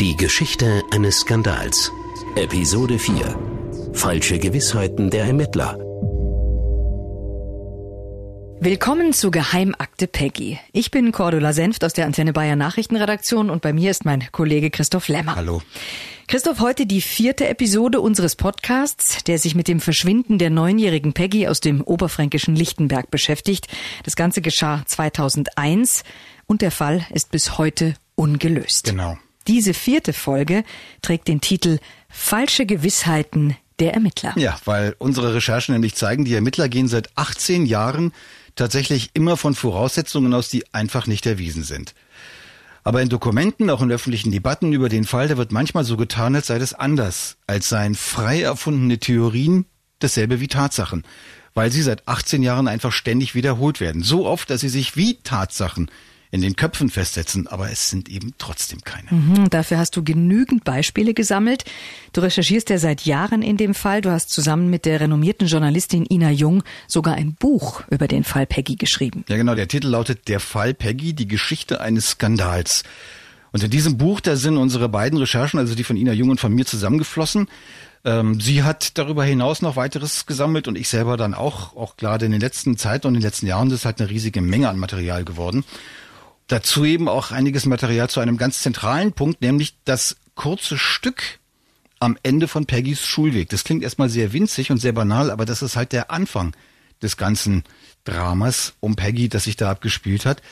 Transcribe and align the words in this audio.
Die 0.00 0.16
Geschichte 0.16 0.82
eines 0.90 1.20
Skandals. 1.20 1.92
Episode 2.34 2.98
4. 2.98 3.92
Falsche 3.92 4.38
Gewissheiten 4.38 5.10
der 5.10 5.24
Ermittler. 5.26 5.78
Willkommen 8.60 9.12
zu 9.12 9.30
Geheimakte 9.30 10.06
Peggy. 10.08 10.58
Ich 10.72 10.90
bin 10.90 11.12
Cordula 11.12 11.52
Senft 11.52 11.84
aus 11.84 11.92
der 11.92 12.06
Antenne 12.06 12.32
Bayern 12.32 12.58
Nachrichtenredaktion 12.58 13.50
und 13.50 13.62
bei 13.62 13.72
mir 13.72 13.90
ist 13.90 14.04
mein 14.04 14.26
Kollege 14.32 14.70
Christoph 14.70 15.08
Lemmer. 15.08 15.36
Hallo. 15.36 15.62
Christoph, 16.26 16.60
heute 16.60 16.86
die 16.86 17.00
vierte 17.00 17.46
Episode 17.48 18.00
unseres 18.00 18.34
Podcasts, 18.34 19.22
der 19.24 19.38
sich 19.38 19.54
mit 19.54 19.68
dem 19.68 19.80
Verschwinden 19.80 20.38
der 20.38 20.50
neunjährigen 20.50 21.12
Peggy 21.12 21.46
aus 21.46 21.60
dem 21.60 21.80
oberfränkischen 21.80 22.56
Lichtenberg 22.56 23.10
beschäftigt. 23.10 23.68
Das 24.04 24.16
Ganze 24.16 24.40
geschah 24.40 24.82
2001 24.86 26.02
und 26.46 26.62
der 26.62 26.70
Fall 26.70 27.06
ist 27.10 27.30
bis 27.30 27.58
heute 27.58 27.94
ungelöst. 28.14 28.84
Genau. 28.84 29.16
Diese 29.46 29.74
vierte 29.74 30.12
Folge 30.12 30.64
trägt 31.02 31.28
den 31.28 31.40
Titel 31.40 31.78
Falsche 32.08 32.66
Gewissheiten 32.66 33.56
der 33.78 33.94
Ermittler. 33.94 34.34
Ja, 34.36 34.58
weil 34.64 34.94
unsere 34.98 35.34
Recherchen 35.34 35.74
nämlich 35.74 35.94
zeigen, 35.94 36.24
die 36.24 36.34
Ermittler 36.34 36.68
gehen 36.68 36.88
seit 36.88 37.10
18 37.16 37.66
Jahren 37.66 38.12
tatsächlich 38.54 39.10
immer 39.14 39.36
von 39.36 39.54
Voraussetzungen 39.54 40.32
aus, 40.34 40.48
die 40.48 40.64
einfach 40.72 41.06
nicht 41.06 41.26
erwiesen 41.26 41.64
sind. 41.64 41.94
Aber 42.84 43.00
in 43.00 43.08
Dokumenten, 43.08 43.70
auch 43.70 43.80
in 43.80 43.92
öffentlichen 43.92 44.32
Debatten 44.32 44.72
über 44.72 44.88
den 44.88 45.04
Fall, 45.04 45.28
da 45.28 45.36
wird 45.36 45.52
manchmal 45.52 45.84
so 45.84 45.96
getan, 45.96 46.34
als 46.34 46.48
sei 46.48 46.58
das 46.58 46.74
anders, 46.74 47.36
als 47.46 47.68
seien 47.68 47.94
frei 47.94 48.42
erfundene 48.42 48.98
Theorien 48.98 49.66
dasselbe 50.00 50.40
wie 50.40 50.48
Tatsachen, 50.48 51.04
weil 51.54 51.70
sie 51.70 51.82
seit 51.82 52.08
18 52.08 52.42
Jahren 52.42 52.66
einfach 52.66 52.92
ständig 52.92 53.34
wiederholt 53.34 53.80
werden. 53.80 54.02
So 54.02 54.26
oft, 54.26 54.50
dass 54.50 54.62
sie 54.62 54.68
sich 54.68 54.96
wie 54.96 55.14
Tatsachen 55.22 55.90
in 56.32 56.40
den 56.40 56.56
Köpfen 56.56 56.88
festsetzen, 56.88 57.46
aber 57.46 57.70
es 57.70 57.90
sind 57.90 58.08
eben 58.08 58.32
trotzdem 58.38 58.80
keine. 58.80 59.06
Mhm, 59.10 59.50
dafür 59.50 59.76
hast 59.76 59.94
du 59.96 60.02
genügend 60.02 60.64
Beispiele 60.64 61.12
gesammelt. 61.12 61.64
Du 62.14 62.22
recherchierst 62.22 62.70
ja 62.70 62.78
seit 62.78 63.02
Jahren 63.02 63.42
in 63.42 63.58
dem 63.58 63.74
Fall. 63.74 64.00
Du 64.00 64.10
hast 64.10 64.30
zusammen 64.30 64.70
mit 64.70 64.86
der 64.86 64.98
renommierten 64.98 65.46
Journalistin 65.46 66.06
Ina 66.10 66.30
Jung 66.30 66.64
sogar 66.88 67.16
ein 67.16 67.34
Buch 67.34 67.82
über 67.90 68.08
den 68.08 68.24
Fall 68.24 68.46
Peggy 68.46 68.76
geschrieben. 68.76 69.24
Ja, 69.28 69.36
genau. 69.36 69.54
Der 69.54 69.68
Titel 69.68 69.88
lautet 69.88 70.26
Der 70.28 70.40
Fall 70.40 70.72
Peggy, 70.72 71.12
die 71.12 71.28
Geschichte 71.28 71.82
eines 71.82 72.12
Skandals. 72.12 72.82
Und 73.52 73.62
in 73.62 73.70
diesem 73.70 73.98
Buch, 73.98 74.20
da 74.20 74.34
sind 74.36 74.56
unsere 74.56 74.88
beiden 74.88 75.18
Recherchen, 75.18 75.58
also 75.58 75.74
die 75.74 75.84
von 75.84 75.98
Ina 75.98 76.12
Jung 76.12 76.30
und 76.30 76.40
von 76.40 76.54
mir 76.54 76.64
zusammengeflossen. 76.64 77.46
Ähm, 78.06 78.40
sie 78.40 78.62
hat 78.62 78.96
darüber 78.96 79.22
hinaus 79.22 79.60
noch 79.60 79.76
weiteres 79.76 80.24
gesammelt 80.24 80.66
und 80.66 80.76
ich 80.76 80.88
selber 80.88 81.18
dann 81.18 81.34
auch, 81.34 81.76
auch 81.76 81.98
gerade 81.98 82.24
in 82.24 82.32
den 82.32 82.40
letzten 82.40 82.78
Zeiten 82.78 83.06
und 83.06 83.14
in 83.14 83.20
den 83.20 83.26
letzten 83.26 83.46
Jahren, 83.46 83.68
das 83.68 83.80
ist 83.80 83.84
halt 83.84 84.00
eine 84.00 84.08
riesige 84.08 84.40
Menge 84.40 84.70
an 84.70 84.78
Material 84.78 85.24
geworden. 85.24 85.64
Dazu 86.48 86.84
eben 86.84 87.08
auch 87.08 87.30
einiges 87.30 87.66
Material 87.66 88.10
zu 88.10 88.20
einem 88.20 88.36
ganz 88.36 88.60
zentralen 88.60 89.12
Punkt, 89.12 89.40
nämlich 89.40 89.76
das 89.84 90.16
kurze 90.34 90.76
Stück 90.76 91.40
am 91.98 92.18
Ende 92.22 92.48
von 92.48 92.66
Peggys 92.66 93.06
Schulweg. 93.06 93.48
Das 93.48 93.64
klingt 93.64 93.82
erstmal 93.82 94.08
sehr 94.08 94.32
winzig 94.32 94.70
und 94.70 94.78
sehr 94.78 94.92
banal, 94.92 95.30
aber 95.30 95.44
das 95.44 95.62
ist 95.62 95.76
halt 95.76 95.92
der 95.92 96.10
Anfang 96.10 96.52
des 97.00 97.16
ganzen 97.16 97.64
Dramas 98.04 98.74
um 98.80 98.96
Peggy, 98.96 99.28
das 99.28 99.44
sich 99.44 99.56
da 99.56 99.70
abgespielt 99.70 100.26
hat. 100.26 100.42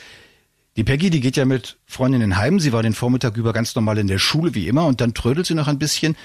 Die 0.77 0.85
Peggy, 0.85 1.09
die 1.09 1.19
geht 1.19 1.35
ja 1.35 1.43
mit 1.43 1.77
Freundinnen 1.85 2.37
heim. 2.37 2.59
Sie 2.59 2.71
war 2.71 2.81
den 2.81 2.93
Vormittag 2.93 3.35
über 3.35 3.51
ganz 3.51 3.75
normal 3.75 3.97
in 3.97 4.07
der 4.07 4.19
Schule 4.19 4.55
wie 4.55 4.67
immer 4.67 4.85
und 4.85 5.01
dann 5.01 5.13
trödelt 5.13 5.45
sie 5.45 5.53
noch 5.53 5.67
ein 5.67 5.79
bisschen. 5.79 6.15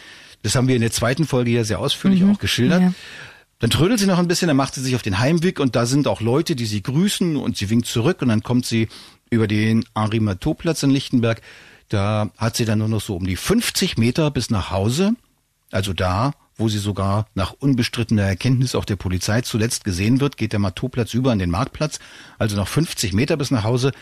Das 0.42 0.54
haben 0.54 0.68
wir 0.68 0.76
in 0.76 0.82
der 0.82 0.92
zweiten 0.92 1.26
Folge 1.26 1.50
ja 1.50 1.64
sehr 1.64 1.80
ausführlich 1.80 2.20
mhm. 2.20 2.32
auch 2.32 2.38
geschildert. 2.38 2.82
Ja. 2.82 2.94
Dann 3.58 3.70
trödelt 3.70 3.98
sie 3.98 4.06
noch 4.06 4.18
ein 4.18 4.28
bisschen, 4.28 4.48
dann 4.48 4.56
macht 4.56 4.74
sie 4.74 4.82
sich 4.82 4.94
auf 4.94 5.02
den 5.02 5.18
Heimweg 5.18 5.58
und 5.58 5.74
da 5.74 5.86
sind 5.86 6.06
auch 6.06 6.20
Leute, 6.20 6.54
die 6.54 6.66
sie 6.66 6.82
grüßen 6.82 7.36
und 7.36 7.56
sie 7.56 7.70
winkt 7.70 7.86
zurück 7.86 8.22
und 8.22 8.28
dann 8.28 8.42
kommt 8.42 8.66
sie 8.66 8.88
über 9.30 9.46
den 9.46 9.84
Henri 9.94 10.20
Matteau-Platz 10.20 10.82
in 10.82 10.90
Lichtenberg. 10.90 11.40
Da 11.88 12.30
hat 12.36 12.56
sie 12.56 12.64
dann 12.64 12.80
nur 12.80 12.88
noch 12.88 13.00
so 13.00 13.16
um 13.16 13.26
die 13.26 13.36
50 13.36 13.96
Meter 13.96 14.30
bis 14.30 14.50
nach 14.50 14.70
Hause. 14.70 15.14
Also 15.70 15.92
da, 15.92 16.32
wo 16.56 16.68
sie 16.68 16.78
sogar 16.78 17.26
nach 17.34 17.52
unbestrittener 17.52 18.22
Erkenntnis 18.22 18.74
auch 18.74 18.84
der 18.84 18.96
Polizei 18.96 19.42
zuletzt 19.42 19.84
gesehen 19.84 20.20
wird, 20.20 20.36
geht 20.36 20.52
der 20.52 20.60
Matteau-Platz 20.60 21.14
über 21.14 21.32
an 21.32 21.38
den 21.38 21.50
Marktplatz. 21.50 21.98
Also 22.38 22.56
noch 22.56 22.68
50 22.68 23.12
Meter 23.12 23.36
bis 23.36 23.50
nach 23.50 23.64
Hause. 23.64 23.92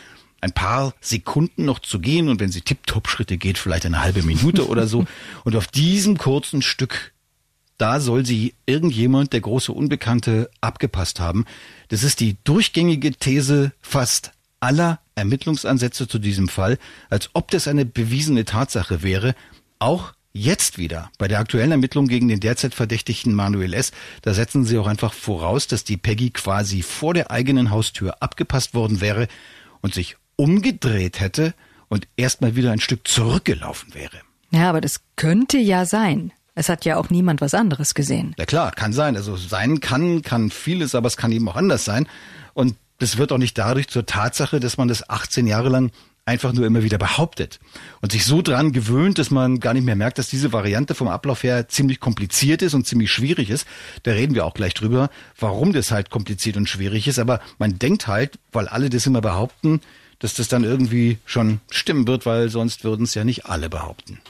Ein 0.40 0.52
paar 0.52 0.94
Sekunden 1.00 1.64
noch 1.64 1.78
zu 1.78 2.00
gehen 2.00 2.28
und 2.28 2.38
wenn 2.38 2.52
sie 2.52 2.60
Tipptopp-Schritte 2.60 3.38
geht, 3.38 3.56
vielleicht 3.56 3.86
eine 3.86 4.02
halbe 4.02 4.22
Minute 4.22 4.68
oder 4.68 4.86
so. 4.86 5.06
Und 5.44 5.56
auf 5.56 5.66
diesem 5.68 6.18
kurzen 6.18 6.60
Stück 6.60 7.14
da 7.78 8.00
soll 8.00 8.24
sie 8.24 8.54
irgendjemand, 8.66 9.32
der 9.32 9.40
große 9.40 9.72
Unbekannte, 9.72 10.50
abgepasst 10.60 11.18
haben. 11.18 11.44
Das 11.88 12.02
ist 12.02 12.20
die 12.20 12.36
durchgängige 12.44 13.12
These 13.12 13.72
fast 13.80 14.32
aller 14.64 14.98
Ermittlungsansätze 15.14 16.08
zu 16.08 16.18
diesem 16.18 16.48
Fall, 16.48 16.78
als 17.10 17.28
ob 17.34 17.50
das 17.50 17.68
eine 17.68 17.84
bewiesene 17.84 18.46
Tatsache 18.46 19.02
wäre, 19.02 19.34
auch 19.78 20.14
Jetzt 20.36 20.78
wieder, 20.78 21.12
bei 21.16 21.28
der 21.28 21.38
aktuellen 21.38 21.70
Ermittlung 21.70 22.08
gegen 22.08 22.26
den 22.26 22.40
derzeit 22.40 22.74
Verdächtigten 22.74 23.34
Manuel 23.34 23.72
S., 23.72 23.92
da 24.22 24.34
setzen 24.34 24.64
sie 24.64 24.78
auch 24.78 24.88
einfach 24.88 25.12
voraus, 25.12 25.68
dass 25.68 25.84
die 25.84 25.96
Peggy 25.96 26.30
quasi 26.30 26.82
vor 26.82 27.14
der 27.14 27.30
eigenen 27.30 27.70
Haustür 27.70 28.20
abgepasst 28.20 28.74
worden 28.74 29.00
wäre 29.00 29.28
und 29.80 29.94
sich 29.94 30.16
umgedreht 30.34 31.20
hätte 31.20 31.54
und 31.86 32.08
erstmal 32.16 32.56
wieder 32.56 32.72
ein 32.72 32.80
Stück 32.80 33.06
zurückgelaufen 33.06 33.94
wäre. 33.94 34.22
Ja, 34.50 34.70
aber 34.70 34.80
das 34.80 35.02
könnte 35.14 35.58
ja 35.58 35.86
sein. 35.86 36.32
Es 36.56 36.68
hat 36.68 36.84
ja 36.84 36.96
auch 36.96 37.10
niemand 37.10 37.40
was 37.40 37.54
anderes 37.54 37.94
gesehen. 37.94 38.34
Ja 38.36 38.44
klar, 38.44 38.72
kann 38.72 38.92
sein. 38.92 39.14
Also 39.14 39.36
sein 39.36 39.78
kann, 39.78 40.22
kann 40.22 40.50
vieles, 40.50 40.96
aber 40.96 41.06
es 41.06 41.16
kann 41.16 41.30
eben 41.30 41.48
auch 41.48 41.56
anders 41.56 41.84
sein. 41.84 42.08
Und 42.54 42.74
das 42.98 43.18
wird 43.18 43.32
auch 43.32 43.38
nicht 43.38 43.58
dadurch 43.58 43.88
zur 43.88 44.06
Tatsache, 44.06 44.60
dass 44.60 44.76
man 44.76 44.88
das 44.88 45.08
18 45.08 45.46
Jahre 45.46 45.68
lang 45.68 45.90
einfach 46.26 46.52
nur 46.52 46.64
immer 46.64 46.82
wieder 46.82 46.96
behauptet 46.96 47.60
und 48.00 48.12
sich 48.12 48.24
so 48.24 48.40
dran 48.40 48.72
gewöhnt, 48.72 49.18
dass 49.18 49.30
man 49.30 49.60
gar 49.60 49.74
nicht 49.74 49.84
mehr 49.84 49.96
merkt, 49.96 50.18
dass 50.18 50.28
diese 50.28 50.52
Variante 50.52 50.94
vom 50.94 51.08
Ablauf 51.08 51.42
her 51.42 51.68
ziemlich 51.68 52.00
kompliziert 52.00 52.62
ist 52.62 52.74
und 52.74 52.86
ziemlich 52.86 53.12
schwierig 53.12 53.50
ist. 53.50 53.66
Da 54.04 54.12
reden 54.12 54.34
wir 54.34 54.46
auch 54.46 54.54
gleich 54.54 54.74
drüber, 54.74 55.10
warum 55.38 55.72
das 55.72 55.90
halt 55.90 56.10
kompliziert 56.10 56.56
und 56.56 56.68
schwierig 56.68 57.08
ist. 57.08 57.18
Aber 57.18 57.40
man 57.58 57.78
denkt 57.78 58.06
halt, 58.06 58.38
weil 58.52 58.68
alle 58.68 58.88
das 58.88 59.06
immer 59.06 59.20
behaupten, 59.20 59.80
dass 60.18 60.34
das 60.34 60.48
dann 60.48 60.64
irgendwie 60.64 61.18
schon 61.26 61.60
stimmen 61.70 62.06
wird, 62.06 62.24
weil 62.24 62.48
sonst 62.48 62.84
würden 62.84 63.04
es 63.04 63.14
ja 63.14 63.24
nicht 63.24 63.44
alle 63.46 63.68
behaupten. 63.68 64.20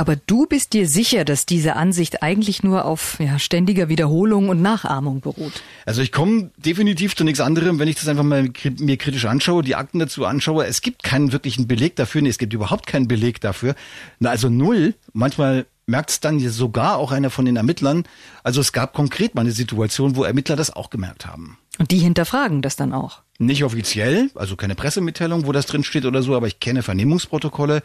Aber 0.00 0.16
du 0.16 0.46
bist 0.46 0.72
dir 0.72 0.88
sicher, 0.88 1.26
dass 1.26 1.44
diese 1.44 1.76
Ansicht 1.76 2.22
eigentlich 2.22 2.62
nur 2.62 2.86
auf 2.86 3.18
ja, 3.20 3.38
ständiger 3.38 3.90
Wiederholung 3.90 4.48
und 4.48 4.62
Nachahmung 4.62 5.20
beruht? 5.20 5.52
Also 5.84 6.00
ich 6.00 6.10
komme 6.10 6.50
definitiv 6.56 7.14
zu 7.14 7.22
nichts 7.22 7.40
anderem, 7.40 7.78
wenn 7.78 7.86
ich 7.86 7.96
das 7.96 8.08
einfach 8.08 8.24
mal 8.24 8.48
mir 8.78 8.96
kritisch 8.96 9.26
anschaue, 9.26 9.62
die 9.62 9.74
Akten 9.74 9.98
dazu 9.98 10.24
anschaue. 10.24 10.64
Es 10.64 10.80
gibt 10.80 11.02
keinen 11.02 11.32
wirklichen 11.32 11.68
Beleg 11.68 11.96
dafür. 11.96 12.22
Nee, 12.22 12.30
es 12.30 12.38
gibt 12.38 12.54
überhaupt 12.54 12.86
keinen 12.86 13.08
Beleg 13.08 13.42
dafür. 13.42 13.74
Na, 14.20 14.30
also 14.30 14.48
null. 14.48 14.94
Manchmal 15.12 15.66
merkt 15.84 16.08
es 16.08 16.20
dann 16.20 16.40
sogar 16.48 16.96
auch 16.96 17.12
einer 17.12 17.28
von 17.28 17.44
den 17.44 17.56
Ermittlern. 17.56 18.04
Also 18.42 18.62
es 18.62 18.72
gab 18.72 18.94
konkret 18.94 19.34
mal 19.34 19.42
eine 19.42 19.52
Situation, 19.52 20.16
wo 20.16 20.24
Ermittler 20.24 20.56
das 20.56 20.74
auch 20.74 20.88
gemerkt 20.88 21.26
haben. 21.26 21.58
Und 21.78 21.90
die 21.90 21.98
hinterfragen 21.98 22.62
das 22.62 22.76
dann 22.76 22.94
auch? 22.94 23.20
Nicht 23.38 23.64
offiziell, 23.64 24.30
also 24.34 24.56
keine 24.56 24.74
Pressemitteilung, 24.74 25.46
wo 25.46 25.52
das 25.52 25.66
drin 25.66 25.84
steht 25.84 26.06
oder 26.06 26.22
so, 26.22 26.34
aber 26.36 26.46
ich 26.46 26.58
kenne 26.58 26.82
Vernehmungsprotokolle 26.82 27.82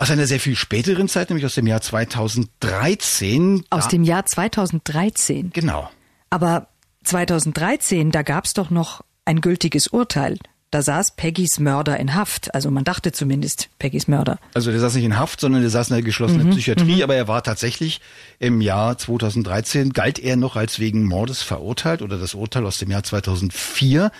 aus 0.00 0.10
einer 0.10 0.26
sehr 0.26 0.40
viel 0.40 0.56
späteren 0.56 1.08
Zeit, 1.08 1.28
nämlich 1.28 1.44
aus 1.44 1.54
dem 1.54 1.66
Jahr 1.66 1.82
2013. 1.82 3.64
Aus 3.68 3.88
dem 3.88 4.02
Jahr 4.02 4.24
2013? 4.24 5.50
Genau. 5.52 5.90
Aber 6.30 6.68
2013, 7.04 8.10
da 8.10 8.22
gab's 8.22 8.54
doch 8.54 8.70
noch 8.70 9.04
ein 9.26 9.42
gültiges 9.42 9.88
Urteil. 9.88 10.38
Da 10.70 10.80
saß 10.80 11.16
Peggys 11.16 11.58
Mörder 11.58 11.98
in 11.98 12.14
Haft. 12.14 12.54
Also 12.54 12.70
man 12.70 12.84
dachte 12.84 13.12
zumindest 13.12 13.68
Peggys 13.78 14.08
Mörder. 14.08 14.38
Also 14.54 14.70
der 14.70 14.80
saß 14.80 14.94
nicht 14.94 15.04
in 15.04 15.18
Haft, 15.18 15.38
sondern 15.38 15.60
der 15.60 15.70
saß 15.70 15.90
in 15.90 15.96
der 15.96 16.02
geschlossenen 16.02 16.46
mhm, 16.46 16.52
Psychiatrie. 16.52 16.96
Mhm. 16.96 17.02
Aber 17.02 17.14
er 17.14 17.28
war 17.28 17.42
tatsächlich 17.42 18.00
im 18.38 18.62
Jahr 18.62 18.96
2013, 18.96 19.92
galt 19.92 20.18
er 20.18 20.36
noch 20.36 20.56
als 20.56 20.78
wegen 20.78 21.04
Mordes 21.04 21.42
verurteilt 21.42 22.00
oder 22.00 22.16
das 22.16 22.32
Urteil 22.32 22.64
aus 22.64 22.78
dem 22.78 22.90
Jahr 22.90 23.02
2004, 23.02 24.10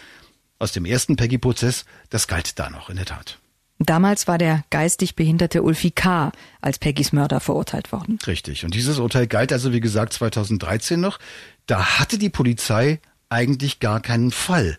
aus 0.59 0.73
dem 0.73 0.85
ersten 0.85 1.17
Peggy-Prozess, 1.17 1.87
das 2.11 2.29
galt 2.29 2.59
da 2.59 2.69
noch 2.69 2.91
in 2.91 2.97
der 2.97 3.07
Tat. 3.07 3.40
Damals 3.83 4.29
war 4.29 4.37
der 4.37 4.63
geistig 4.69 5.17
behinderte 5.17 5.63
Ulfi 5.63 5.91
K. 5.91 6.33
als 6.61 6.79
Peggys 6.79 7.13
Mörder 7.13 7.41
verurteilt 7.41 7.93
worden. 7.93 8.19
Richtig. 8.27 8.65
Und 8.67 8.75
dieses 8.75 8.99
Urteil 8.99 9.27
galt 9.27 9.55
also, 9.55 9.73
wie 9.73 9.81
gesagt, 9.81 10.13
2013 10.13 11.01
noch. 11.01 11.19
Da 11.67 11.99
hatte 11.99 12.19
die 12.19 12.29
Polizei 12.29 13.01
eigentlich 13.31 13.81
gar 13.81 14.01
keinen 14.01 14.33
Fall. 14.33 14.77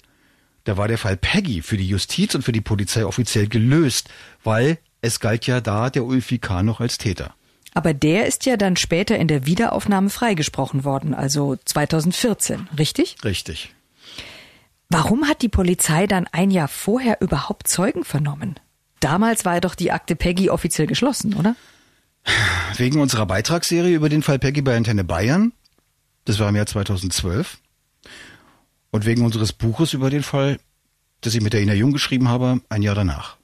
Da 0.66 0.78
war 0.78 0.88
der 0.88 1.00
Fall 1.00 1.18
Peggy 1.18 1.64
für 1.64 1.78
die 1.78 1.88
Justiz 1.88 2.36
und 2.36 2.44
für 2.44 2.52
die 2.52 2.62
Polizei 2.62 3.04
offiziell 3.04 3.48
gelöst, 3.48 4.10
weil 4.44 4.78
es 5.02 5.20
galt 5.20 5.48
ja 5.48 5.62
da 5.62 5.90
der 5.90 6.06
Ulfi 6.06 6.38
K. 6.38 6.62
noch 6.62 6.80
als 6.80 7.00
Täter. 7.00 7.34
Aber 7.74 7.96
der 7.96 8.28
ist 8.28 8.46
ja 8.46 8.56
dann 8.56 8.76
später 8.76 9.18
in 9.18 9.28
der 9.28 9.48
Wiederaufnahme 9.48 10.12
freigesprochen 10.12 10.84
worden, 10.84 11.16
also 11.16 11.58
2014, 11.66 12.68
richtig? 12.78 13.16
Richtig. 13.24 13.74
Warum 14.90 15.28
hat 15.28 15.42
die 15.42 15.50
Polizei 15.50 16.06
dann 16.06 16.28
ein 16.32 16.52
Jahr 16.52 16.68
vorher 16.68 17.22
überhaupt 17.22 17.68
Zeugen 17.68 18.04
vernommen? 18.04 18.60
Damals 19.02 19.44
war 19.44 19.56
ja 19.56 19.60
doch 19.60 19.76
die 19.76 19.92
Akte 19.92 20.16
Peggy 20.16 20.50
offiziell 20.50 20.88
geschlossen, 20.88 21.34
oder? 21.34 21.56
Wegen 22.78 23.02
unserer 23.02 23.26
Beitragsserie 23.26 23.94
über 23.94 24.08
den 24.08 24.24
Fall 24.24 24.40
Peggy 24.40 24.62
bei 24.62 24.78
Antenne 24.78 25.04
Bayern. 25.04 25.52
Das 26.26 26.40
war 26.40 26.48
im 26.48 26.56
Jahr 26.56 26.68
2012. 26.68 27.58
Und 28.92 29.06
wegen 29.06 29.26
unseres 29.26 29.54
Buches 29.54 29.94
über 29.94 30.10
den 30.10 30.24
Fall, 30.24 30.60
das 31.22 31.34
ich 31.34 31.42
mit 31.42 31.54
der 31.54 31.62
Ina 31.62 31.74
Jung 31.74 31.92
geschrieben 31.92 32.30
habe, 32.30 32.62
ein 32.70 32.84
Jahr 32.84 32.96
danach. 32.96 33.38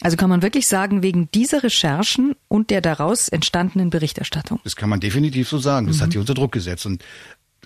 Also 0.00 0.16
kann 0.16 0.30
man 0.30 0.42
wirklich 0.42 0.68
sagen, 0.68 1.02
wegen 1.02 1.28
dieser 1.32 1.62
Recherchen 1.64 2.36
und 2.46 2.70
der 2.70 2.80
daraus 2.80 3.28
entstandenen 3.28 3.90
Berichterstattung. 3.90 4.60
Das 4.62 4.76
kann 4.76 4.88
man 4.88 5.00
definitiv 5.00 5.48
so 5.48 5.58
sagen. 5.58 5.86
Das 5.88 5.96
mhm. 5.96 6.02
hat 6.02 6.14
die 6.14 6.18
unter 6.18 6.34
Druck 6.34 6.52
gesetzt. 6.52 6.86
Und 6.86 7.02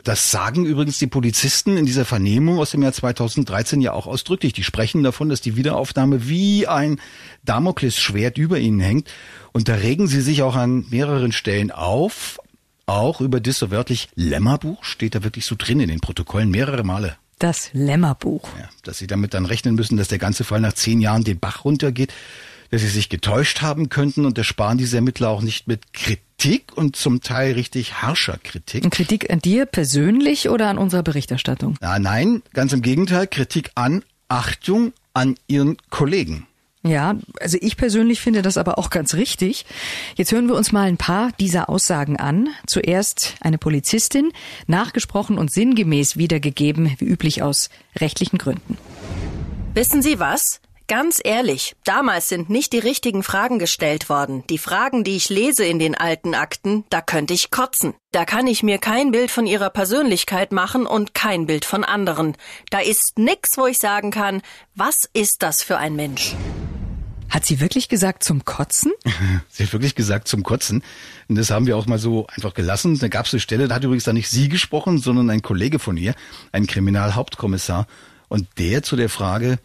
das 0.05 0.31
sagen 0.31 0.65
übrigens 0.65 0.99
die 0.99 1.07
Polizisten 1.07 1.77
in 1.77 1.87
dieser 1.87 2.05
Vernehmung 2.05 2.59
aus 2.59 2.73
dem 2.73 2.83
Jahr 2.83 2.93
2013 2.93 3.81
ja 3.81 3.93
auch 3.93 4.07
ausdrücklich. 4.07 4.53
Die 4.53 4.65
sprechen 4.65 5.03
davon, 5.03 5.29
dass 5.29 5.41
die 5.41 5.57
Wiederaufnahme 5.57 6.29
wie 6.29 6.67
ein 6.67 7.01
Damoklesschwert 7.45 8.39
über 8.39 8.59
ihnen 8.59 8.81
hängt. 8.81 9.11
Und 9.53 9.69
da 9.69 9.75
regen 9.75 10.09
sie 10.09 10.21
sich 10.21 10.43
auch 10.43 10.57
an 10.57 10.87
mehreren 10.91 11.33
Stellen 11.33 11.71
auf. 11.71 12.39
Auch 12.87 13.21
über 13.21 13.41
das 13.41 13.59
so 13.59 13.71
wörtlich 13.71 14.09
Lämmerbuch 14.17 14.85
steht 14.85 15.15
da 15.15 15.23
wirklich 15.23 15.47
so 15.47 15.55
drin 15.57 15.81
in 15.81 15.89
den 15.89 16.01
Protokollen 16.01 16.51
mehrere 16.51 16.83
Male. 16.83 17.17
Das 17.39 17.71
Lämmerbuch. 17.73 18.49
Ja, 18.59 18.69
dass 18.85 18.99
sie 18.99 19.07
damit 19.07 19.35
dann 19.35 19.47
rechnen 19.47 19.75
müssen, 19.75 19.97
dass 19.97 20.09
der 20.09 20.19
ganze 20.19 20.45
Fall 20.45 20.61
nach 20.61 20.75
zehn 20.75 21.01
Jahren 21.01 21.25
den 21.25 21.39
Bach 21.39 21.65
runtergeht, 21.65 22.13
dass 22.73 22.81
sie 22.81 22.89
sich 22.89 23.11
getäuscht 23.11 23.61
haben 23.61 23.91
könnten 23.91 24.25
und 24.25 24.39
da 24.39 24.45
sparen 24.45 24.79
diese 24.79 24.97
Ermittler 24.97 25.29
auch 25.29 25.43
nicht 25.43 25.69
mit 25.69 25.93
Kritik 25.93 26.73
und 26.75 26.97
zum 26.97 27.21
Teil 27.21 27.53
richtig 27.53 28.01
harscher 28.01 28.39
Kritik. 28.43 28.91
Kritik 28.91 29.31
an 29.31 29.41
dir 29.41 29.67
persönlich 29.67 30.49
oder 30.49 30.69
an 30.69 30.79
unserer 30.79 31.03
Berichterstattung? 31.03 31.77
Na, 31.83 31.99
nein, 31.99 32.43
ganz 32.55 32.73
im 32.73 32.81
Gegenteil, 32.81 33.27
Kritik 33.27 33.71
an 33.75 34.03
Achtung 34.29 34.95
an 35.13 35.35
ihren 35.49 35.77
Kollegen. 35.91 36.47
Ja, 36.83 37.17
also 37.41 37.59
ich 37.61 37.77
persönlich 37.77 38.23
finde 38.23 38.41
das 38.41 38.57
aber 38.57 38.79
auch 38.79 38.89
ganz 38.89 39.13
richtig. 39.15 39.67
Jetzt 40.17 40.33
hören 40.33 40.49
wir 40.49 40.57
uns 40.57 40.73
mal 40.73 40.89
ein 40.89 40.97
paar 40.97 41.31
dieser 41.39 41.69
Aussagen 41.69 42.17
an. 42.17 42.49
Zuerst 42.67 43.35
eine 43.43 43.59
Polizistin, 43.59 44.33
nachgesprochen 44.67 45.37
und 45.37 45.53
sinngemäß 45.53 46.17
wiedergegeben, 46.17 46.95
wie 46.99 47.05
üblich 47.05 47.43
aus 47.43 47.69
rechtlichen 48.01 48.39
Gründen. 48.39 48.79
Wissen 49.75 50.01
Sie 50.01 50.19
was? 50.19 50.63
Ganz 50.89 51.21
ehrlich, 51.23 51.75
damals 51.85 52.29
sind 52.29 52.51
nicht 52.51 52.73
die 52.73 52.79
richtigen 52.79 53.23
Fragen 53.23 53.59
gestellt 53.59 54.09
worden. 54.09 54.45
Die 54.49 54.59
Fragen, 54.59 55.05
die 55.05 55.17
ich 55.17 55.29
lese 55.29 55.65
in 55.65 55.79
den 55.79 55.95
alten 55.95 56.35
Akten, 56.35 56.85
da 56.91 57.01
könnte 57.01 57.35
ich 57.35 57.51
kotzen. 57.51 57.95
Da 58.11 58.25
kann 58.25 58.47
ich 58.47 58.63
mir 58.63 58.79
kein 58.79 59.13
Bild 59.13 59.31
von 59.31 59.47
ihrer 59.47 59.71
Persönlichkeit 59.71 60.53
machen 60.53 60.87
und 60.87 61.15
kein 61.15 61.47
Bild 61.47 61.65
von 61.65 61.85
anderen. 61.85 62.37
Da 62.71 62.81
ist 62.81 63.19
nix, 63.19 63.51
wo 63.57 63.67
ich 63.67 63.79
sagen 63.79 64.11
kann, 64.11 64.43
was 64.75 65.09
ist 65.13 65.43
das 65.43 65.63
für 65.63 65.79
ein 65.79 65.95
Mensch? 65.95 66.35
Hat 67.31 67.47
sie 67.47 67.61
wirklich 67.61 67.89
gesagt 67.89 68.25
zum 68.25 68.45
Kotzen? 68.45 68.93
sie 69.49 69.65
hat 69.65 69.73
wirklich 69.73 69.95
gesagt 69.95 70.29
zum 70.29 70.43
Kotzen. 70.43 70.83
Und 71.29 71.37
das 71.37 71.51
haben 71.51 71.67
wir 71.67 71.77
auch 71.77 71.87
mal 71.87 71.99
so 71.99 72.27
einfach 72.27 72.53
gelassen. 72.53 72.99
Da 72.99 73.09
gab 73.09 73.27
es 73.27 73.33
eine 73.33 73.41
Stelle, 73.41 73.69
da 73.69 73.77
hat 73.77 73.85
übrigens 73.85 74.05
da 74.05 74.13
nicht 74.13 74.29
sie 74.29 74.51
gesprochen, 74.51 74.99
sondern 74.99 75.31
ein 75.31 75.43
Kollege 75.43 75.79
von 75.79 75.97
ihr, 75.97 76.15
ein 76.51 76.67
Kriminalhauptkommissar. 76.67 77.87
Und 78.29 78.49
der 78.59 78.83
zu 78.83 78.97
der 78.97 79.09
Frage, 79.09 79.59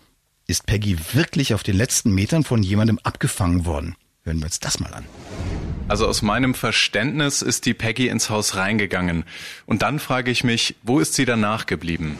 ist 0.47 0.65
Peggy 0.65 0.97
wirklich 1.13 1.53
auf 1.53 1.61
den 1.61 1.75
letzten 1.75 2.13
Metern 2.13 2.45
von 2.45 2.63
jemandem 2.63 2.99
abgefangen 3.03 3.65
worden? 3.65 3.95
Hören 4.23 4.39
wir 4.39 4.45
uns 4.45 4.61
das 4.61 4.79
mal 4.79 4.94
an. 4.94 5.05
Also 5.89 6.07
aus 6.07 6.21
meinem 6.21 6.53
Verständnis 6.53 7.41
ist 7.41 7.65
die 7.65 7.73
Peggy 7.73 8.07
ins 8.07 8.29
Haus 8.29 8.55
reingegangen. 8.55 9.25
Und 9.65 9.81
dann 9.81 9.99
frage 9.99 10.31
ich 10.31 10.44
mich, 10.44 10.75
wo 10.83 10.99
ist 10.99 11.13
sie 11.13 11.25
danach 11.25 11.65
geblieben? 11.65 12.17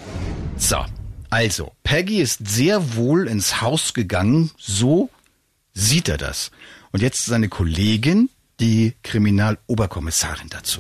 So, 0.57 0.85
also, 1.29 1.74
Peggy 1.83 2.21
ist 2.21 2.47
sehr 2.47 2.95
wohl 2.95 3.27
ins 3.27 3.62
Haus 3.62 3.94
gegangen, 3.94 4.51
so 4.57 5.09
sieht 5.74 6.07
er 6.07 6.18
das. 6.18 6.51
Und 6.91 7.01
jetzt 7.01 7.25
seine 7.25 7.50
Kollegin, 7.50 8.29
die 8.59 8.94
Kriminaloberkommissarin 9.03 10.50
dazu. 10.50 10.79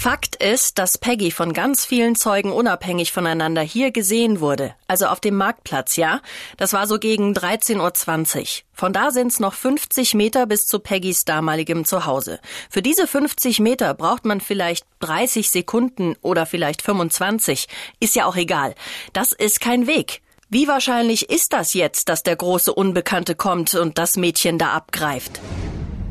Fakt 0.00 0.36
ist, 0.36 0.78
dass 0.78 0.96
Peggy 0.96 1.30
von 1.30 1.52
ganz 1.52 1.84
vielen 1.84 2.16
Zeugen 2.16 2.52
unabhängig 2.52 3.12
voneinander 3.12 3.60
hier 3.60 3.90
gesehen 3.90 4.40
wurde. 4.40 4.74
Also 4.88 5.04
auf 5.08 5.20
dem 5.20 5.36
Marktplatz, 5.36 5.96
ja? 5.96 6.22
Das 6.56 6.72
war 6.72 6.86
so 6.86 6.98
gegen 6.98 7.34
13.20 7.34 8.38
Uhr. 8.40 8.46
Von 8.72 8.94
da 8.94 9.10
sind's 9.10 9.40
noch 9.40 9.52
50 9.52 10.14
Meter 10.14 10.46
bis 10.46 10.64
zu 10.64 10.78
Peggys 10.78 11.26
damaligem 11.26 11.84
Zuhause. 11.84 12.40
Für 12.70 12.80
diese 12.80 13.06
50 13.06 13.60
Meter 13.60 13.92
braucht 13.92 14.24
man 14.24 14.40
vielleicht 14.40 14.86
30 15.00 15.50
Sekunden 15.50 16.14
oder 16.22 16.46
vielleicht 16.46 16.80
25. 16.80 17.68
Ist 18.00 18.16
ja 18.16 18.24
auch 18.24 18.36
egal. 18.36 18.74
Das 19.12 19.32
ist 19.32 19.60
kein 19.60 19.86
Weg. 19.86 20.22
Wie 20.48 20.66
wahrscheinlich 20.66 21.28
ist 21.28 21.52
das 21.52 21.74
jetzt, 21.74 22.08
dass 22.08 22.22
der 22.22 22.36
große 22.36 22.72
Unbekannte 22.72 23.34
kommt 23.34 23.74
und 23.74 23.98
das 23.98 24.16
Mädchen 24.16 24.56
da 24.56 24.70
abgreift? 24.70 25.42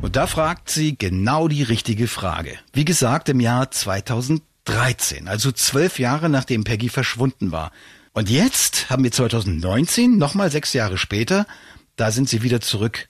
Und 0.02 0.16
da 0.16 0.28
fragt 0.28 0.70
sie 0.70 0.98
genau 0.98 1.50
die 1.50 1.64
richtige 1.64 2.08
Frage. 2.08 2.58
Wie 2.72 2.86
gesagt, 2.86 3.28
im 3.28 3.42
Jahr 3.42 3.70
2013, 3.70 5.28
also 5.28 5.52
zwölf 5.52 6.00
Jahre 6.00 6.30
nachdem 6.30 6.64
Peggy 6.64 6.88
verschwunden 6.88 7.52
war. 7.52 7.72
Und 8.14 8.30
jetzt 8.30 8.90
haben 8.90 9.04
wir 9.04 9.12
2019, 9.12 10.18
nochmal 10.18 10.52
sechs 10.52 10.72
Jahre 10.72 10.98
später, 10.98 11.46
da 11.98 12.12
sind 12.12 12.30
sie 12.30 12.44
wieder 12.44 12.62
zurück 12.62 13.10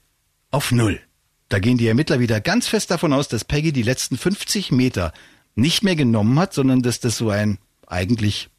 auf 0.49 0.71
Null. 0.71 0.99
Da 1.47 1.59
gehen 1.59 1.77
die 1.77 1.87
Ermittler 1.87 2.19
wieder 2.19 2.41
ganz 2.41 2.67
fest 2.67 2.89
davon 2.89 3.13
aus, 3.13 3.27
dass 3.27 3.45
Peggy 3.45 3.71
die 3.71 3.83
letzten 3.83 4.17
50 4.17 4.71
Meter 4.71 5.13
nicht 5.55 5.83
mehr 5.83 5.95
genommen 5.95 6.39
hat, 6.39 6.53
sondern 6.53 6.81
dass 6.81 6.99
das 6.99 7.17
so 7.17 7.29
ein 7.29 7.59
eigentlich 7.85 8.49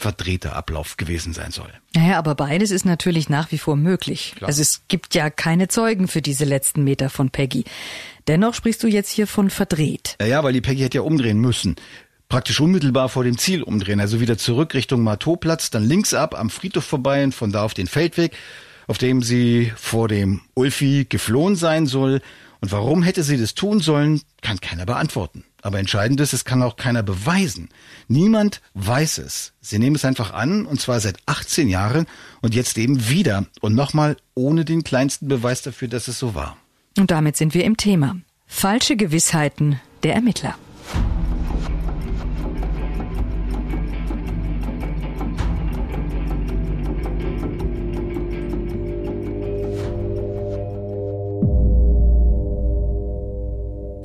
verdrehter 0.00 0.56
Ablauf 0.56 0.96
gewesen 0.96 1.32
sein 1.32 1.50
soll. 1.50 1.70
Naja, 1.94 2.18
aber 2.18 2.34
beides 2.34 2.70
ist 2.70 2.84
natürlich 2.84 3.28
nach 3.28 3.52
wie 3.52 3.58
vor 3.58 3.76
möglich. 3.76 4.34
Klar. 4.36 4.48
Also 4.48 4.62
es 4.62 4.82
gibt 4.88 5.14
ja 5.14 5.30
keine 5.30 5.68
Zeugen 5.68 6.08
für 6.08 6.22
diese 6.22 6.44
letzten 6.44 6.82
Meter 6.82 7.10
von 7.10 7.30
Peggy. 7.30 7.64
Dennoch 8.26 8.54
sprichst 8.54 8.82
du 8.82 8.88
jetzt 8.88 9.10
hier 9.10 9.26
von 9.26 9.50
verdreht. 9.50 10.16
Ja, 10.20 10.26
ja, 10.26 10.44
weil 10.44 10.54
die 10.54 10.60
Peggy 10.60 10.82
hätte 10.82 10.98
ja 10.98 11.02
umdrehen 11.02 11.38
müssen. 11.38 11.76
Praktisch 12.30 12.60
unmittelbar 12.60 13.08
vor 13.08 13.24
dem 13.24 13.38
Ziel 13.38 13.62
umdrehen, 13.62 14.00
also 14.00 14.20
wieder 14.20 14.38
zurück 14.38 14.74
Richtung 14.74 15.02
Marteauplatz, 15.02 15.70
dann 15.70 15.84
links 15.84 16.14
ab 16.14 16.38
am 16.38 16.48
Friedhof 16.48 16.84
vorbei 16.84 17.24
und 17.24 17.34
von 17.34 17.50
da 17.50 17.64
auf 17.64 17.74
den 17.74 17.88
Feldweg, 17.88 18.36
auf 18.86 18.98
dem 18.98 19.22
sie 19.22 19.72
vor 19.76 20.08
dem 20.08 20.40
Ulfi 20.54 21.06
geflohen 21.08 21.56
sein 21.56 21.86
soll. 21.86 22.22
Und 22.60 22.72
warum 22.72 23.02
hätte 23.02 23.22
sie 23.22 23.36
das 23.36 23.54
tun 23.54 23.80
sollen, 23.80 24.22
kann 24.42 24.60
keiner 24.60 24.86
beantworten. 24.86 25.44
Aber 25.62 25.78
entscheidend 25.78 26.20
ist, 26.20 26.32
es 26.32 26.44
kann 26.44 26.62
auch 26.62 26.76
keiner 26.76 27.02
beweisen. 27.02 27.68
Niemand 28.08 28.60
weiß 28.74 29.18
es. 29.18 29.52
Sie 29.60 29.78
nehmen 29.78 29.96
es 29.96 30.04
einfach 30.04 30.32
an, 30.32 30.66
und 30.66 30.80
zwar 30.80 31.00
seit 31.00 31.18
18 31.26 31.68
Jahren 31.68 32.06
und 32.40 32.54
jetzt 32.54 32.78
eben 32.78 33.08
wieder. 33.08 33.46
Und 33.60 33.74
nochmal 33.74 34.16
ohne 34.34 34.64
den 34.64 34.84
kleinsten 34.84 35.28
Beweis 35.28 35.62
dafür, 35.62 35.88
dass 35.88 36.08
es 36.08 36.18
so 36.18 36.34
war. 36.34 36.56
Und 36.98 37.10
damit 37.10 37.36
sind 37.36 37.54
wir 37.54 37.64
im 37.64 37.76
Thema. 37.76 38.16
Falsche 38.46 38.96
Gewissheiten 38.96 39.80
der 40.02 40.14
Ermittler. 40.14 40.56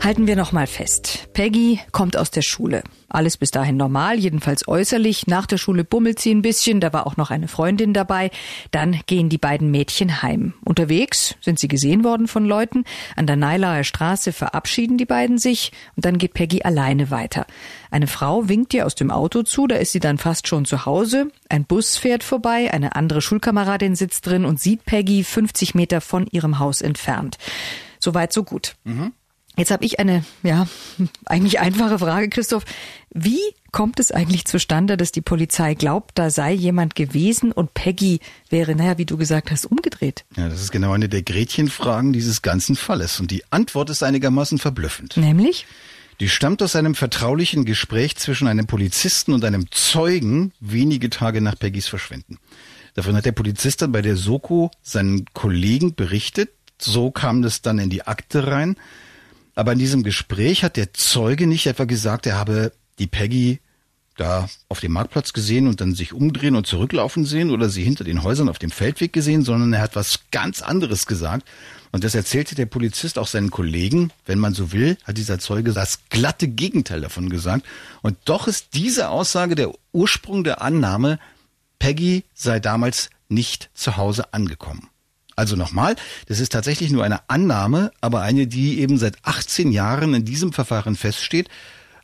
Halten 0.05 0.27
wir 0.27 0.35
noch 0.35 0.51
mal 0.51 0.67
fest. 0.67 1.29
Peggy 1.33 1.79
kommt 1.91 2.15
aus 2.15 2.29
der 2.29 2.43
Schule. 2.43 2.83
Alles 3.09 3.37
bis 3.37 3.49
dahin 3.49 3.75
normal, 3.75 4.19
jedenfalls 4.19 4.67
äußerlich. 4.67 5.25
Nach 5.25 5.47
der 5.47 5.57
Schule 5.57 5.83
bummelt 5.83 6.19
sie 6.19 6.29
ein 6.29 6.43
bisschen, 6.43 6.79
da 6.79 6.93
war 6.93 7.07
auch 7.07 7.17
noch 7.17 7.31
eine 7.31 7.47
Freundin 7.47 7.91
dabei. 7.91 8.29
Dann 8.69 8.99
gehen 9.07 9.29
die 9.29 9.39
beiden 9.39 9.71
Mädchen 9.71 10.21
heim. 10.21 10.53
Unterwegs 10.63 11.33
sind 11.41 11.57
sie 11.57 11.67
gesehen 11.67 12.03
worden 12.03 12.27
von 12.27 12.45
Leuten. 12.45 12.83
An 13.15 13.25
der 13.25 13.35
Neilaer 13.35 13.83
Straße 13.83 14.31
verabschieden 14.31 14.99
die 14.99 15.07
beiden 15.07 15.39
sich 15.39 15.71
und 15.95 16.05
dann 16.05 16.19
geht 16.19 16.35
Peggy 16.35 16.61
alleine 16.61 17.09
weiter. 17.09 17.47
Eine 17.89 18.05
Frau 18.05 18.47
winkt 18.47 18.75
ihr 18.75 18.85
aus 18.85 18.93
dem 18.93 19.09
Auto 19.09 19.41
zu, 19.41 19.65
da 19.65 19.77
ist 19.77 19.91
sie 19.91 19.99
dann 19.99 20.19
fast 20.19 20.47
schon 20.47 20.65
zu 20.65 20.85
Hause. 20.85 21.31
Ein 21.49 21.65
Bus 21.65 21.97
fährt 21.97 22.23
vorbei, 22.23 22.71
eine 22.71 22.95
andere 22.95 23.23
Schulkameradin 23.23 23.95
sitzt 23.95 24.27
drin 24.27 24.45
und 24.45 24.59
sieht 24.59 24.85
Peggy 24.85 25.23
50 25.23 25.73
Meter 25.73 25.99
von 25.99 26.27
ihrem 26.27 26.59
Haus 26.59 26.81
entfernt. 26.81 27.39
Soweit, 27.99 28.33
so 28.33 28.43
gut. 28.43 28.75
Mhm. 28.83 29.11
Jetzt 29.57 29.71
habe 29.71 29.85
ich 29.85 29.99
eine, 29.99 30.23
ja, 30.43 30.67
eigentlich 31.25 31.59
einfache 31.59 31.99
Frage, 31.99 32.29
Christoph. 32.29 32.65
Wie 33.11 33.39
kommt 33.71 33.99
es 33.99 34.11
eigentlich 34.11 34.45
zustande, 34.45 34.97
dass 34.97 35.11
die 35.11 35.21
Polizei 35.21 35.73
glaubt, 35.73 36.11
da 36.17 36.29
sei 36.29 36.53
jemand 36.53 36.95
gewesen 36.95 37.51
und 37.51 37.73
Peggy 37.73 38.19
wäre, 38.49 38.75
naja, 38.75 38.97
wie 38.97 39.05
du 39.05 39.17
gesagt 39.17 39.51
hast, 39.51 39.65
umgedreht? 39.65 40.25
Ja, 40.37 40.49
das 40.49 40.61
ist 40.61 40.71
genau 40.71 40.91
eine 40.91 41.09
der 41.09 41.23
Gretchenfragen 41.23 42.13
dieses 42.13 42.41
ganzen 42.41 42.75
Falles. 42.75 43.19
Und 43.19 43.31
die 43.31 43.43
Antwort 43.51 43.89
ist 43.89 44.03
einigermaßen 44.03 44.57
verblüffend. 44.59 45.17
Nämlich? 45.17 45.65
Die 46.21 46.29
stammt 46.29 46.63
aus 46.63 46.75
einem 46.77 46.95
vertraulichen 46.95 47.65
Gespräch 47.65 48.15
zwischen 48.15 48.47
einem 48.47 48.67
Polizisten 48.67 49.33
und 49.33 49.43
einem 49.43 49.69
Zeugen 49.71 50.53
wenige 50.61 51.09
Tage 51.09 51.41
nach 51.41 51.59
Peggys 51.59 51.87
Verschwinden. 51.87 52.39
Davon 52.93 53.15
hat 53.15 53.25
der 53.25 53.33
Polizist 53.33 53.81
dann 53.81 53.91
bei 53.91 54.01
der 54.01 54.15
Soko 54.15 54.71
seinen 54.81 55.25
Kollegen 55.33 55.95
berichtet, 55.95 56.51
So 56.77 57.11
kam 57.11 57.41
das 57.41 57.61
dann 57.61 57.79
in 57.79 57.89
die 57.89 58.07
Akte 58.07 58.47
rein. 58.47 58.77
Aber 59.55 59.71
in 59.71 59.79
diesem 59.79 60.03
Gespräch 60.03 60.63
hat 60.63 60.77
der 60.77 60.93
Zeuge 60.93 61.47
nicht 61.47 61.65
etwa 61.65 61.85
gesagt, 61.85 62.27
er 62.27 62.37
habe 62.37 62.73
die 62.99 63.07
Peggy 63.07 63.59
da 64.17 64.49
auf 64.69 64.79
dem 64.79 64.93
Marktplatz 64.93 65.33
gesehen 65.33 65.67
und 65.67 65.81
dann 65.81 65.93
sich 65.93 66.13
umdrehen 66.13 66.55
und 66.55 66.67
zurücklaufen 66.67 67.25
sehen 67.25 67.51
oder 67.51 67.69
sie 67.69 67.83
hinter 67.83 68.03
den 68.03 68.23
Häusern 68.23 68.49
auf 68.49 68.59
dem 68.59 68.71
Feldweg 68.71 69.11
gesehen, 69.11 69.43
sondern 69.43 69.73
er 69.73 69.81
hat 69.81 69.95
was 69.95 70.19
ganz 70.31 70.61
anderes 70.61 71.05
gesagt. 71.05 71.47
Und 71.91 72.03
das 72.03 72.15
erzählte 72.15 72.55
der 72.55 72.65
Polizist 72.65 73.17
auch 73.17 73.27
seinen 73.27 73.51
Kollegen. 73.51 74.11
Wenn 74.25 74.39
man 74.39 74.53
so 74.53 74.71
will, 74.71 74.97
hat 75.03 75.17
dieser 75.17 75.39
Zeuge 75.39 75.73
das 75.73 75.99
glatte 76.09 76.47
Gegenteil 76.47 77.01
davon 77.01 77.29
gesagt. 77.29 77.65
Und 78.01 78.17
doch 78.25 78.47
ist 78.47 78.73
diese 78.73 79.09
Aussage 79.09 79.55
der 79.55 79.73
Ursprung 79.91 80.43
der 80.43 80.61
Annahme, 80.61 81.19
Peggy 81.79 82.23
sei 82.33 82.59
damals 82.59 83.09
nicht 83.29 83.69
zu 83.73 83.97
Hause 83.97 84.33
angekommen. 84.33 84.89
Also 85.35 85.55
nochmal, 85.55 85.95
das 86.27 86.39
ist 86.39 86.51
tatsächlich 86.51 86.91
nur 86.91 87.03
eine 87.03 87.29
Annahme, 87.29 87.91
aber 87.99 88.21
eine, 88.21 88.47
die 88.47 88.79
eben 88.79 88.97
seit 88.97 89.17
18 89.23 89.71
Jahren 89.71 90.13
in 90.13 90.25
diesem 90.25 90.53
Verfahren 90.53 90.95
feststeht, 90.95 91.49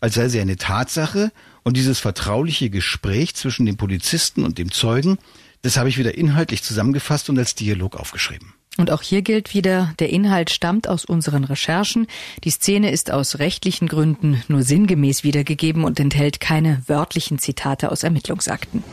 als 0.02 0.16
sei 0.16 0.28
sie 0.28 0.42
eine 0.42 0.58
Tatsache 0.58 1.32
und 1.64 1.78
dieses 1.78 2.00
vertrauliche 2.00 2.70
Gespräch 2.70 3.36
zwischen 3.36 3.66
dem 3.66 3.78
Polizisten 3.78 4.44
und 4.44 4.58
dem 4.58 4.72
Zeugen, 4.72 5.18
das 5.62 5.78
habe 5.78 5.90
ich 5.90 5.98
wieder 5.98 6.18
inhaltlich 6.18 6.64
zusammengefasst 6.64 7.30
und 7.30 7.38
als 7.38 7.56
Dialog 7.56 7.96
aufgeschrieben. 7.96 8.54
Und 8.78 8.90
auch 8.90 9.02
hier 9.02 9.22
gilt 9.22 9.54
wieder, 9.54 9.94
der 10.00 10.10
Inhalt 10.10 10.50
stammt 10.50 10.88
aus 10.88 11.06
unseren 11.06 11.44
Recherchen. 11.44 12.08
Die 12.44 12.50
Szene 12.50 12.92
ist 12.92 13.12
aus 13.12 13.40
rechtlichen 13.40 13.88
Gründen 13.88 14.42
nur 14.48 14.64
sinngemäß 14.64 15.24
wiedergegeben 15.24 15.84
und 15.84 16.00
enthält 16.00 16.40
keine 16.40 16.82
wörtlichen 16.88 17.38
Zitate 17.38 17.92
aus 17.92 18.04
Ermittlungsakten. 18.04 18.84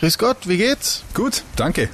Grüß 0.00 0.16
Gott, 0.18 0.36
wie 0.44 0.58
geht's? 0.58 1.02
Gut, 1.12 1.42
danke. 1.56 1.88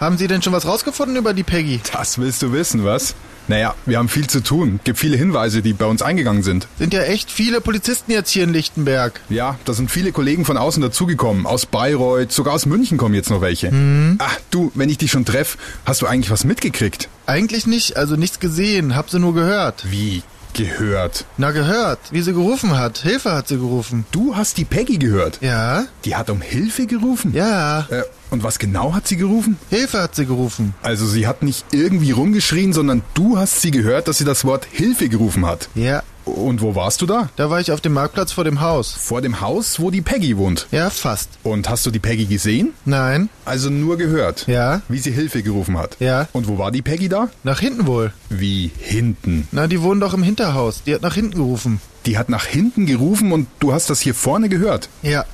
Haben 0.00 0.18
Sie 0.18 0.26
denn 0.26 0.42
schon 0.42 0.52
was 0.52 0.66
rausgefunden 0.66 1.16
über 1.16 1.34
die 1.34 1.44
Peggy? 1.44 1.80
Das 1.92 2.18
willst 2.18 2.42
du 2.42 2.52
wissen, 2.52 2.84
was? 2.84 3.14
Naja, 3.46 3.74
wir 3.86 3.98
haben 3.98 4.08
viel 4.08 4.26
zu 4.26 4.42
tun. 4.42 4.80
Gibt 4.84 4.98
viele 4.98 5.16
Hinweise, 5.16 5.62
die 5.62 5.72
bei 5.72 5.86
uns 5.86 6.02
eingegangen 6.02 6.42
sind. 6.42 6.66
Sind 6.78 6.92
ja 6.92 7.02
echt 7.02 7.30
viele 7.30 7.60
Polizisten 7.60 8.10
jetzt 8.10 8.30
hier 8.30 8.42
in 8.44 8.52
Lichtenberg. 8.52 9.20
Ja, 9.28 9.56
da 9.64 9.72
sind 9.72 9.90
viele 9.90 10.10
Kollegen 10.10 10.44
von 10.44 10.56
außen 10.56 10.82
dazugekommen. 10.82 11.46
Aus 11.46 11.64
Bayreuth, 11.64 12.32
sogar 12.32 12.54
aus 12.54 12.66
München 12.66 12.98
kommen 12.98 13.14
jetzt 13.14 13.30
noch 13.30 13.40
welche. 13.40 13.70
Mhm. 13.70 14.16
Ach, 14.18 14.36
du, 14.50 14.70
wenn 14.74 14.90
ich 14.90 14.98
dich 14.98 15.10
schon 15.12 15.24
treff, 15.24 15.56
hast 15.86 16.02
du 16.02 16.06
eigentlich 16.06 16.30
was 16.30 16.44
mitgekriegt? 16.44 17.08
Eigentlich 17.26 17.66
nicht, 17.66 17.96
also 17.96 18.16
nichts 18.16 18.40
gesehen, 18.40 18.96
hab 18.96 19.10
sie 19.10 19.20
nur 19.20 19.34
gehört. 19.34 19.90
Wie? 19.90 20.22
Gehört. 20.58 21.24
Na, 21.36 21.52
gehört. 21.52 22.00
Wie 22.10 22.20
sie 22.20 22.32
gerufen 22.32 22.76
hat. 22.76 22.98
Hilfe 22.98 23.30
hat 23.30 23.46
sie 23.46 23.58
gerufen. 23.58 24.04
Du 24.10 24.34
hast 24.34 24.56
die 24.58 24.64
Peggy 24.64 24.98
gehört? 24.98 25.38
Ja. 25.40 25.84
Die 26.04 26.16
hat 26.16 26.30
um 26.30 26.40
Hilfe 26.40 26.86
gerufen? 26.86 27.32
Ja. 27.32 27.86
Äh, 27.90 28.02
und 28.30 28.42
was 28.42 28.58
genau 28.58 28.92
hat 28.92 29.06
sie 29.06 29.16
gerufen? 29.16 29.56
Hilfe 29.70 30.02
hat 30.02 30.16
sie 30.16 30.26
gerufen. 30.26 30.74
Also 30.82 31.06
sie 31.06 31.28
hat 31.28 31.44
nicht 31.44 31.64
irgendwie 31.70 32.10
rumgeschrien, 32.10 32.72
sondern 32.72 33.02
du 33.14 33.38
hast 33.38 33.60
sie 33.60 33.70
gehört, 33.70 34.08
dass 34.08 34.18
sie 34.18 34.24
das 34.24 34.44
Wort 34.44 34.66
Hilfe 34.68 35.08
gerufen 35.08 35.46
hat. 35.46 35.68
Ja. 35.76 36.02
Und 36.28 36.60
wo 36.60 36.74
warst 36.74 37.00
du 37.00 37.06
da? 37.06 37.30
Da 37.36 37.50
war 37.50 37.60
ich 37.60 37.72
auf 37.72 37.80
dem 37.80 37.92
Marktplatz 37.94 38.32
vor 38.32 38.44
dem 38.44 38.60
Haus. 38.60 38.92
Vor 38.92 39.20
dem 39.22 39.40
Haus, 39.40 39.80
wo 39.80 39.90
die 39.90 40.02
Peggy 40.02 40.36
wohnt? 40.36 40.66
Ja, 40.70 40.90
fast. 40.90 41.30
Und 41.42 41.68
hast 41.68 41.86
du 41.86 41.90
die 41.90 41.98
Peggy 41.98 42.26
gesehen? 42.26 42.74
Nein. 42.84 43.28
Also 43.44 43.70
nur 43.70 43.96
gehört? 43.96 44.46
Ja. 44.46 44.82
Wie 44.88 44.98
sie 44.98 45.10
Hilfe 45.10 45.42
gerufen 45.42 45.78
hat? 45.78 45.96
Ja. 46.00 46.28
Und 46.32 46.48
wo 46.48 46.58
war 46.58 46.70
die 46.70 46.82
Peggy 46.82 47.08
da? 47.08 47.28
Nach 47.44 47.60
hinten 47.60 47.86
wohl. 47.86 48.12
Wie 48.28 48.70
hinten? 48.78 49.48
Na, 49.52 49.66
die 49.66 49.82
wohnen 49.82 50.00
doch 50.00 50.14
im 50.14 50.22
Hinterhaus. 50.22 50.82
Die 50.84 50.94
hat 50.94 51.02
nach 51.02 51.14
hinten 51.14 51.36
gerufen. 51.36 51.80
Die 52.06 52.18
hat 52.18 52.28
nach 52.28 52.44
hinten 52.44 52.86
gerufen 52.86 53.32
und 53.32 53.48
du 53.58 53.72
hast 53.72 53.90
das 53.90 54.00
hier 54.00 54.14
vorne 54.14 54.48
gehört? 54.48 54.88
Ja. 55.02 55.24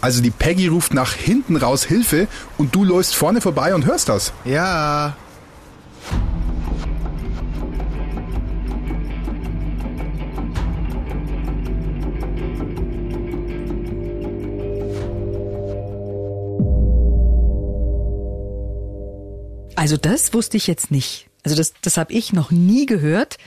Also 0.00 0.22
die 0.22 0.30
Peggy 0.30 0.68
ruft 0.68 0.94
nach 0.94 1.12
hinten 1.12 1.56
raus 1.56 1.84
Hilfe 1.84 2.26
und 2.56 2.74
du 2.74 2.84
läufst 2.84 3.14
vorne 3.14 3.40
vorbei 3.40 3.74
und 3.74 3.84
hörst 3.84 4.08
das? 4.08 4.32
Ja. 4.44 5.14
Also 19.80 19.96
das 19.96 20.34
wusste 20.34 20.58
ich 20.58 20.66
jetzt 20.66 20.90
nicht. 20.90 21.30
Also 21.42 21.56
das, 21.56 21.72
das 21.80 21.96
habe 21.96 22.12
ich 22.12 22.34
noch 22.34 22.50
nie 22.50 22.84
gehört. 22.84 23.38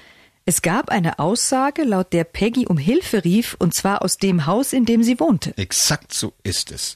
Es 0.46 0.64
gab 0.64 0.90
eine 0.90 1.20
Aussage, 1.20 1.84
laut 1.84 2.12
der 2.12 2.24
Peggy 2.24 2.66
um 2.66 2.80
Hilfe 2.80 3.24
rief, 3.24 3.56
und 3.60 3.76
zwar 3.76 4.02
aus 4.02 4.18
dem 4.18 4.48
Haus, 4.48 4.74
in 4.74 4.86
dem 4.86 5.04
sie 5.04 5.20
wohnte. 5.20 5.56
Exakt 5.58 6.12
so 6.12 6.34
ist 6.42 6.72
es. 6.72 6.96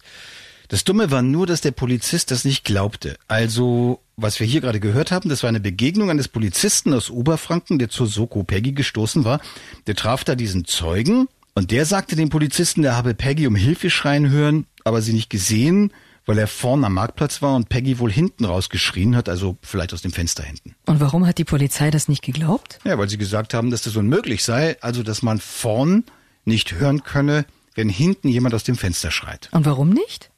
Das 0.70 0.86
Dumme 0.86 1.12
war 1.12 1.22
nur, 1.22 1.46
dass 1.46 1.62
der 1.62 1.70
Polizist 1.70 2.32
das 2.32 2.46
nicht 2.46 2.64
glaubte. 2.64 3.16
Also, 3.28 4.00
was 4.16 4.40
wir 4.40 4.48
hier 4.48 4.62
gerade 4.62 4.80
gehört 4.80 5.12
haben, 5.12 5.30
das 5.30 5.44
war 5.44 5.50
eine 5.50 5.60
Begegnung 5.60 6.10
eines 6.10 6.28
Polizisten 6.28 6.92
aus 6.96 7.12
Oberfranken, 7.12 7.78
der 7.78 7.90
zur 7.90 8.08
Soko 8.08 8.44
Peggy 8.44 8.72
gestoßen 8.72 9.24
war. 9.24 9.40
Der 9.86 9.94
traf 9.94 10.24
da 10.24 10.34
diesen 10.34 10.66
Zeugen 10.66 11.28
und 11.54 11.70
der 11.70 11.86
sagte 11.86 12.16
dem 12.16 12.30
Polizisten, 12.30 12.82
der 12.82 12.98
habe 12.98 13.14
Peggy 13.14 13.46
um 13.46 13.56
Hilfe 13.56 13.92
schreien 13.92 14.32
hören, 14.32 14.66
aber 14.84 15.04
sie 15.04 15.14
nicht 15.14 15.30
gesehen 15.30 15.92
weil 16.28 16.38
er 16.38 16.48
vorn 16.48 16.84
am 16.84 16.94
Marktplatz 16.94 17.42
war 17.42 17.56
und 17.56 17.70
Peggy 17.70 17.98
wohl 17.98 18.12
hinten 18.12 18.46
rausgeschrien 18.46 19.16
hat, 19.16 19.30
also 19.30 19.58
vielleicht 19.64 19.94
aus 19.94 20.04
dem 20.04 20.12
Fenster 20.12 20.44
hinten. 20.44 20.76
Und 20.86 21.00
warum 21.00 21.26
hat 21.26 21.40
die 21.40 21.46
Polizei 21.46 21.90
das 21.90 22.08
nicht 22.08 22.22
geglaubt? 22.22 22.80
Ja, 22.84 22.98
weil 23.00 23.10
sie 23.10 23.18
gesagt 23.18 23.56
haben, 23.56 23.72
dass 23.72 23.82
das 23.82 23.96
unmöglich 23.96 24.44
sei, 24.44 24.78
also 24.82 25.02
dass 25.02 25.24
man 25.24 25.40
vorn 25.40 26.04
nicht 26.46 26.74
hören 26.74 27.04
könne, 27.04 27.46
wenn 27.76 27.90
hinten 27.90 28.28
jemand 28.28 28.54
aus 28.54 28.64
dem 28.64 28.76
Fenster 28.76 29.10
schreit. 29.10 29.50
Und 29.52 29.66
warum 29.66 29.90
nicht? 29.90 30.30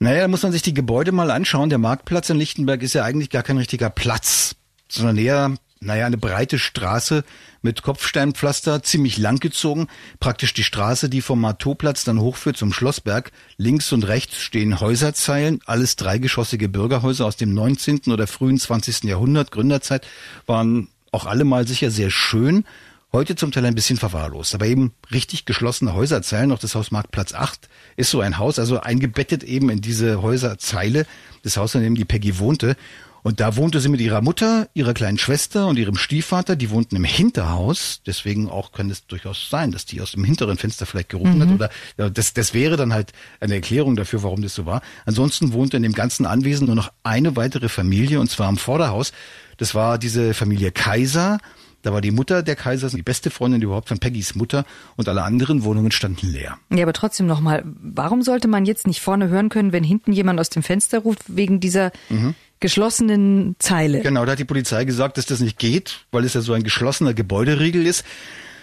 Naja, 0.00 0.22
da 0.22 0.28
muss 0.28 0.42
man 0.42 0.52
sich 0.52 0.62
die 0.62 0.74
Gebäude 0.74 1.12
mal 1.12 1.30
anschauen. 1.30 1.68
Der 1.68 1.78
Marktplatz 1.78 2.30
in 2.30 2.38
Lichtenberg 2.38 2.82
ist 2.82 2.94
ja 2.94 3.04
eigentlich 3.04 3.30
gar 3.30 3.42
kein 3.42 3.58
richtiger 3.58 3.90
Platz, 3.90 4.56
sondern 4.88 5.18
eher 5.18 5.54
naja, 5.82 6.04
eine 6.04 6.18
breite 6.18 6.58
Straße 6.58 7.24
mit 7.62 7.82
Kopfsteinpflaster, 7.82 8.82
ziemlich 8.82 9.16
langgezogen, 9.16 9.88
praktisch 10.18 10.52
die 10.52 10.62
Straße, 10.62 11.08
die 11.08 11.22
vom 11.22 11.40
Marteauplatz 11.40 12.04
dann 12.04 12.20
hochführt 12.20 12.58
zum 12.58 12.72
Schlossberg. 12.72 13.32
Links 13.56 13.90
und 13.92 14.06
rechts 14.06 14.36
stehen 14.42 14.80
Häuserzeilen, 14.80 15.60
alles 15.64 15.96
dreigeschossige 15.96 16.68
Bürgerhäuser 16.68 17.24
aus 17.24 17.36
dem 17.36 17.54
19. 17.54 18.12
oder 18.12 18.26
frühen 18.26 18.58
20. 18.58 19.04
Jahrhundert, 19.04 19.52
Gründerzeit, 19.52 20.06
waren 20.46 20.88
auch 21.12 21.24
alle 21.24 21.44
mal 21.44 21.66
sicher 21.66 21.90
sehr 21.90 22.10
schön. 22.10 22.64
Heute 23.12 23.34
zum 23.34 23.50
Teil 23.50 23.64
ein 23.64 23.74
bisschen 23.74 23.96
verwahrlost, 23.96 24.54
aber 24.54 24.66
eben 24.66 24.92
richtig 25.10 25.46
geschlossene 25.46 25.94
Häuserzeilen. 25.94 26.52
Auch 26.52 26.58
das 26.58 26.74
Haus 26.74 26.90
Marktplatz 26.90 27.32
8 27.32 27.70
ist 27.96 28.10
so 28.10 28.20
ein 28.20 28.36
Haus, 28.36 28.58
also 28.58 28.80
eingebettet 28.80 29.44
eben 29.44 29.70
in 29.70 29.80
diese 29.80 30.20
Häuserzeile, 30.20 31.06
das 31.42 31.56
Haus, 31.56 31.74
in 31.74 31.82
dem 31.82 31.94
die 31.94 32.04
Peggy 32.04 32.38
wohnte. 32.38 32.76
Und 33.22 33.40
da 33.40 33.56
wohnte 33.56 33.80
sie 33.80 33.88
mit 33.88 34.00
ihrer 34.00 34.22
Mutter, 34.22 34.68
ihrer 34.74 34.94
kleinen 34.94 35.18
Schwester 35.18 35.66
und 35.66 35.78
ihrem 35.78 35.96
Stiefvater. 35.96 36.56
Die 36.56 36.70
wohnten 36.70 36.96
im 36.96 37.04
Hinterhaus. 37.04 38.00
Deswegen 38.06 38.48
auch 38.48 38.72
kann 38.72 38.90
es 38.90 39.06
durchaus 39.06 39.48
sein, 39.50 39.72
dass 39.72 39.84
die 39.84 40.00
aus 40.00 40.12
dem 40.12 40.24
hinteren 40.24 40.56
Fenster 40.56 40.86
vielleicht 40.86 41.10
gerufen 41.10 41.38
mhm. 41.38 41.42
hat. 41.42 41.50
Oder 41.50 41.70
ja, 41.98 42.10
das, 42.10 42.32
das 42.32 42.54
wäre 42.54 42.76
dann 42.76 42.92
halt 42.92 43.12
eine 43.40 43.54
Erklärung 43.54 43.96
dafür, 43.96 44.22
warum 44.22 44.42
das 44.42 44.54
so 44.54 44.66
war. 44.66 44.82
Ansonsten 45.04 45.52
wohnte 45.52 45.76
in 45.76 45.82
dem 45.82 45.92
ganzen 45.92 46.26
Anwesen 46.26 46.66
nur 46.66 46.76
noch 46.76 46.92
eine 47.02 47.36
weitere 47.36 47.68
Familie 47.68 48.20
und 48.20 48.30
zwar 48.30 48.48
am 48.48 48.56
Vorderhaus. 48.56 49.12
Das 49.58 49.74
war 49.74 49.98
diese 49.98 50.32
Familie 50.34 50.72
Kaiser. 50.72 51.38
Da 51.82 51.94
war 51.94 52.02
die 52.02 52.10
Mutter 52.10 52.42
der 52.42 52.56
Kaiser, 52.56 52.90
die 52.90 53.02
beste 53.02 53.30
Freundin 53.30 53.62
überhaupt 53.62 53.88
von 53.88 53.98
Peggys 53.98 54.34
Mutter 54.34 54.66
und 54.96 55.08
alle 55.08 55.22
anderen 55.22 55.64
Wohnungen 55.64 55.90
standen 55.90 56.26
leer. 56.26 56.58
Ja, 56.70 56.82
aber 56.82 56.92
trotzdem 56.92 57.26
nochmal, 57.26 57.62
warum 57.64 58.22
sollte 58.22 58.48
man 58.48 58.66
jetzt 58.66 58.86
nicht 58.86 59.00
vorne 59.00 59.28
hören 59.28 59.48
können, 59.48 59.72
wenn 59.72 59.84
hinten 59.84 60.12
jemand 60.12 60.40
aus 60.40 60.50
dem 60.50 60.62
Fenster 60.62 60.98
ruft, 60.98 61.22
wegen 61.26 61.58
dieser 61.58 61.90
mhm 62.10 62.34
geschlossenen 62.60 63.56
Zeile. 63.58 64.00
Genau, 64.00 64.24
da 64.24 64.32
hat 64.32 64.38
die 64.38 64.44
Polizei 64.44 64.84
gesagt, 64.84 65.16
dass 65.16 65.26
das 65.26 65.40
nicht 65.40 65.58
geht, 65.58 66.04
weil 66.12 66.24
es 66.24 66.34
ja 66.34 66.40
so 66.42 66.52
ein 66.52 66.62
geschlossener 66.62 67.14
Gebäuderiegel 67.14 67.86
ist. 67.86 68.04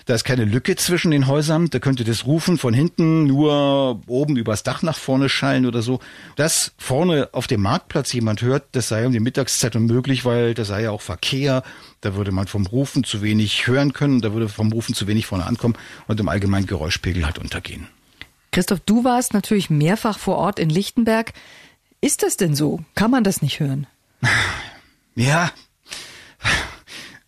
Da 0.08 0.16
ist 0.16 0.24
keine 0.24 0.46
Lücke 0.46 0.78
zwischen 0.78 1.12
den 1.12 1.28
Häusern. 1.28 1.70
Da 1.70 1.80
könnte 1.80 2.06
das 2.06 2.26
Rufen 2.26 2.58
von 2.58 2.74
hinten 2.74 3.26
nur 3.26 4.02
oben 4.08 4.38
übers 4.38 4.64
Dach 4.64 4.82
nach 4.82 4.98
vorne 4.98 5.28
schallen 5.28 5.66
oder 5.66 5.82
so. 5.82 6.00
Dass 6.38 6.72
vorne 6.78 7.28
auf 7.34 7.48
dem 7.48 7.62
Marktplatz 7.62 8.14
jemand 8.14 8.42
hört, 8.42 8.64
das 8.72 8.88
sei 8.88 9.06
um 9.06 9.12
die 9.12 9.20
Mittagszeit 9.20 9.76
unmöglich, 9.76 10.24
weil 10.24 10.54
da 10.54 10.64
sei 10.64 10.84
ja 10.84 10.92
auch 10.92 11.02
Verkehr. 11.02 11.62
Da 12.00 12.16
würde 12.16 12.32
man 12.32 12.48
vom 12.48 12.66
Rufen 12.66 13.04
zu 13.04 13.22
wenig 13.22 13.68
hören 13.68 13.92
können. 13.92 14.22
Da 14.22 14.32
würde 14.32 14.48
vom 14.48 14.72
Rufen 14.72 14.96
zu 14.96 15.08
wenig 15.08 15.26
vorne 15.26 15.46
ankommen 15.46 15.76
und 16.08 16.18
im 16.22 16.30
allgemeinen 16.30 16.68
Geräuschpegel 16.68 17.26
halt 17.26 17.38
untergehen. 17.38 17.88
Christoph, 18.54 18.80
du 18.86 19.04
warst 19.04 19.34
natürlich 19.34 19.70
mehrfach 19.70 20.18
vor 20.18 20.38
Ort 20.38 20.58
in 20.58 20.70
Lichtenberg. 20.70 21.34
Ist 22.02 22.24
das 22.24 22.38
denn 22.38 22.56
so? 22.56 22.80
Kann 22.96 23.12
man 23.12 23.24
das 23.24 23.42
nicht 23.42 23.60
hören? 23.60 23.88
Ja. 25.16 25.52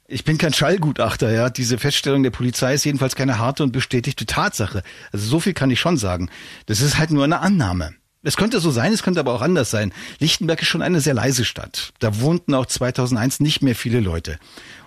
Ich 0.07 0.23
bin 0.23 0.37
kein 0.37 0.53
Schallgutachter, 0.53 1.31
ja. 1.31 1.49
Diese 1.49 1.77
Feststellung 1.77 2.23
der 2.23 2.31
Polizei 2.31 2.73
ist 2.73 2.83
jedenfalls 2.83 3.15
keine 3.15 3.39
harte 3.39 3.63
und 3.63 3.71
bestätigte 3.71 4.25
Tatsache. 4.25 4.83
Also 5.11 5.27
so 5.27 5.39
viel 5.39 5.53
kann 5.53 5.71
ich 5.71 5.79
schon 5.79 5.97
sagen. 5.97 6.29
Das 6.65 6.81
ist 6.81 6.97
halt 6.97 7.11
nur 7.11 7.23
eine 7.23 7.39
Annahme. 7.39 7.93
Es 8.21 8.35
könnte 8.35 8.59
so 8.59 8.69
sein, 8.69 8.91
es 8.91 9.01
könnte 9.01 9.21
aber 9.21 9.33
auch 9.33 9.41
anders 9.41 9.71
sein. 9.71 9.93
Lichtenberg 10.19 10.61
ist 10.61 10.67
schon 10.67 10.81
eine 10.81 10.99
sehr 10.99 11.13
leise 11.13 11.45
Stadt. 11.45 11.93
Da 11.99 12.19
wohnten 12.19 12.53
auch 12.53 12.65
2001 12.65 13.39
nicht 13.39 13.61
mehr 13.61 13.75
viele 13.75 14.01
Leute. 14.01 14.39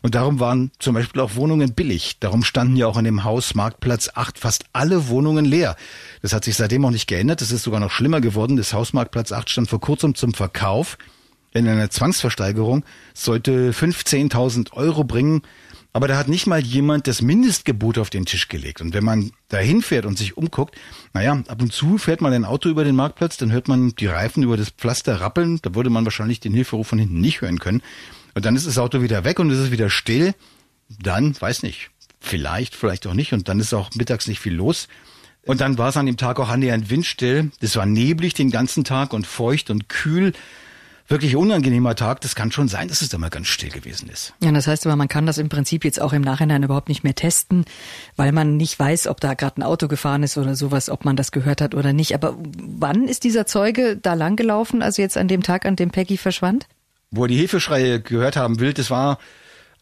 Und 0.03 0.15
darum 0.15 0.39
waren 0.39 0.71
zum 0.79 0.95
Beispiel 0.95 1.23
auch 1.23 1.35
Wohnungen 1.35 1.73
billig. 1.73 2.19
Darum 2.21 2.45
standen 2.45 2.77
ja 2.77 2.87
auch 2.87 2.99
an 2.99 3.07
dem 3.07 3.25
Haus 3.25 3.55
Marktplatz 3.55 4.11
8 4.13 4.39
fast 4.39 4.67
alle 4.75 5.09
Wohnungen 5.09 5.47
leer. 5.47 5.77
Das 6.21 6.35
hat 6.35 6.45
sich 6.45 6.57
seitdem 6.57 6.85
auch 6.85 6.91
nicht 6.91 7.07
geändert. 7.07 7.41
Das 7.41 7.53
ist 7.53 7.63
sogar 7.63 7.81
noch 7.81 7.91
schlimmer 7.91 8.21
geworden. 8.21 8.59
Das 8.59 8.75
Haus 8.75 8.93
Marktplatz 8.93 9.33
8 9.33 9.49
stand 9.49 9.71
vor 9.71 9.81
kurzem 9.81 10.15
zum 10.15 10.35
Verkauf 10.35 10.99
in 11.55 11.67
einer 11.69 11.91
Zwangsversteigerung, 11.91 12.85
sollte 13.15 13.73
15.000 13.73 14.73
Euro 14.73 15.05
bringen. 15.05 15.43
Aber 15.95 16.09
da 16.09 16.17
hat 16.17 16.29
nicht 16.29 16.47
mal 16.47 16.61
jemand 16.61 17.07
das 17.07 17.21
Mindestgebot 17.21 17.99
auf 17.99 18.09
den 18.09 18.25
Tisch 18.25 18.49
gelegt. 18.49 18.81
Und 18.81 18.95
wenn 18.95 19.05
man 19.05 19.33
da 19.49 19.59
hinfährt 19.59 20.07
und 20.07 20.17
sich 20.17 20.37
umguckt, 20.39 20.77
naja, 21.13 21.43
ab 21.49 21.61
und 21.61 21.73
zu 21.73 21.99
fährt 21.99 22.23
man 22.23 22.33
ein 22.33 22.47
Auto 22.47 22.71
über 22.71 22.83
den 22.83 22.97
Marktplatz, 22.97 23.37
dann 23.37 23.53
hört 23.53 23.69
man 23.69 23.95
die 23.97 24.07
Reifen 24.07 24.43
über 24.43 24.57
das 24.57 24.71
Pflaster 24.71 25.21
rappeln. 25.21 25.61
Da 25.61 25.75
würde 25.75 25.91
man 25.91 26.05
wahrscheinlich 26.05 26.41
den 26.41 26.55
Hilferuf 26.55 26.89
von 26.89 26.99
hinten 26.99 27.21
nicht 27.21 27.43
hören 27.43 27.59
können. 27.59 27.83
Und 28.35 28.47
dann 28.47 28.57
ist 28.57 28.67
das 28.67 28.79
Auto 28.79 29.03
wieder 29.03 29.25
weg 29.25 29.39
und 29.39 29.51
es 29.51 29.59
ist 29.59 29.71
wieder 29.71 29.91
still. 29.91 30.35
Dann, 30.89 31.39
weiß 31.39 31.63
nicht, 31.63 31.91
vielleicht, 32.21 32.75
vielleicht 32.75 33.07
auch 33.07 33.15
nicht. 33.15 33.35
Und 33.35 33.49
dann 33.49 33.61
ist 33.61 33.75
auch 33.75 33.91
mittags 33.95 34.27
nicht 34.27 34.41
viel 34.41 34.55
los. 34.55 34.89
Und 35.45 35.61
dann 35.61 35.77
war 35.77 35.91
es 35.91 35.97
an 35.99 36.07
dem 36.07 36.17
Tag 36.17 36.41
auch 36.41 36.49
annähernd 36.49 36.89
windstill. 36.89 37.51
Es 37.61 37.77
war 37.77 37.85
neblig 37.85 38.33
den 38.33 38.51
ganzen 38.51 38.85
Tag 38.85 39.13
und 39.13 39.27
feucht 39.27 39.69
und 39.69 39.91
kühl 39.91 40.33
wirklich 41.13 41.37
unangenehmer 41.37 41.95
Tag. 41.95 42.23
Das 42.23 42.35
kann 42.35 42.51
schon 42.51 42.67
sein, 42.67 42.89
dass 42.89 43.03
es 43.03 43.11
da 43.11 43.19
mal 43.19 43.31
ganz 43.31 43.47
still 43.47 43.69
gewesen 43.69 44.09
ist. 44.09 44.35
Ja, 44.43 44.51
das 44.51 44.67
heißt 44.67 44.87
aber, 44.87 44.97
man 44.97 45.09
kann 45.09 45.27
das 45.27 45.39
im 45.39 45.49
Prinzip 45.49 45.85
jetzt 45.85 46.01
auch 46.01 46.13
im 46.13 46.23
Nachhinein 46.23 46.65
überhaupt 46.65 46.89
nicht 46.89 47.05
mehr 47.05 47.15
testen, 47.15 47.65
weil 48.17 48.33
man 48.33 48.57
nicht 48.57 48.77
weiß, 48.79 49.07
ob 49.07 49.21
da 49.21 49.35
gerade 49.35 49.61
ein 49.61 49.63
Auto 49.63 49.87
gefahren 49.87 50.25
ist 50.25 50.37
oder 50.39 50.57
sowas, 50.57 50.91
ob 50.91 51.05
man 51.05 51.15
das 51.15 51.31
gehört 51.31 51.61
hat 51.61 51.75
oder 51.75 51.93
nicht. 51.93 52.15
Aber 52.15 52.37
wann 52.59 53.07
ist 53.07 53.23
dieser 53.23 53.47
Zeuge 53.47 53.97
da 53.97 54.15
langgelaufen, 54.15 54.83
also 54.83 55.03
jetzt 55.03 55.17
an 55.17 55.29
dem 55.29 55.43
Tag, 55.43 55.67
an 55.67 55.77
dem 55.77 55.91
Peggy 55.91 56.17
verschwand? 56.17 56.67
Wo 57.11 57.25
er 57.25 57.29
die 57.29 57.37
Hilfeschreie 57.37 58.01
gehört 58.01 58.37
haben 58.37 58.59
will, 58.59 58.73
das 58.73 58.91
war 58.91 59.19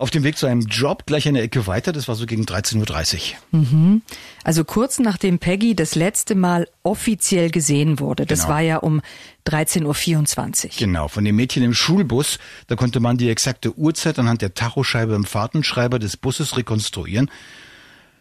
auf 0.01 0.11
dem 0.11 0.23
Weg 0.25 0.39
zu 0.39 0.47
einem 0.47 0.63
Job 0.63 1.05
gleich 1.05 1.29
eine 1.29 1.43
Ecke 1.43 1.67
weiter. 1.67 1.93
Das 1.93 2.09
war 2.09 2.15
so 2.15 2.25
gegen 2.25 2.45
13.30 2.45 3.35
Uhr. 3.53 3.61
Mhm. 3.61 4.03
Also 4.45 4.65
kurz 4.65 4.99
nachdem 4.99 5.39
Peggy 5.39 5.77
das 5.77 5.95
letzte 5.95 6.35
Mal 6.35 6.69
offiziell 6.83 7.51
gesehen 7.51 8.01
wurde. 8.01 8.25
Das 8.25 8.41
genau. 8.41 8.53
war 8.55 8.61
ja 8.63 8.77
um 8.79 9.03
13.24 9.47 10.65
Uhr. 10.65 10.71
Genau, 10.79 11.09
von 11.09 11.25
dem 11.25 11.37
Mädchen 11.37 11.63
im 11.63 11.75
Schulbus. 11.75 12.39
Da 12.67 12.77
konnte 12.77 12.99
man 12.99 13.19
die 13.19 13.29
exakte 13.29 13.77
Uhrzeit 13.77 14.19
anhand 14.19 14.41
der 14.41 14.55
Tachoscheibe 14.55 15.15
im 15.15 15.25
Fahrtenschreiber 15.25 15.99
des 15.99 16.17
Busses 16.17 16.57
rekonstruieren. 16.57 17.31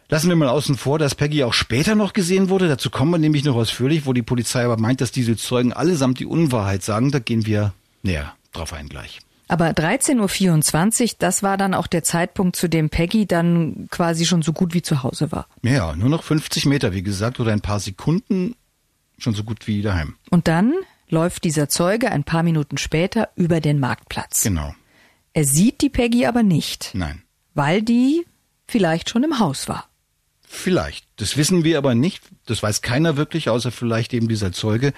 Lassen 0.09 0.27
wir 0.27 0.35
mal 0.35 0.49
außen 0.49 0.75
vor, 0.75 0.99
dass 0.99 1.15
Peggy 1.15 1.45
auch 1.45 1.53
später 1.53 1.95
noch 1.95 2.11
gesehen 2.11 2.49
wurde. 2.49 2.67
Dazu 2.67 2.89
kommen 2.89 3.11
wir 3.11 3.19
nämlich 3.19 3.45
noch 3.45 3.55
ausführlich, 3.55 4.05
wo 4.05 4.11
die 4.11 4.23
Polizei 4.23 4.65
aber 4.65 4.77
meint, 4.77 4.99
dass 4.99 5.13
diese 5.13 5.37
Zeugen 5.37 5.71
allesamt 5.71 6.19
die 6.19 6.25
Unwahrheit 6.25 6.83
sagen. 6.83 7.11
Da 7.11 7.19
gehen 7.19 7.45
wir 7.45 7.73
näher 8.03 8.33
drauf 8.51 8.73
ein 8.73 8.89
gleich. 8.89 9.21
Aber 9.49 9.69
13.24 9.71 11.01
Uhr, 11.01 11.09
das 11.17 11.43
war 11.43 11.57
dann 11.57 11.73
auch 11.73 11.87
der 11.87 12.03
Zeitpunkt, 12.03 12.55
zu 12.55 12.69
dem 12.69 12.89
Peggy 12.89 13.25
dann 13.25 13.87
quasi 13.89 14.25
schon 14.25 14.43
so 14.43 14.53
gut 14.53 14.75
wie 14.75 14.83
zu 14.83 15.01
Hause 15.03 15.31
war. 15.31 15.47
Ja, 15.63 15.95
nur 15.95 16.07
noch 16.07 16.23
50 16.23 16.67
Meter, 16.67 16.93
wie 16.93 17.01
gesagt, 17.01 17.39
oder 17.39 17.51
ein 17.51 17.61
paar 17.61 17.79
Sekunden 17.79 18.55
schon 19.17 19.33
so 19.33 19.43
gut 19.43 19.67
wie 19.67 19.81
daheim. 19.81 20.15
Und 20.29 20.47
dann 20.47 20.73
läuft 21.09 21.43
dieser 21.43 21.67
Zeuge 21.67 22.11
ein 22.11 22.23
paar 22.23 22.43
Minuten 22.43 22.77
später 22.77 23.29
über 23.35 23.59
den 23.59 23.79
Marktplatz. 23.79 24.43
Genau. 24.43 24.73
Er 25.33 25.45
sieht 25.45 25.81
die 25.81 25.89
Peggy 25.89 26.27
aber 26.27 26.43
nicht. 26.43 26.91
Nein. 26.93 27.23
Weil 27.55 27.81
die 27.81 28.25
vielleicht 28.67 29.09
schon 29.09 29.23
im 29.23 29.39
Haus 29.39 29.67
war. 29.67 29.89
Vielleicht. 30.47 31.05
Das 31.17 31.37
wissen 31.37 31.63
wir 31.63 31.79
aber 31.79 31.95
nicht. 31.95 32.23
Das 32.45 32.61
weiß 32.61 32.81
keiner 32.81 33.17
wirklich, 33.17 33.49
außer 33.49 33.71
vielleicht 33.71 34.13
eben 34.13 34.27
dieser 34.27 34.51
Zeuge. 34.51 34.93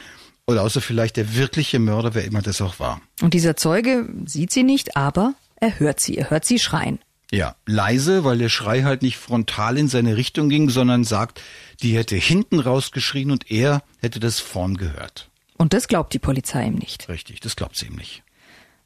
Oder 0.52 0.64
außer 0.64 0.82
vielleicht 0.82 1.18
der 1.18 1.36
wirkliche 1.36 1.80
Mörder, 1.80 2.14
wer 2.14 2.26
immer 2.26 2.42
das 2.42 2.62
auch 2.62 2.80
war. 2.80 3.02
Und 3.22 3.34
dieser 3.34 3.56
Zeuge 3.56 4.10
sieht 4.26 4.52
sie 4.52 4.64
nicht, 4.64 4.98
aber 4.98 5.34
er 5.56 5.80
hört 5.80 6.00
sie, 6.00 6.18
er 6.18 6.30
hört 6.30 6.46
sie 6.46 6.60
schreien. 6.60 7.00
Ja, 7.32 7.56
leise, 7.66 8.26
weil 8.26 8.40
der 8.40 8.50
Schrei 8.50 8.84
halt 8.84 9.02
nicht 9.04 9.18
frontal 9.18 9.78
in 9.78 9.88
seine 9.88 10.18
Richtung 10.18 10.50
ging, 10.50 10.70
sondern 10.70 11.06
sagt, 11.06 11.42
die 11.82 11.96
hätte 11.96 12.18
hinten 12.18 12.60
rausgeschrien 12.60 13.32
und 13.32 13.50
er 13.50 13.84
hätte 14.02 14.20
das 14.20 14.40
vorn 14.40 14.76
gehört. 14.76 15.30
Und 15.58 15.72
das 15.74 15.88
glaubt 15.88 16.14
die 16.14 16.20
Polizei 16.20 16.66
ihm 16.66 16.76
nicht. 16.76 17.08
Richtig, 17.08 17.40
das 17.40 17.56
glaubt 17.56 17.78
sie 17.78 17.86
ihm 17.86 17.96
nicht. 17.96 18.24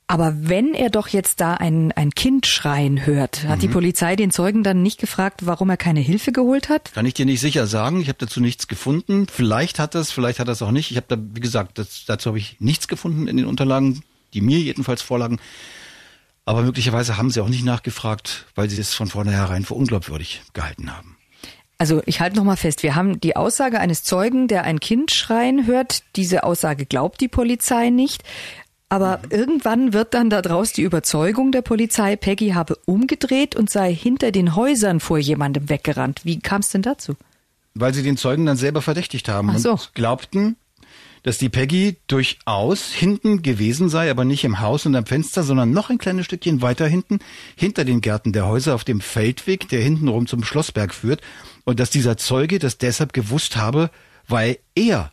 Aber 0.08 0.34
wenn 0.38 0.76
er 0.76 0.92
doch 0.92 1.08
jetzt 1.08 1.42
da 1.42 1.56
ein, 1.56 1.92
ein 1.92 2.12
Kind 2.12 2.46
schreien 2.46 3.08
hört, 3.08 3.44
hat 3.46 3.58
mhm. 3.58 3.62
die 3.62 3.68
Polizei 3.70 4.16
den 4.16 4.30
Zeugen 4.30 4.64
dann 4.64 4.84
nicht 4.84 5.00
gefragt, 5.00 5.48
warum 5.48 5.70
er 5.72 5.78
keine 5.78 6.00
Hilfe 6.00 6.32
geholt 6.32 6.70
hat? 6.70 6.94
Kann 6.94 7.08
ich 7.08 7.16
dir 7.16 7.26
nicht 7.26 7.40
sicher 7.40 7.66
sagen. 7.66 8.02
Ich 8.02 8.08
habe 8.08 8.20
dazu 8.20 8.40
nichts 8.40 8.68
gefunden. 8.68 9.26
Vielleicht 9.28 9.80
hat 9.80 9.96
es, 9.96 10.12
vielleicht 10.12 10.40
hat 10.40 10.48
es 10.48 10.62
auch 10.62 10.72
nicht. 10.72 10.92
Ich 10.92 10.98
habe 10.98 11.08
da, 11.10 11.18
wie 11.20 11.40
gesagt, 11.40 11.80
das, 11.80 12.06
dazu 12.06 12.28
habe 12.28 12.38
ich 12.38 12.58
nichts 12.60 12.88
gefunden 12.88 13.28
in 13.28 13.38
den 13.38 13.48
Unterlagen, 13.48 14.04
die 14.34 14.42
mir 14.42 14.60
jedenfalls 14.60 15.02
vorlagen. 15.02 15.40
Aber 16.46 16.62
möglicherweise 16.62 17.18
haben 17.18 17.32
sie 17.32 17.42
auch 17.42 17.50
nicht 17.50 17.66
nachgefragt, 17.66 18.46
weil 18.54 18.70
sie 18.70 18.80
es 18.80 18.94
von 18.94 19.08
vornherein 19.08 19.66
für 19.66 19.74
unglaubwürdig 19.74 20.44
gehalten 20.54 20.96
haben. 20.96 21.18
Also 21.78 22.02
ich 22.06 22.22
halte 22.22 22.38
noch 22.38 22.46
mal 22.46 22.56
fest, 22.56 22.84
wir 22.84 22.96
haben 22.96 23.20
die 23.20 23.36
Aussage 23.36 23.80
eines 23.80 24.04
Zeugen, 24.04 24.48
der 24.48 24.64
ein 24.64 24.80
Kind 24.80 25.12
schreien 25.12 25.66
hört. 25.68 26.04
Diese 26.16 26.44
Aussage 26.44 26.86
glaubt 26.86 27.20
die 27.20 27.28
Polizei 27.28 27.90
nicht. 27.90 28.24
Aber 28.90 29.20
mhm. 29.24 29.32
irgendwann 29.32 29.94
wird 29.94 30.14
dann 30.14 30.30
daraus 30.30 30.74
die 30.74 30.84
Überzeugung 30.84 31.52
der 31.52 31.62
Polizei, 31.62 32.16
Peggy 32.16 32.50
habe 32.50 32.78
umgedreht 32.86 33.56
und 33.56 33.70
sei 33.70 33.94
hinter 33.94 34.32
den 34.32 34.56
Häusern 34.56 35.00
vor 35.00 35.18
jemandem 35.18 35.70
weggerannt. 35.70 36.22
Wie 36.24 36.40
kam 36.40 36.62
es 36.62 36.70
denn 36.70 36.82
dazu? 36.82 37.16
Weil 37.74 37.94
sie 37.94 38.04
den 38.04 38.18
Zeugen 38.18 38.46
dann 38.46 38.58
selber 38.58 38.82
verdächtigt 38.82 39.28
haben 39.28 39.58
so. 39.58 39.72
und 39.72 39.92
glaubten, 39.96 40.56
dass 41.24 41.40
die 41.40 41.50
Peggy 41.50 41.98
durchaus 42.06 42.92
hinten 42.92 43.42
gewesen 43.42 43.90
sei, 43.90 44.12
aber 44.12 44.24
nicht 44.24 44.44
im 44.44 44.60
Haus 44.60 44.86
und 44.86 44.96
am 44.96 45.08
Fenster, 45.08 45.42
sondern 45.42 45.72
noch 45.72 45.90
ein 45.90 45.98
kleines 45.98 46.26
Stückchen 46.26 46.62
weiter 46.62 46.88
hinten, 46.88 47.18
hinter 47.56 47.84
den 47.84 48.00
Gärten 48.00 48.32
der 48.32 48.46
Häuser 48.46 48.76
auf 48.76 48.84
dem 48.84 49.02
Feldweg, 49.02 49.68
der 49.68 49.82
hintenrum 49.82 50.28
zum 50.28 50.44
Schlossberg 50.44 50.94
führt, 50.94 51.22
und 51.64 51.80
dass 51.80 51.90
dieser 51.90 52.18
Zeuge 52.18 52.60
das 52.60 52.78
deshalb 52.78 53.12
gewusst 53.12 53.58
habe, 53.58 53.90
weil 54.28 54.60
er 54.76 55.12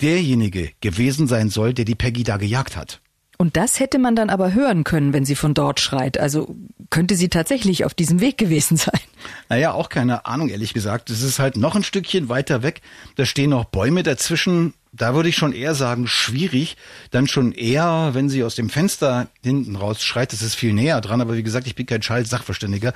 derjenige 0.00 0.70
gewesen 0.80 1.26
sein 1.26 1.50
soll, 1.50 1.74
der 1.74 1.84
die 1.84 1.96
Peggy 1.96 2.22
da 2.22 2.36
gejagt 2.36 2.76
hat. 2.76 3.00
Und 3.40 3.56
das 3.56 3.78
hätte 3.78 4.00
man 4.00 4.16
dann 4.16 4.30
aber 4.30 4.52
hören 4.52 4.82
können, 4.82 5.12
wenn 5.12 5.24
sie 5.24 5.36
von 5.36 5.54
dort 5.54 5.78
schreit. 5.78 6.18
Also 6.18 6.56
könnte 6.90 7.14
sie 7.14 7.28
tatsächlich 7.28 7.84
auf 7.84 7.94
diesem 7.94 8.20
Weg 8.20 8.36
gewesen 8.36 8.76
sein. 8.76 8.98
Naja, 9.48 9.72
auch 9.72 9.90
keine 9.90 10.26
Ahnung, 10.26 10.48
ehrlich 10.48 10.74
gesagt. 10.74 11.08
Es 11.08 11.22
ist 11.22 11.38
halt 11.38 11.56
noch 11.56 11.76
ein 11.76 11.84
Stückchen 11.84 12.28
weiter 12.28 12.64
weg. 12.64 12.82
Da 13.14 13.24
stehen 13.24 13.50
noch 13.50 13.64
Bäume 13.64 14.02
dazwischen. 14.02 14.74
Da 14.90 15.14
würde 15.14 15.28
ich 15.28 15.36
schon 15.36 15.52
eher 15.52 15.76
sagen, 15.76 16.08
schwierig. 16.08 16.76
Dann 17.12 17.28
schon 17.28 17.52
eher, 17.52 18.10
wenn 18.12 18.28
sie 18.28 18.42
aus 18.42 18.56
dem 18.56 18.70
Fenster 18.70 19.28
hinten 19.44 19.76
raus 19.76 20.02
schreit, 20.02 20.32
das 20.32 20.42
ist 20.42 20.56
viel 20.56 20.72
näher 20.72 21.00
dran. 21.00 21.20
Aber 21.20 21.36
wie 21.36 21.44
gesagt, 21.44 21.68
ich 21.68 21.76
bin 21.76 21.86
kein 21.86 22.02
Schall-Sachverständiger. 22.02 22.92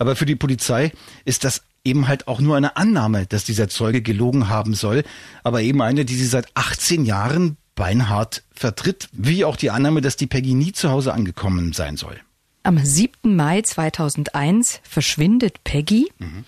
Aber 0.00 0.16
für 0.16 0.26
die 0.26 0.34
Polizei 0.34 0.90
ist 1.24 1.44
das 1.44 1.62
eben 1.84 2.08
halt 2.08 2.26
auch 2.26 2.40
nur 2.40 2.56
eine 2.56 2.76
Annahme, 2.76 3.26
dass 3.26 3.44
dieser 3.44 3.68
Zeuge 3.68 4.02
gelogen 4.02 4.48
haben 4.48 4.74
soll. 4.74 5.04
Aber 5.44 5.62
eben 5.62 5.82
eine, 5.82 6.04
die 6.04 6.16
sie 6.16 6.26
seit 6.26 6.48
18 6.54 7.04
Jahren 7.04 7.58
beinhart 7.74 8.42
vertritt, 8.52 9.08
wie 9.12 9.44
auch 9.44 9.56
die 9.56 9.70
Annahme, 9.70 10.00
dass 10.00 10.16
die 10.16 10.26
Peggy 10.26 10.54
nie 10.54 10.72
zu 10.72 10.90
Hause 10.90 11.12
angekommen 11.12 11.72
sein 11.72 11.96
soll. 11.96 12.20
Am 12.62 12.78
7. 12.78 13.36
Mai 13.36 13.60
2001 13.60 14.80
verschwindet 14.82 15.62
Peggy 15.64 16.10
mhm. 16.18 16.44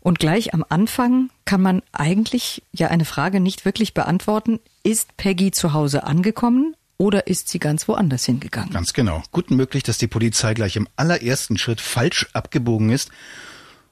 und 0.00 0.18
gleich 0.18 0.54
am 0.54 0.64
Anfang 0.66 1.28
kann 1.44 1.60
man 1.60 1.82
eigentlich 1.92 2.62
ja 2.72 2.88
eine 2.88 3.04
Frage 3.04 3.38
nicht 3.38 3.66
wirklich 3.66 3.92
beantworten. 3.92 4.60
Ist 4.82 5.16
Peggy 5.18 5.50
zu 5.50 5.74
Hause 5.74 6.04
angekommen 6.04 6.74
oder 6.96 7.26
ist 7.26 7.48
sie 7.48 7.58
ganz 7.58 7.86
woanders 7.86 8.24
hingegangen? 8.24 8.72
Ganz 8.72 8.94
genau. 8.94 9.22
Gut 9.30 9.50
möglich, 9.50 9.82
dass 9.82 9.98
die 9.98 10.06
Polizei 10.06 10.54
gleich 10.54 10.76
im 10.76 10.88
allerersten 10.96 11.58
Schritt 11.58 11.82
falsch 11.82 12.26
abgebogen 12.32 12.88
ist 12.88 13.10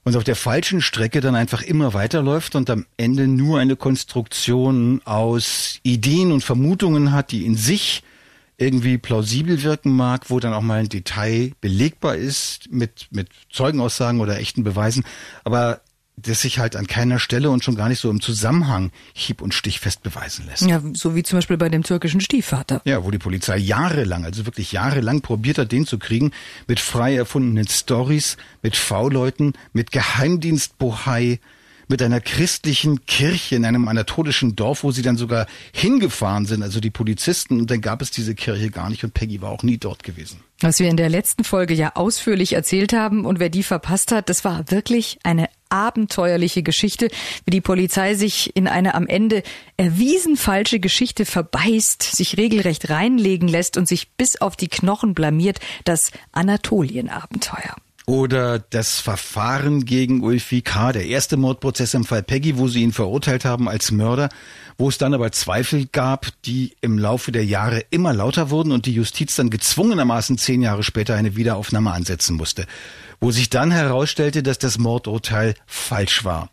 und 0.06 0.16
auf 0.16 0.22
der 0.22 0.36
falschen 0.36 0.80
Strecke 0.80 1.20
dann 1.20 1.34
einfach 1.34 1.62
immer 1.62 1.92
weiterläuft 1.92 2.54
und 2.54 2.70
am 2.70 2.86
Ende 2.96 3.26
nur 3.26 3.58
eine 3.58 3.74
Konstruktion 3.74 5.02
aus 5.04 5.80
Ideen 5.82 6.30
und 6.30 6.44
Vermutungen 6.44 7.10
hat, 7.10 7.32
die 7.32 7.44
in 7.44 7.56
sich 7.56 8.04
irgendwie 8.56 8.98
plausibel 8.98 9.64
wirken 9.64 9.90
mag, 9.90 10.30
wo 10.30 10.38
dann 10.38 10.52
auch 10.52 10.62
mal 10.62 10.78
ein 10.78 10.88
Detail 10.88 11.50
belegbar 11.60 12.14
ist 12.14 12.70
mit, 12.70 13.08
mit 13.10 13.30
Zeugenaussagen 13.50 14.20
oder 14.20 14.38
echten 14.38 14.62
Beweisen, 14.62 15.04
aber 15.42 15.80
das 16.16 16.40
sich 16.40 16.58
halt 16.58 16.76
an 16.76 16.86
keiner 16.86 17.18
Stelle 17.18 17.50
und 17.50 17.62
schon 17.62 17.76
gar 17.76 17.88
nicht 17.88 18.00
so 18.00 18.10
im 18.10 18.22
Zusammenhang 18.22 18.90
hieb- 19.12 19.42
und 19.42 19.52
stichfest 19.52 20.02
beweisen 20.02 20.46
lässt. 20.46 20.62
Ja, 20.62 20.80
so 20.94 21.14
wie 21.14 21.22
zum 21.22 21.38
Beispiel 21.38 21.58
bei 21.58 21.68
dem 21.68 21.82
türkischen 21.82 22.20
Stiefvater. 22.20 22.80
Ja, 22.84 23.04
wo 23.04 23.10
die 23.10 23.18
Polizei 23.18 23.58
jahrelang, 23.58 24.24
also 24.24 24.46
wirklich 24.46 24.72
jahrelang 24.72 25.20
probiert 25.20 25.58
hat, 25.58 25.72
den 25.72 25.86
zu 25.86 25.98
kriegen, 25.98 26.32
mit 26.66 26.80
frei 26.80 27.14
erfundenen 27.14 27.68
Stories, 27.68 28.38
mit 28.62 28.76
V-Leuten, 28.76 29.52
mit 29.74 29.92
Geheimdienstbohai, 29.92 31.38
mit 31.88 32.02
einer 32.02 32.20
christlichen 32.20 33.04
Kirche 33.06 33.54
in 33.54 33.64
einem 33.64 33.86
anatolischen 33.86 34.56
Dorf, 34.56 34.82
wo 34.82 34.90
sie 34.90 35.02
dann 35.02 35.16
sogar 35.16 35.46
hingefahren 35.72 36.46
sind, 36.46 36.62
also 36.62 36.80
die 36.80 36.90
Polizisten, 36.90 37.60
und 37.60 37.70
dann 37.70 37.80
gab 37.80 38.02
es 38.02 38.10
diese 38.10 38.34
Kirche 38.34 38.70
gar 38.70 38.90
nicht 38.90 39.04
und 39.04 39.14
Peggy 39.14 39.40
war 39.40 39.50
auch 39.50 39.62
nie 39.62 39.78
dort 39.78 40.02
gewesen. 40.02 40.40
Was 40.60 40.78
wir 40.78 40.88
in 40.88 40.96
der 40.96 41.10
letzten 41.10 41.44
Folge 41.44 41.74
ja 41.74 41.94
ausführlich 41.94 42.54
erzählt 42.54 42.92
haben 42.92 43.24
und 43.24 43.38
wer 43.38 43.50
die 43.50 43.62
verpasst 43.62 44.10
hat, 44.10 44.28
das 44.30 44.44
war 44.44 44.70
wirklich 44.70 45.18
eine 45.22 45.48
abenteuerliche 45.68 46.62
Geschichte, 46.62 47.08
wie 47.44 47.50
die 47.50 47.60
Polizei 47.60 48.14
sich 48.14 48.54
in 48.56 48.68
eine 48.68 48.94
am 48.94 49.06
Ende 49.06 49.42
erwiesen 49.76 50.36
falsche 50.36 50.80
Geschichte 50.80 51.24
verbeißt, 51.24 52.02
sich 52.02 52.36
regelrecht 52.36 52.90
reinlegen 52.90 53.48
lässt 53.48 53.76
und 53.76 53.88
sich 53.88 54.10
bis 54.12 54.40
auf 54.40 54.56
die 54.56 54.68
Knochen 54.68 55.14
blamiert, 55.14 55.58
das 55.84 56.10
Anatolienabenteuer. 56.32 57.76
Oder 58.08 58.60
das 58.60 59.00
Verfahren 59.00 59.84
gegen 59.84 60.22
Ulfi 60.22 60.62
K., 60.62 60.92
der 60.92 61.06
erste 61.06 61.36
Mordprozess 61.36 61.92
im 61.94 62.04
Fall 62.04 62.22
Peggy, 62.22 62.56
wo 62.56 62.68
sie 62.68 62.82
ihn 62.82 62.92
verurteilt 62.92 63.44
haben 63.44 63.68
als 63.68 63.90
Mörder, 63.90 64.28
wo 64.78 64.88
es 64.88 64.96
dann 64.96 65.12
aber 65.12 65.32
Zweifel 65.32 65.86
gab, 65.90 66.28
die 66.44 66.76
im 66.80 67.00
Laufe 67.00 67.32
der 67.32 67.44
Jahre 67.44 67.82
immer 67.90 68.14
lauter 68.14 68.50
wurden 68.50 68.70
und 68.70 68.86
die 68.86 68.92
Justiz 68.92 69.34
dann 69.34 69.50
gezwungenermaßen 69.50 70.38
zehn 70.38 70.62
Jahre 70.62 70.84
später 70.84 71.16
eine 71.16 71.34
Wiederaufnahme 71.34 71.90
ansetzen 71.90 72.36
musste. 72.36 72.66
Wo 73.20 73.30
sich 73.30 73.50
dann 73.50 73.70
herausstellte, 73.70 74.42
dass 74.42 74.58
das 74.58 74.78
Mordurteil 74.78 75.54
falsch 75.66 76.24
war. 76.24 76.50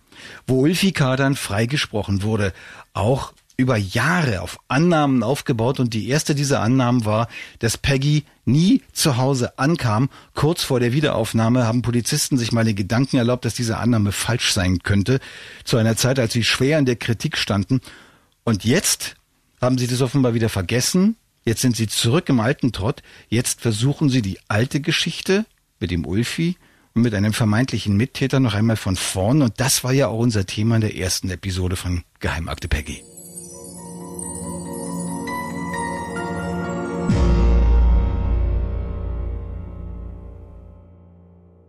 Wo 0.48 0.62
Ulfi 0.62 0.92
K. 0.92 1.16
dann 1.16 1.36
freigesprochen 1.36 2.24
wurde. 2.24 2.54
Auch 2.94 3.34
über 3.56 3.78
Jahre 3.78 4.42
auf 4.42 4.60
Annahmen 4.68 5.22
aufgebaut 5.24 5.80
und 5.80 5.94
die 5.94 6.08
erste 6.08 6.34
dieser 6.34 6.62
Annahmen 6.62 7.06
war, 7.06 7.28
dass 7.60 7.78
Peggy 7.78 8.24
nie 8.46 8.82
zu 8.94 9.18
Hause 9.18 9.58
ankam. 9.60 10.10
Kurz 10.34 10.64
vor 10.64 10.80
der 10.80 10.92
Wiederaufnahme 10.92 11.66
haben 11.66 11.82
Polizisten 11.82 12.38
sich 12.38 12.52
mal 12.52 12.66
den 12.66 12.76
Gedanken 12.76 13.18
erlaubt, 13.18 13.46
dass 13.46 13.54
diese 13.54 13.78
Annahme 13.78 14.12
falsch 14.12 14.54
sein 14.54 14.80
könnte, 14.80 15.20
zu 15.64 15.78
einer 15.78 15.96
Zeit, 15.96 16.20
als 16.20 16.34
sie 16.34 16.44
schwer 16.44 16.80
in 16.80 16.86
der 16.86 16.96
Kritik 16.96 17.38
standen. 17.38 17.82
Und 18.44 18.66
jetzt 18.66 19.16
haben 19.62 19.78
sie 19.78 19.88
das 19.88 20.02
offenbar 20.02 20.34
wieder 20.34 20.50
vergessen. 20.50 21.16
Jetzt 21.46 21.62
sind 21.62 21.76
sie 21.76 21.88
zurück 21.88 22.30
im 22.30 22.40
alten 22.40 22.72
Trott. 22.72 23.04
Jetzt 23.30 23.62
versuchen 23.62 24.10
sie 24.10 24.22
die 24.22 24.40
alte 24.48 24.82
Geschichte 24.82 25.46
mit 25.84 25.92
dem 25.92 26.06
Ulfi 26.06 26.56
und 26.96 27.02
mit 27.02 27.14
einem 27.14 27.34
vermeintlichen 27.34 27.98
Mittäter 27.98 28.40
noch 28.40 28.54
einmal 28.54 28.78
von 28.78 28.96
vorn. 28.96 29.42
Und 29.42 29.60
das 29.60 29.84
war 29.84 29.92
ja 29.92 30.08
auch 30.08 30.18
unser 30.18 30.46
Thema 30.46 30.76
in 30.76 30.82
der 30.82 30.96
ersten 30.96 31.30
Episode 31.30 31.76
von 31.76 32.04
Geheimakte 32.22 32.70
Peggy. 32.70 33.04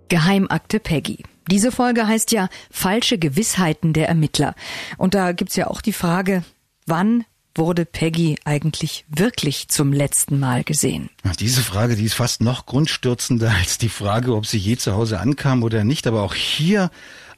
Geheimakte 0.09 0.79
Peggy. 0.79 1.25
Diese 1.51 1.73
Folge 1.73 2.07
heißt 2.07 2.31
ja 2.31 2.49
Falsche 2.71 3.19
Gewissheiten 3.19 3.95
der 3.95 4.09
Ermittler. 4.09 4.55
Und 4.97 5.15
da 5.15 5.33
gibt's 5.33 5.57
ja 5.57 5.67
auch 5.67 5.81
die 5.81 5.93
Frage, 5.93 6.45
wann 6.87 7.25
wurde 7.55 7.85
Peggy 7.85 8.37
eigentlich 8.45 9.05
wirklich 9.09 9.69
zum 9.69 9.93
letzten 9.93 10.39
Mal 10.39 10.65
gesehen? 10.65 11.11
Diese 11.39 11.63
Frage, 11.63 11.97
die 11.97 12.05
ist 12.05 12.15
fast 12.15 12.41
noch 12.41 12.67
grundstürzender 12.67 13.51
als 13.59 13.79
die 13.79 13.89
Frage, 13.89 14.35
ob 14.35 14.47
sie 14.47 14.59
je 14.59 14.77
zu 14.77 14.93
Hause 14.93 15.21
ankam 15.21 15.63
oder 15.63 15.85
nicht. 15.85 16.07
Aber 16.07 16.23
auch 16.23 16.35
hier 16.35 16.91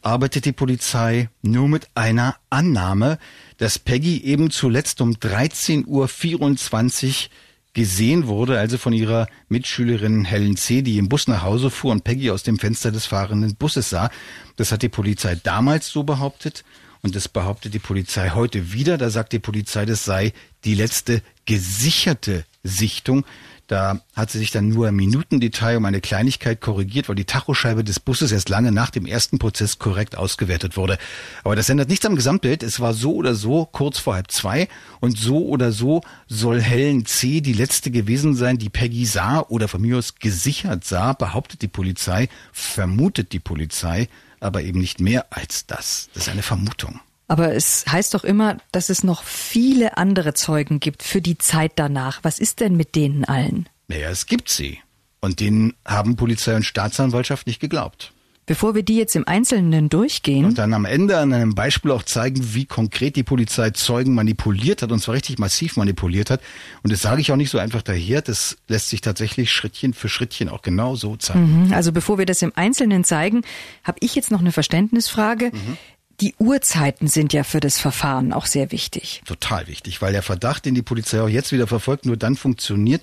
arbeitet 0.02 0.44
die 0.44 0.52
Polizei 0.52 1.28
nur 1.42 1.68
mit 1.68 1.88
einer 1.94 2.36
Annahme, 2.50 3.18
dass 3.58 3.78
Peggy 3.78 4.22
eben 4.22 4.50
zuletzt 4.50 5.00
um 5.00 5.12
13.24 5.12 5.86
Uhr 5.86 7.30
gesehen 7.76 8.26
wurde, 8.26 8.58
also 8.58 8.78
von 8.78 8.94
ihrer 8.94 9.26
Mitschülerin 9.50 10.24
Helen 10.24 10.56
C., 10.56 10.80
die 10.80 10.96
im 10.96 11.10
Bus 11.10 11.28
nach 11.28 11.42
Hause 11.42 11.70
fuhr 11.70 11.92
und 11.92 12.04
Peggy 12.04 12.30
aus 12.30 12.42
dem 12.42 12.58
Fenster 12.58 12.90
des 12.90 13.04
fahrenden 13.04 13.54
Busses 13.56 13.90
sah. 13.90 14.08
Das 14.56 14.72
hat 14.72 14.80
die 14.80 14.88
Polizei 14.88 15.34
damals 15.42 15.88
so 15.88 16.02
behauptet 16.02 16.64
und 17.06 17.14
das 17.14 17.28
behauptet 17.28 17.72
die 17.72 17.78
Polizei 17.78 18.30
heute 18.30 18.72
wieder. 18.72 18.98
Da 18.98 19.10
sagt 19.10 19.32
die 19.32 19.38
Polizei, 19.38 19.86
das 19.86 20.04
sei 20.04 20.32
die 20.64 20.74
letzte 20.74 21.22
gesicherte 21.44 22.44
Sichtung. 22.64 23.24
Da 23.68 24.00
hat 24.14 24.30
sie 24.32 24.38
sich 24.38 24.50
dann 24.50 24.68
nur 24.68 24.88
im 24.88 24.96
Minutendetail 24.96 25.76
um 25.76 25.84
eine 25.84 26.00
Kleinigkeit 26.00 26.60
korrigiert, 26.60 27.08
weil 27.08 27.14
die 27.14 27.24
Tachoscheibe 27.24 27.84
des 27.84 28.00
Busses 28.00 28.32
erst 28.32 28.48
lange 28.48 28.72
nach 28.72 28.90
dem 28.90 29.06
ersten 29.06 29.38
Prozess 29.38 29.78
korrekt 29.78 30.16
ausgewertet 30.16 30.76
wurde. 30.76 30.98
Aber 31.44 31.54
das 31.54 31.68
ändert 31.68 31.88
nichts 31.88 32.04
am 32.06 32.16
Gesamtbild. 32.16 32.64
Es 32.64 32.80
war 32.80 32.92
so 32.92 33.14
oder 33.14 33.36
so 33.36 33.66
kurz 33.66 34.00
vor 34.00 34.14
halb 34.14 34.32
zwei 34.32 34.68
und 34.98 35.16
so 35.16 35.46
oder 35.46 35.70
so 35.70 36.00
soll 36.26 36.60
Helen 36.60 37.06
C. 37.06 37.40
die 37.40 37.52
letzte 37.52 37.92
gewesen 37.92 38.34
sein, 38.34 38.58
die 38.58 38.68
Peggy 38.68 39.06
sah 39.06 39.40
oder 39.42 39.68
von 39.68 39.80
mir 39.80 39.98
aus 39.98 40.16
gesichert 40.16 40.84
sah, 40.84 41.12
behauptet 41.12 41.62
die 41.62 41.68
Polizei, 41.68 42.28
vermutet 42.52 43.32
die 43.32 43.40
Polizei, 43.40 44.08
aber 44.46 44.62
eben 44.62 44.78
nicht 44.78 45.00
mehr 45.00 45.26
als 45.30 45.66
das. 45.66 46.08
Das 46.14 46.24
ist 46.24 46.28
eine 46.28 46.42
Vermutung. 46.42 47.00
Aber 47.28 47.54
es 47.54 47.84
heißt 47.90 48.14
doch 48.14 48.24
immer, 48.24 48.58
dass 48.72 48.88
es 48.88 49.02
noch 49.02 49.24
viele 49.24 49.96
andere 49.96 50.34
Zeugen 50.34 50.78
gibt 50.78 51.02
für 51.02 51.20
die 51.20 51.38
Zeit 51.38 51.72
danach. 51.76 52.20
Was 52.22 52.38
ist 52.38 52.60
denn 52.60 52.76
mit 52.76 52.94
denen 52.94 53.24
allen? 53.24 53.68
Naja, 53.88 54.10
es 54.10 54.26
gibt 54.26 54.48
sie. 54.48 54.78
Und 55.20 55.40
denen 55.40 55.74
haben 55.84 56.16
Polizei 56.16 56.54
und 56.54 56.64
Staatsanwaltschaft 56.64 57.46
nicht 57.46 57.58
geglaubt. 57.58 58.12
Bevor 58.46 58.76
wir 58.76 58.84
die 58.84 58.94
jetzt 58.94 59.16
im 59.16 59.26
Einzelnen 59.26 59.88
durchgehen. 59.88 60.44
Und 60.44 60.58
dann 60.58 60.72
am 60.72 60.84
Ende 60.84 61.18
an 61.18 61.32
einem 61.32 61.56
Beispiel 61.56 61.90
auch 61.90 62.04
zeigen, 62.04 62.54
wie 62.54 62.64
konkret 62.64 63.16
die 63.16 63.24
Polizei 63.24 63.70
Zeugen 63.70 64.14
manipuliert 64.14 64.82
hat, 64.82 64.92
und 64.92 65.00
zwar 65.00 65.16
richtig 65.16 65.40
massiv 65.40 65.76
manipuliert 65.76 66.30
hat. 66.30 66.40
Und 66.84 66.92
das 66.92 67.02
sage 67.02 67.20
ich 67.20 67.32
auch 67.32 67.36
nicht 67.36 67.50
so 67.50 67.58
einfach 67.58 67.82
daher, 67.82 68.22
das 68.22 68.56
lässt 68.68 68.88
sich 68.88 69.00
tatsächlich 69.00 69.50
Schrittchen 69.50 69.94
für 69.94 70.08
Schrittchen 70.08 70.48
auch 70.48 70.62
genau 70.62 70.94
so 70.94 71.16
zeigen. 71.16 71.66
Mhm. 71.66 71.72
Also 71.72 71.90
bevor 71.90 72.18
wir 72.18 72.26
das 72.26 72.40
im 72.40 72.52
Einzelnen 72.54 73.02
zeigen, 73.02 73.42
habe 73.82 73.98
ich 74.00 74.14
jetzt 74.14 74.30
noch 74.30 74.40
eine 74.40 74.52
Verständnisfrage. 74.52 75.46
Mhm. 75.46 75.76
Die 76.20 76.34
Uhrzeiten 76.38 77.08
sind 77.08 77.32
ja 77.32 77.42
für 77.42 77.60
das 77.60 77.80
Verfahren 77.80 78.32
auch 78.32 78.46
sehr 78.46 78.70
wichtig. 78.70 79.22
Total 79.26 79.66
wichtig, 79.66 80.00
weil 80.00 80.12
der 80.12 80.22
Verdacht, 80.22 80.64
den 80.64 80.74
die 80.76 80.82
Polizei 80.82 81.20
auch 81.20 81.28
jetzt 81.28 81.50
wieder 81.50 81.66
verfolgt, 81.66 82.06
nur 82.06 82.16
dann 82.16 82.36
funktioniert, 82.36 83.02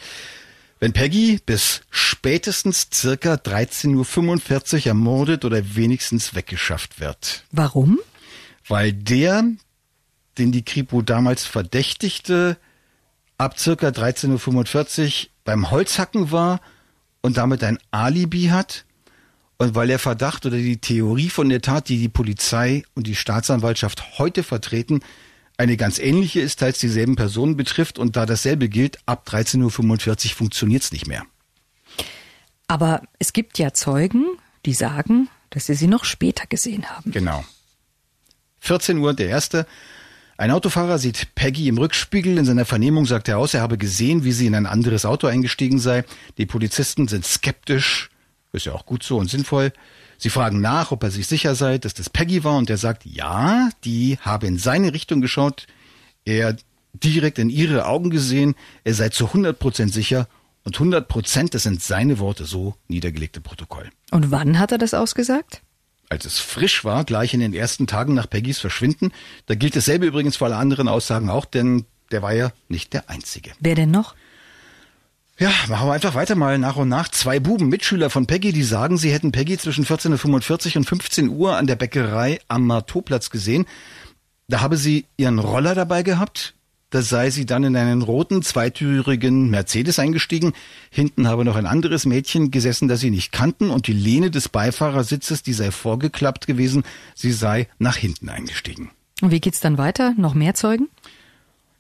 wenn 0.83 0.91
Peggy 0.91 1.39
bis 1.45 1.79
spätestens 1.91 2.89
circa 2.93 3.35
13.45 3.35 4.73
Uhr 4.73 4.87
ermordet 4.87 5.45
oder 5.45 5.77
wenigstens 5.77 6.35
weggeschafft 6.35 6.99
wird. 6.99 7.45
Warum? 7.53 8.01
Weil 8.67 8.91
der, 8.91 9.45
den 10.37 10.51
die 10.51 10.65
Kripo 10.65 11.01
damals 11.01 11.45
verdächtigte, 11.45 12.57
ab 13.37 13.57
circa 13.57 13.87
13.45 13.91 15.05
Uhr 15.05 15.29
beim 15.45 15.71
Holzhacken 15.71 16.31
war 16.31 16.59
und 17.21 17.37
damit 17.37 17.63
ein 17.63 17.79
Alibi 17.91 18.47
hat 18.47 18.83
und 19.59 19.75
weil 19.75 19.87
der 19.87 19.99
Verdacht 19.99 20.45
oder 20.45 20.57
die 20.57 20.81
Theorie 20.81 21.29
von 21.29 21.47
der 21.47 21.61
Tat, 21.61 21.87
die 21.87 21.97
die 21.97 22.09
Polizei 22.09 22.83
und 22.93 23.07
die 23.07 23.15
Staatsanwaltschaft 23.15 24.19
heute 24.19 24.43
vertreten, 24.43 24.99
eine 25.57 25.77
ganz 25.77 25.99
ähnliche 25.99 26.41
ist, 26.41 26.59
teils 26.59 26.79
dieselben 26.79 27.15
Personen 27.15 27.55
betrifft 27.55 27.99
und 27.99 28.15
da 28.15 28.25
dasselbe 28.25 28.69
gilt, 28.69 28.97
ab 29.05 29.27
13.45 29.29 30.25
Uhr 30.25 30.35
funktioniert 30.35 30.83
es 30.83 30.91
nicht 30.91 31.07
mehr. 31.07 31.23
Aber 32.67 33.03
es 33.19 33.33
gibt 33.33 33.59
ja 33.59 33.73
Zeugen, 33.73 34.25
die 34.65 34.73
sagen, 34.73 35.29
dass 35.49 35.67
sie 35.67 35.75
sie 35.75 35.87
noch 35.87 36.05
später 36.05 36.47
gesehen 36.47 36.89
haben. 36.89 37.11
Genau. 37.11 37.43
14 38.59 38.97
Uhr 38.97 39.13
der 39.13 39.27
erste. 39.27 39.67
Ein 40.37 40.51
Autofahrer 40.51 40.97
sieht 40.97 41.35
Peggy 41.35 41.67
im 41.67 41.77
Rückspiegel. 41.77 42.37
In 42.37 42.45
seiner 42.45 42.65
Vernehmung 42.65 43.05
sagt 43.05 43.27
er 43.27 43.37
aus, 43.37 43.53
er 43.53 43.61
habe 43.61 43.77
gesehen, 43.77 44.23
wie 44.23 44.31
sie 44.31 44.47
in 44.47 44.55
ein 44.55 44.65
anderes 44.65 45.05
Auto 45.05 45.27
eingestiegen 45.27 45.79
sei. 45.79 46.05
Die 46.37 46.45
Polizisten 46.45 47.07
sind 47.07 47.25
skeptisch. 47.25 48.09
Ist 48.53 48.65
ja 48.65 48.73
auch 48.73 48.85
gut 48.85 49.03
so 49.03 49.17
und 49.17 49.29
sinnvoll. 49.29 49.73
Sie 50.23 50.29
fragen 50.29 50.61
nach, 50.61 50.91
ob 50.91 51.03
er 51.03 51.11
sich 51.11 51.27
sicher 51.27 51.53
sei, 51.53 51.79
dass 51.79 51.93
das 51.95 52.09
Peggy 52.09 52.45
war 52.45 52.55
und 52.55 52.69
er 52.69 52.77
sagt, 52.77 53.05
ja, 53.05 53.69
die 53.83 54.17
habe 54.21 54.47
in 54.47 54.57
seine 54.57 54.93
Richtung 54.93 55.19
geschaut, 55.19 55.67
er 56.23 56.55
direkt 56.93 57.39
in 57.39 57.49
ihre 57.49 57.87
Augen 57.87 58.09
gesehen, 58.09 58.55
er 58.85 58.93
sei 58.93 59.09
zu 59.09 59.25
100 59.25 59.59
Prozent 59.59 59.91
sicher 59.91 60.29
und 60.63 60.75
100 60.75 61.09
Prozent, 61.09 61.53
das 61.53 61.63
sind 61.63 61.83
seine 61.83 62.19
Worte, 62.19 62.45
so 62.45 62.75
niedergelegte 62.87 63.41
Protokoll. 63.41 63.89
Und 64.11 64.31
wann 64.31 64.59
hat 64.59 64.71
er 64.71 64.77
das 64.77 64.93
ausgesagt? 64.93 65.61
Als 66.07 66.23
es 66.23 66.39
frisch 66.39 66.85
war, 66.85 67.03
gleich 67.03 67.33
in 67.33 67.41
den 67.41 67.53
ersten 67.53 67.85
Tagen 67.85 68.13
nach 68.13 68.29
Peggys 68.29 68.59
Verschwinden. 68.59 69.11
Da 69.47 69.55
gilt 69.55 69.75
dasselbe 69.75 70.05
übrigens 70.05 70.37
für 70.37 70.45
alle 70.45 70.55
anderen 70.55 70.87
Aussagen 70.87 71.29
auch, 71.29 71.43
denn 71.43 71.83
der 72.11 72.21
war 72.21 72.31
ja 72.31 72.53
nicht 72.69 72.93
der 72.93 73.09
Einzige. 73.09 73.51
Wer 73.59 73.75
denn 73.75 73.91
noch? 73.91 74.15
Ja, 75.39 75.51
machen 75.67 75.87
wir 75.87 75.93
einfach 75.93 76.13
weiter 76.13 76.35
mal 76.35 76.59
nach 76.59 76.75
und 76.75 76.89
nach. 76.89 77.09
Zwei 77.09 77.39
Buben, 77.39 77.67
Mitschüler 77.67 78.09
von 78.09 78.27
Peggy, 78.27 78.53
die 78.53 78.63
sagen, 78.63 78.97
sie 78.97 79.11
hätten 79.11 79.31
Peggy 79.31 79.57
zwischen 79.57 79.85
14.45 79.85 80.77
und 80.77 80.85
15 80.85 81.29
Uhr 81.29 81.57
an 81.57 81.65
der 81.65 81.75
Bäckerei 81.75 82.39
am 82.47 82.67
Marteauplatz 82.67 83.29
gesehen. 83.29 83.65
Da 84.47 84.61
habe 84.61 84.77
sie 84.77 85.05
ihren 85.17 85.39
Roller 85.39 85.73
dabei 85.73 86.03
gehabt. 86.03 86.53
Da 86.91 87.01
sei 87.01 87.31
sie 87.31 87.47
dann 87.47 87.63
in 87.63 87.75
einen 87.75 88.03
roten, 88.03 88.43
zweitürigen 88.43 89.49
Mercedes 89.49 89.97
eingestiegen. 89.97 90.53
Hinten 90.91 91.27
habe 91.27 91.43
noch 91.43 91.55
ein 91.55 91.65
anderes 91.65 92.05
Mädchen 92.05 92.51
gesessen, 92.51 92.87
das 92.87 92.99
sie 92.99 93.09
nicht 93.09 93.31
kannten. 93.31 93.71
Und 93.71 93.87
die 93.87 93.93
Lehne 93.93 94.29
des 94.29 94.47
Beifahrersitzes, 94.47 95.41
die 95.41 95.53
sei 95.53 95.71
vorgeklappt 95.71 96.45
gewesen. 96.45 96.83
Sie 97.15 97.31
sei 97.31 97.67
nach 97.79 97.97
hinten 97.97 98.29
eingestiegen. 98.29 98.91
Und 99.21 99.31
wie 99.31 99.39
geht's 99.39 99.59
dann 99.59 99.79
weiter? 99.79 100.13
Noch 100.17 100.35
mehr 100.35 100.53
Zeugen? 100.53 100.89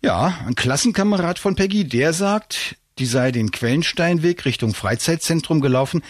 Ja, 0.01 0.39
ein 0.47 0.55
Klassenkamerad 0.55 1.37
von 1.37 1.53
Peggy, 1.53 1.87
der 1.87 2.13
sagt, 2.13 2.75
die 2.99 3.05
sei 3.05 3.31
den 3.31 3.51
Quellensteinweg 3.51 4.45
Richtung 4.45 4.73
Freizeitzentrum 4.73 5.61
gelaufen. 5.61 6.01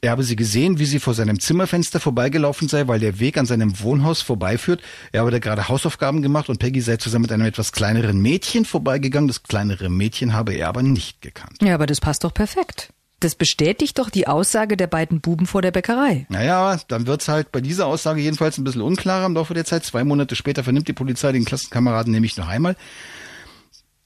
Er 0.00 0.12
habe 0.12 0.22
sie 0.22 0.36
gesehen, 0.36 0.78
wie 0.78 0.84
sie 0.86 1.00
vor 1.00 1.14
seinem 1.14 1.40
Zimmerfenster 1.40 1.98
vorbeigelaufen 1.98 2.68
sei, 2.68 2.86
weil 2.86 3.00
der 3.00 3.18
Weg 3.18 3.36
an 3.36 3.46
seinem 3.46 3.80
Wohnhaus 3.80 4.22
vorbeiführt. 4.22 4.80
Er 5.10 5.22
habe 5.22 5.32
da 5.32 5.40
gerade 5.40 5.68
Hausaufgaben 5.68 6.22
gemacht 6.22 6.48
und 6.48 6.58
Peggy 6.60 6.80
sei 6.80 6.98
zusammen 6.98 7.22
mit 7.22 7.32
einem 7.32 7.46
etwas 7.46 7.72
kleineren 7.72 8.20
Mädchen 8.20 8.64
vorbeigegangen. 8.64 9.26
Das 9.26 9.42
kleinere 9.42 9.88
Mädchen 9.88 10.34
habe 10.34 10.54
er 10.54 10.68
aber 10.68 10.84
nicht 10.84 11.20
gekannt. 11.20 11.56
Ja, 11.60 11.74
aber 11.74 11.86
das 11.86 12.00
passt 12.00 12.22
doch 12.22 12.32
perfekt. 12.32 12.90
das 13.20 13.34
bestätigt 13.34 13.98
doch 13.98 14.10
die 14.10 14.28
Aussage 14.28 14.76
der 14.76 14.86
beiden 14.86 15.20
Buben 15.20 15.46
vor 15.46 15.62
der 15.62 15.72
Bäckerei. 15.72 16.26
Naja, 16.28 16.78
dann 16.86 17.08
wird's 17.08 17.26
halt 17.26 17.50
bei 17.50 17.60
dieser 17.60 17.86
Aussage 17.86 18.20
jedenfalls 18.20 18.58
ein 18.58 18.64
bisschen 18.64 18.82
unklarer 18.82 19.26
im 19.26 19.34
Laufe 19.34 19.54
der 19.54 19.64
Zeit. 19.64 19.84
Zwei 19.84 20.04
Monate 20.04 20.36
später 20.36 20.62
vernimmt 20.62 20.86
die 20.86 20.92
Polizei 20.92 21.32
den 21.32 21.44
Klassenkameraden 21.44 22.12
nämlich 22.12 22.36
noch 22.36 22.46
einmal. 22.46 22.76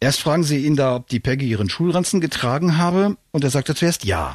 Erst 0.03 0.21
fragen 0.21 0.43
sie 0.43 0.67
ihn 0.67 0.75
da, 0.75 0.97
ob 0.97 1.07
die 1.07 1.21
Peggy 1.21 1.47
ihren 1.47 1.71
Schulranzen 1.71 2.21
getragen 2.21 2.77
habe, 2.77 3.17
und 3.31 3.45
er 3.45 3.51
sagte 3.51 3.77
zuerst 3.77 4.05
ja. 4.05 4.35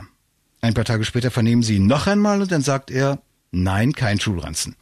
Ein 0.62 0.74
paar 0.74 0.86
Tage 0.86 1.04
später 1.04 1.30
vernehmen 1.30 1.62
sie 1.62 1.76
ihn 1.76 1.88
noch 1.88 2.08
einmal 2.08 2.42
und 2.42 2.54
dann 2.54 2.62
sagt 2.62 2.90
er, 2.90 3.20
nein, 3.52 3.92
kein 3.92 4.18
Schulranzen. 4.18 4.78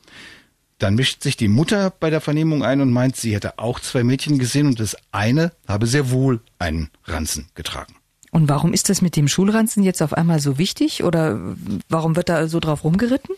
Dann 0.78 0.94
mischt 0.94 1.24
sich 1.24 1.38
die 1.38 1.48
Mutter 1.48 1.90
bei 1.90 2.12
der 2.12 2.22
Vernehmung 2.22 2.64
ein 2.64 2.82
und 2.82 2.92
meint, 2.92 3.16
sie 3.16 3.34
hätte 3.34 3.58
auch 3.58 3.80
zwei 3.80 4.04
Mädchen 4.04 4.38
gesehen 4.38 4.68
und 4.68 4.80
das 4.80 4.96
eine 5.12 5.54
habe 5.68 5.88
sehr 5.88 6.12
wohl 6.12 6.40
einen 6.60 6.92
Ranzen 7.06 7.48
getragen. 7.56 7.96
Und 8.30 8.48
warum 8.48 8.72
ist 8.72 8.90
das 8.90 9.02
mit 9.02 9.16
dem 9.16 9.28
Schulranzen 9.28 9.82
jetzt 9.82 10.04
auf 10.04 10.14
einmal 10.14 10.40
so 10.40 10.60
wichtig 10.60 11.04
oder 11.04 11.56
warum 11.90 12.16
wird 12.16 12.30
da 12.30 12.48
so 12.48 12.60
drauf 12.60 12.84
rumgeritten? 12.84 13.34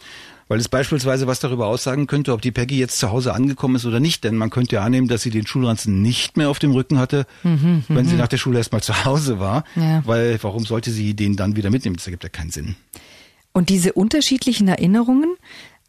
Weil 0.48 0.60
es 0.60 0.70
beispielsweise 0.70 1.28
was 1.28 1.40
darüber 1.40 1.68
aussagen 1.68 2.08
könnte, 2.08 2.32
ob 2.32 2.42
die 2.42 2.52
Peggy 2.52 2.80
jetzt 2.80 3.00
zu 3.00 3.12
Hause 3.12 3.34
angekommen 3.34 3.76
ist 3.76 3.86
oder 3.86 4.00
nicht. 4.00 4.24
Denn 4.24 4.36
man 4.36 4.50
könnte 4.50 4.76
ja 4.76 4.84
annehmen, 4.84 5.08
dass 5.08 5.22
sie 5.22 5.30
den 5.30 5.46
Schulranzen 5.46 6.02
nicht 6.02 6.38
mehr 6.38 6.50
auf 6.50 6.60
dem 6.60 6.72
Rücken 6.72 7.00
hatte, 7.00 7.26
mhm, 7.44 7.84
wenn 7.90 8.06
sie 8.06 8.14
mhm. 8.14 8.20
nach 8.20 8.28
der 8.28 8.38
Schule 8.38 8.58
erstmal 8.58 8.82
zu 8.82 9.06
Hause 9.06 9.40
war. 9.40 9.64
Ja. 9.76 10.02
Weil 10.06 10.40
warum 10.42 10.66
sollte 10.66 10.92
sie 10.92 11.14
den 11.14 11.36
dann 11.36 11.56
wieder 11.56 11.70
mitnehmen? 11.70 11.98
Das 11.98 12.08
ergibt 12.08 12.24
ja 12.24 12.30
keinen 12.30 12.52
Sinn. 12.52 12.76
Und 13.52 13.70
diese 13.70 13.94
unterschiedlichen 13.94 14.68
Erinnerungen, 14.68 15.36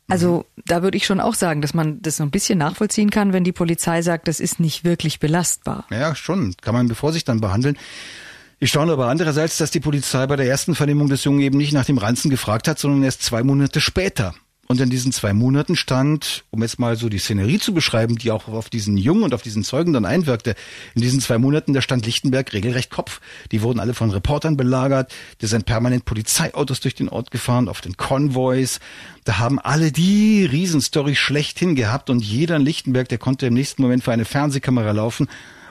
also 0.09 0.47
da 0.65 0.83
würde 0.83 0.97
ich 0.97 1.05
schon 1.05 1.21
auch 1.21 1.35
sagen, 1.35 1.61
dass 1.61 1.75
man 1.75 2.01
das 2.01 2.17
so 2.17 2.23
ein 2.23 2.31
bisschen 2.31 2.59
nachvollziehen 2.59 3.11
kann, 3.11 3.35
wenn 3.35 3.45
die 3.45 3.53
Polizei 3.53 4.01
sagt, 4.01 4.27
das 4.27 4.41
ist 4.41 4.59
nicht 4.59 4.83
wirklich 4.83 5.21
belastbar. 5.21 5.85
Ja, 5.91 6.15
schon. 6.15 6.55
Kann 6.63 6.75
man 6.75 6.87
mit 6.87 6.97
Vorsicht 6.97 7.29
dann 7.29 7.41
behandeln. 7.41 7.77
Ich 8.59 8.71
staune 8.71 8.93
aber 8.93 9.07
andererseits, 9.07 9.59
dass 9.59 9.71
die 9.71 9.81
Polizei 9.81 10.27
bei 10.27 10.37
der 10.37 10.47
ersten 10.47 10.75
Vernehmung 10.75 11.09
des 11.09 11.23
Jungen 11.25 11.41
eben 11.41 11.59
nicht 11.59 11.73
nach 11.73 11.85
dem 11.85 11.99
Ranzen 11.99 12.31
gefragt 12.31 12.67
hat, 12.67 12.79
sondern 12.79 13.05
erst 13.05 13.23
zwei 13.23 13.43
Monate 13.45 13.81
später. 13.81 14.35
Und 14.71 14.83
in 14.83 14.91
diesen 14.91 15.13
zwei 15.13 15.33
Monaten 15.33 15.77
stand, 15.77 16.45
um 16.51 16.61
jetzt 16.61 16.79
mal 16.79 16.95
so 16.97 17.09
die 17.09 17.19
Szenerie 17.19 17.59
zu 17.59 17.73
beschreiben, 17.73 18.17
die 18.17 18.31
auch 18.31 18.49
auf 18.49 18.69
diesen 18.69 18.99
Jungen 18.99 19.23
und 19.23 19.33
auf 19.33 19.41
diesen 19.41 19.65
Zeugen 19.65 19.95
dann 19.95 20.05
einwirkte, 20.05 20.55
in 20.95 21.01
diesen 21.01 21.21
zwei 21.21 21.39
Monaten, 21.39 21.73
da 21.73 21.81
stand 21.81 22.05
Lichtenberg 22.05 22.53
regelrecht 22.53 22.91
Kopf. 22.91 23.23
Die 23.51 23.63
wurden 23.63 23.81
alle 23.81 23.95
von 23.95 24.11
Reportern 24.11 24.59
belagert, 24.59 25.11
da 25.39 25.47
sind 25.47 25.65
permanent 25.65 26.05
Polizeiautos 26.05 26.81
durch 26.81 26.95
den 26.95 27.09
Ort 27.09 27.31
gefahren, 27.31 27.67
auf 27.67 27.81
den 27.81 27.97
Konvois. 27.97 28.79
Da 29.25 29.39
haben 29.39 29.59
alle 29.59 29.91
die 29.91 30.45
Riesenstory 30.45 31.15
schlechthin 31.15 31.75
gehabt 31.75 32.11
und 32.11 32.23
jeder 32.23 32.57
in 32.57 32.63
Lichtenberg, 32.63 33.09
der 33.09 33.19
konnte 33.19 33.47
im 33.47 33.55
nächsten 33.55 33.81
Moment 33.81 34.05
für 34.05 34.13
eine 34.13 34.27
Fernsehkamera 34.27 34.91
laufen 34.91 35.29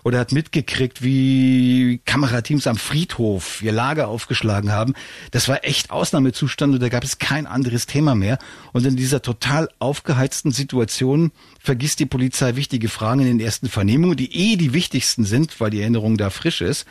oder 0.07 0.19
hat 0.19 0.31
mitgekriegt, 0.31 1.03
wie 1.03 1.99
Kamerateams 2.05 2.65
am 2.65 2.77
Friedhof 2.77 3.61
ihr 3.61 3.73
Lager 3.73 4.07
aufgeschlagen 4.07 4.71
haben. 4.71 4.93
Das 5.31 5.49
war 5.49 5.65
echt 5.65 5.91
Ausnahmezustand 5.91 6.75
und 6.75 6.81
da 6.81 6.87
gab 6.87 7.03
es 7.03 7.17
kein 7.17 7.45
anderes 7.45 7.87
Thema 7.87 8.15
mehr. 8.15 8.39
Und 8.71 8.85
in 8.85 8.95
dieser 8.95 9.21
total 9.21 9.67
aufgeheizten 9.79 10.53
Situation 10.53 11.33
vergisst 11.59 11.99
die 11.99 12.05
Polizei 12.05 12.55
wichtige 12.55 12.87
Fragen 12.87 13.19
in 13.19 13.27
den 13.27 13.41
ersten 13.41 13.67
Vernehmungen, 13.67 14.15
die 14.15 14.33
eh 14.33 14.55
die 14.55 14.71
wichtigsten 14.71 15.25
sind, 15.25 15.59
weil 15.59 15.71
die 15.71 15.81
Erinnerung 15.81 16.15
da 16.15 16.29
frisch 16.29 16.61
ist. 16.61 16.85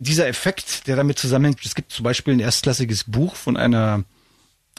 Dieser 0.00 0.26
Effekt, 0.26 0.88
der 0.88 0.96
damit 0.96 1.20
zusammenhängt, 1.20 1.64
es 1.64 1.76
gibt 1.76 1.92
zum 1.92 2.02
Beispiel 2.02 2.34
ein 2.34 2.40
erstklassiges 2.40 3.04
Buch 3.04 3.36
von 3.36 3.56
einer 3.56 4.02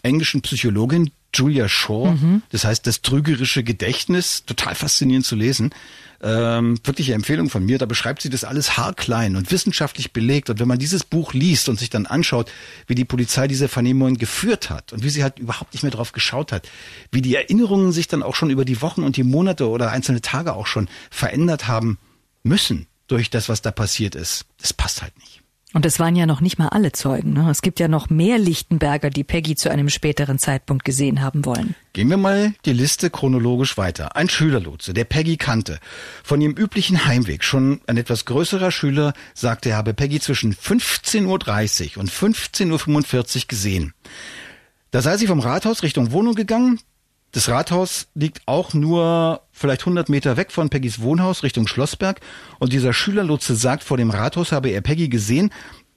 englischen 0.03 0.41
Psychologin, 0.41 1.11
Julia 1.37 1.69
Shaw. 1.69 2.11
Mhm. 2.11 2.41
Das 2.49 2.65
heißt, 2.65 2.85
das 2.87 3.01
trügerische 3.01 3.63
Gedächtnis, 3.63 4.45
total 4.45 4.75
faszinierend 4.75 5.25
zu 5.25 5.35
lesen. 5.35 5.71
Ähm, 6.19 6.79
wirkliche 6.83 7.13
Empfehlung 7.13 7.49
von 7.49 7.63
mir. 7.63 7.77
Da 7.77 7.85
beschreibt 7.85 8.21
sie 8.21 8.29
das 8.29 8.43
alles 8.43 8.77
haarklein 8.77 9.35
und 9.35 9.51
wissenschaftlich 9.51 10.13
belegt. 10.13 10.49
Und 10.49 10.59
wenn 10.59 10.67
man 10.67 10.79
dieses 10.79 11.03
Buch 11.03 11.33
liest 11.33 11.69
und 11.69 11.77
sich 11.77 11.89
dann 11.89 12.07
anschaut, 12.07 12.51
wie 12.87 12.95
die 12.95 13.05
Polizei 13.05 13.47
diese 13.47 13.67
Vernehmungen 13.67 14.17
geführt 14.17 14.69
hat 14.69 14.93
und 14.93 15.03
wie 15.03 15.09
sie 15.09 15.21
halt 15.21 15.37
überhaupt 15.37 15.73
nicht 15.73 15.83
mehr 15.83 15.91
drauf 15.91 16.13
geschaut 16.13 16.51
hat, 16.51 16.67
wie 17.11 17.21
die 17.21 17.35
Erinnerungen 17.35 17.91
sich 17.91 18.07
dann 18.07 18.23
auch 18.23 18.35
schon 18.35 18.49
über 18.49 18.65
die 18.65 18.81
Wochen 18.81 19.03
und 19.03 19.15
die 19.15 19.23
Monate 19.23 19.69
oder 19.69 19.91
einzelne 19.91 20.21
Tage 20.21 20.53
auch 20.53 20.67
schon 20.67 20.87
verändert 21.11 21.67
haben 21.67 21.99
müssen 22.43 22.87
durch 23.07 23.29
das, 23.29 23.49
was 23.49 23.61
da 23.61 23.71
passiert 23.71 24.15
ist, 24.15 24.45
das 24.59 24.73
passt 24.73 25.01
halt 25.01 25.17
nicht. 25.17 25.36
Und 25.73 25.85
es 25.85 25.99
waren 25.99 26.15
ja 26.15 26.25
noch 26.25 26.39
nicht 26.39 26.57
mal 26.57 26.69
alle 26.69 26.93
Zeugen. 26.93 27.33
Ne? 27.33 27.49
Es 27.51 27.61
gibt 27.61 27.81
ja 27.81 27.89
noch 27.89 28.09
mehr 28.09 28.37
Lichtenberger, 28.37 29.09
die 29.09 29.25
Peggy 29.25 29.55
zu 29.55 29.69
einem 29.69 29.89
späteren 29.89 30.39
Zeitpunkt 30.39 30.85
gesehen 30.85 31.21
haben 31.21 31.43
wollen. 31.43 31.75
Gehen 31.91 32.09
wir 32.09 32.15
mal 32.15 32.53
die 32.63 32.71
Liste 32.71 33.09
chronologisch 33.09 33.77
weiter. 33.77 34.15
Ein 34.15 34.29
Schülerlotse, 34.29 34.93
der 34.93 35.03
Peggy 35.03 35.35
kannte. 35.35 35.79
Von 36.23 36.39
ihrem 36.39 36.53
üblichen 36.53 37.05
Heimweg, 37.05 37.43
schon 37.43 37.81
ein 37.85 37.97
etwas 37.97 38.23
größerer 38.23 38.71
Schüler, 38.71 39.13
sagte 39.33 39.69
er, 39.69 39.77
habe 39.77 39.93
Peggy 39.93 40.21
zwischen 40.21 40.55
15.30 40.55 41.25
Uhr 41.95 42.01
und 42.01 42.11
15.45 42.11 43.35
Uhr 43.35 43.41
gesehen. 43.47 43.93
Da 44.91 45.01
sei 45.01 45.17
sie 45.17 45.27
vom 45.27 45.41
Rathaus 45.41 45.83
Richtung 45.83 46.11
Wohnung 46.13 46.35
gegangen. 46.35 46.79
Das 47.33 47.49
Rathaus 47.49 48.07
liegt 48.15 48.41
auch 48.45 48.73
nur 48.73 49.41
vielleicht 49.51 49.81
100 49.81 50.07
Meter 50.07 50.37
weg 50.37 50.51
von 50.51 50.69
Peggys 50.69 51.01
Wohnhaus 51.01 51.43
Richtung 51.43 51.67
Schlossberg. 51.67 52.21
Und 52.59 52.71
dieser 52.71 52.93
Schülerlotse 52.93 53.55
sagt, 53.55 53.83
vor 53.83 53.97
dem 53.97 54.09
Rathaus 54.09 54.51
habe 54.51 54.69
er 54.69 54.81
Peggy 54.81 55.09
gesehen, 55.09 55.51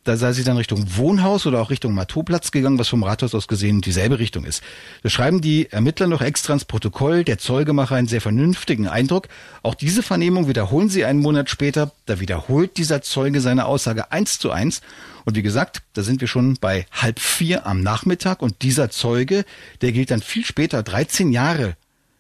da 0.05 0.17
sei 0.17 0.33
sie 0.33 0.45
dann 0.45 0.57
Richtung 0.57 0.97
Wohnhaus 0.97 1.47
oder 1.47 1.61
auch 1.61 1.71
Richtung 1.71 1.95
Matoplatz 1.95 2.51
gegangen, 2.51 2.79
was 2.79 2.89
vom 2.89 3.03
Rathaus 3.03 3.35
aus 3.35 3.49
gesehen 3.49 3.83
dieselbe 3.83 4.19
Richtung 4.19 4.45
ist. 4.45 4.63
Da 5.03 5.11
schreiben 5.11 5.41
die 5.41 5.71
Ermittler 5.71 6.07
noch 6.07 6.23
extra 6.23 6.55
ins 6.55 6.65
Protokoll, 6.65 7.25
der 7.25 7.39
Zeuge 7.39 7.73
mache 7.73 7.95
einen 7.95 8.09
sehr 8.09 8.21
vernünftigen 8.21 8.89
Eindruck. 8.89 9.29
Auch 9.63 9.75
diese 9.75 10.03
Vernehmung 10.03 10.49
wiederholen 10.49 10.89
sie 10.89 11.05
einen 11.05 11.21
Monat 11.21 11.51
später. 11.51 11.93
Da 12.07 12.19
wiederholt 12.19 12.79
dieser 12.79 13.03
Zeuge 13.03 13.41
seine 13.41 13.67
Aussage 13.67 14.11
eins 14.11 14.39
zu 14.39 14.51
eins. 14.51 14.81
Und 15.27 15.37
wie 15.37 15.43
gesagt, 15.43 15.83
da 15.93 16.03
sind 16.03 16.21
wir 16.23 16.29
schon 16.29 16.57
bei 16.61 16.87
halb 16.93 17.21
vier 17.21 17.67
am 17.67 17.83
Nachmittag 17.83 18.41
und 18.41 18.63
dieser 18.63 18.91
Zeuge, 18.91 19.45
der 19.83 19.93
gilt 19.93 20.11
dann 20.11 20.23
viel 20.23 20.47
später, 20.47 20.83
13 20.83 21.31
Jahre 21.31 21.77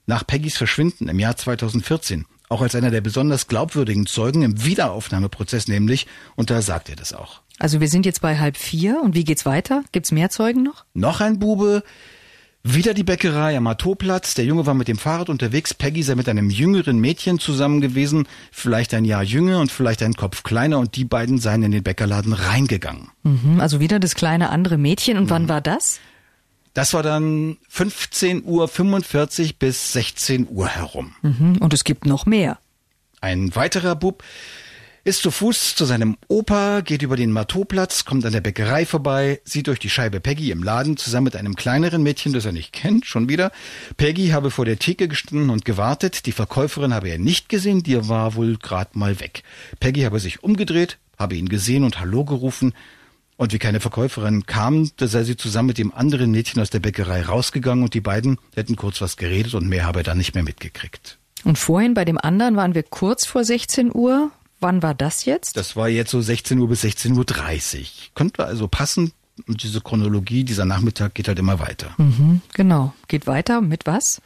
nach 0.06 0.26
Peggys 0.26 0.58
Verschwinden 0.58 1.08
im 1.08 1.18
Jahr 1.18 1.36
2014, 1.36 2.26
auch 2.50 2.60
als 2.60 2.74
einer 2.74 2.90
der 2.90 3.00
besonders 3.00 3.46
glaubwürdigen 3.46 4.06
Zeugen 4.06 4.42
im 4.42 4.64
Wiederaufnahmeprozess 4.64 5.68
nämlich, 5.68 6.06
und 6.36 6.50
da 6.50 6.60
sagt 6.60 6.90
er 6.90 6.96
das 6.96 7.14
auch. 7.14 7.40
Also 7.58 7.80
wir 7.80 7.88
sind 7.88 8.04
jetzt 8.04 8.20
bei 8.20 8.38
halb 8.38 8.56
vier 8.56 9.00
und 9.02 9.14
wie 9.14 9.24
geht's 9.24 9.46
weiter? 9.46 9.84
Gibt's 9.92 10.12
mehr 10.12 10.30
Zeugen 10.30 10.62
noch? 10.62 10.84
Noch 10.92 11.20
ein 11.20 11.38
Bube, 11.38 11.82
wieder 12.62 12.92
die 12.92 13.04
Bäckerei 13.04 13.56
am 13.56 13.62
Matoplatz. 13.64 14.34
Der 14.34 14.44
Junge 14.44 14.66
war 14.66 14.74
mit 14.74 14.88
dem 14.88 14.98
Fahrrad 14.98 15.30
unterwegs. 15.30 15.72
Peggy 15.72 16.02
sei 16.02 16.14
mit 16.14 16.28
einem 16.28 16.50
jüngeren 16.50 16.98
Mädchen 16.98 17.38
zusammen 17.38 17.80
gewesen, 17.80 18.28
vielleicht 18.52 18.92
ein 18.92 19.06
Jahr 19.06 19.22
jünger 19.22 19.60
und 19.60 19.72
vielleicht 19.72 20.02
ein 20.02 20.12
Kopf 20.12 20.42
kleiner 20.42 20.78
und 20.78 20.94
die 20.96 21.06
beiden 21.06 21.38
seien 21.38 21.62
in 21.62 21.72
den 21.72 21.82
Bäckerladen 21.82 22.34
reingegangen. 22.34 23.08
Mhm, 23.22 23.60
also 23.60 23.80
wieder 23.80 23.98
das 23.98 24.14
kleine 24.14 24.50
andere 24.50 24.76
Mädchen. 24.76 25.16
Und 25.16 25.24
mhm. 25.24 25.30
wann 25.30 25.48
war 25.48 25.60
das? 25.62 26.00
Das 26.74 26.94
war 26.94 27.02
dann 27.02 27.56
15.45 27.72 28.44
Uhr 28.44 29.48
bis 29.58 29.92
16 29.92 30.48
Uhr 30.48 30.68
herum. 30.68 31.14
Mhm, 31.22 31.58
und 31.58 31.74
es 31.74 31.84
gibt 31.84 32.06
noch 32.06 32.26
mehr. 32.26 32.58
Ein 33.20 33.54
weiterer 33.54 33.96
Bub 33.96 34.22
ist 35.02 35.22
zu 35.22 35.30
Fuß 35.30 35.76
zu 35.76 35.84
seinem 35.86 36.16
Opa, 36.28 36.82
geht 36.82 37.02
über 37.02 37.16
den 37.16 37.32
Matoplatz, 37.32 38.04
kommt 38.04 38.26
an 38.26 38.32
der 38.32 38.42
Bäckerei 38.42 38.84
vorbei, 38.84 39.40
sieht 39.44 39.66
durch 39.66 39.78
die 39.78 39.88
Scheibe 39.88 40.20
Peggy 40.20 40.50
im 40.50 40.62
Laden 40.62 40.96
zusammen 40.96 41.24
mit 41.24 41.36
einem 41.36 41.56
kleineren 41.56 42.02
Mädchen, 42.02 42.32
das 42.32 42.44
er 42.44 42.52
nicht 42.52 42.72
kennt, 42.72 43.06
schon 43.06 43.28
wieder. 43.28 43.50
Peggy 43.96 44.28
habe 44.28 44.50
vor 44.50 44.66
der 44.66 44.78
Theke 44.78 45.08
gestanden 45.08 45.50
und 45.50 45.64
gewartet. 45.64 46.26
Die 46.26 46.32
Verkäuferin 46.32 46.92
habe 46.92 47.08
er 47.08 47.18
nicht 47.18 47.48
gesehen, 47.48 47.82
die 47.82 48.08
war 48.08 48.34
wohl 48.34 48.56
grad 48.58 48.94
mal 48.94 49.20
weg. 49.20 49.42
Peggy 49.80 50.02
habe 50.02 50.20
sich 50.20 50.42
umgedreht, 50.42 50.98
habe 51.18 51.34
ihn 51.34 51.48
gesehen 51.48 51.84
und 51.84 51.98
Hallo 51.98 52.24
gerufen. 52.24 52.74
Und 53.40 53.54
wie 53.54 53.58
keine 53.58 53.80
Verkäuferin 53.80 54.44
kam, 54.44 54.90
da 54.98 55.08
sei 55.08 55.24
sie 55.24 55.34
zusammen 55.34 55.68
mit 55.68 55.78
dem 55.78 55.94
anderen 55.94 56.30
Mädchen 56.30 56.60
aus 56.60 56.68
der 56.68 56.80
Bäckerei 56.80 57.22
rausgegangen 57.22 57.82
und 57.82 57.94
die 57.94 58.02
beiden 58.02 58.36
hätten 58.54 58.76
kurz 58.76 59.00
was 59.00 59.16
geredet 59.16 59.54
und 59.54 59.66
mehr 59.66 59.86
habe 59.86 60.00
er 60.00 60.02
dann 60.02 60.18
nicht 60.18 60.34
mehr 60.34 60.44
mitgekriegt. 60.44 61.16
Und 61.44 61.58
vorhin 61.58 61.94
bei 61.94 62.04
dem 62.04 62.18
anderen 62.18 62.56
waren 62.56 62.74
wir 62.74 62.82
kurz 62.82 63.24
vor 63.24 63.42
16 63.42 63.92
Uhr. 63.94 64.30
Wann 64.60 64.82
war 64.82 64.92
das 64.92 65.24
jetzt? 65.24 65.56
Das 65.56 65.74
war 65.74 65.88
jetzt 65.88 66.10
so 66.10 66.20
16 66.20 66.58
Uhr 66.58 66.68
bis 66.68 66.84
16.30 66.84 67.78
Uhr. 67.78 67.84
Könnte 68.14 68.44
also 68.44 68.68
passen. 68.68 69.12
Und 69.48 69.62
diese 69.62 69.80
Chronologie, 69.80 70.44
dieser 70.44 70.66
Nachmittag 70.66 71.14
geht 71.14 71.26
halt 71.26 71.38
immer 71.38 71.60
weiter. 71.60 71.94
Mhm, 71.96 72.42
genau. 72.52 72.92
Geht 73.08 73.26
weiter 73.26 73.62
mit 73.62 73.86
was? 73.86 74.20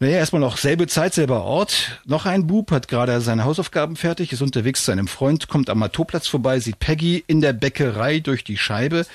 Naja, 0.00 0.18
erstmal 0.18 0.40
noch 0.40 0.56
selbe 0.56 0.86
Zeit, 0.86 1.14
selber 1.14 1.44
Ort. 1.44 2.00
Noch 2.04 2.26
ein 2.26 2.46
Bub 2.46 2.70
hat 2.70 2.88
gerade 2.88 3.20
seine 3.20 3.44
Hausaufgaben 3.44 3.96
fertig, 3.96 4.32
ist 4.32 4.42
unterwegs 4.42 4.84
zu 4.84 4.92
einem 4.92 5.08
Freund, 5.08 5.48
kommt 5.48 5.70
am 5.70 5.78
Matoplatz 5.78 6.26
vorbei, 6.26 6.58
sieht 6.60 6.78
Peggy 6.78 7.22
in 7.26 7.40
der 7.40 7.52
Bäckerei 7.52 8.20
durch 8.20 8.44
die 8.44 8.56
Scheibe. 8.56 9.06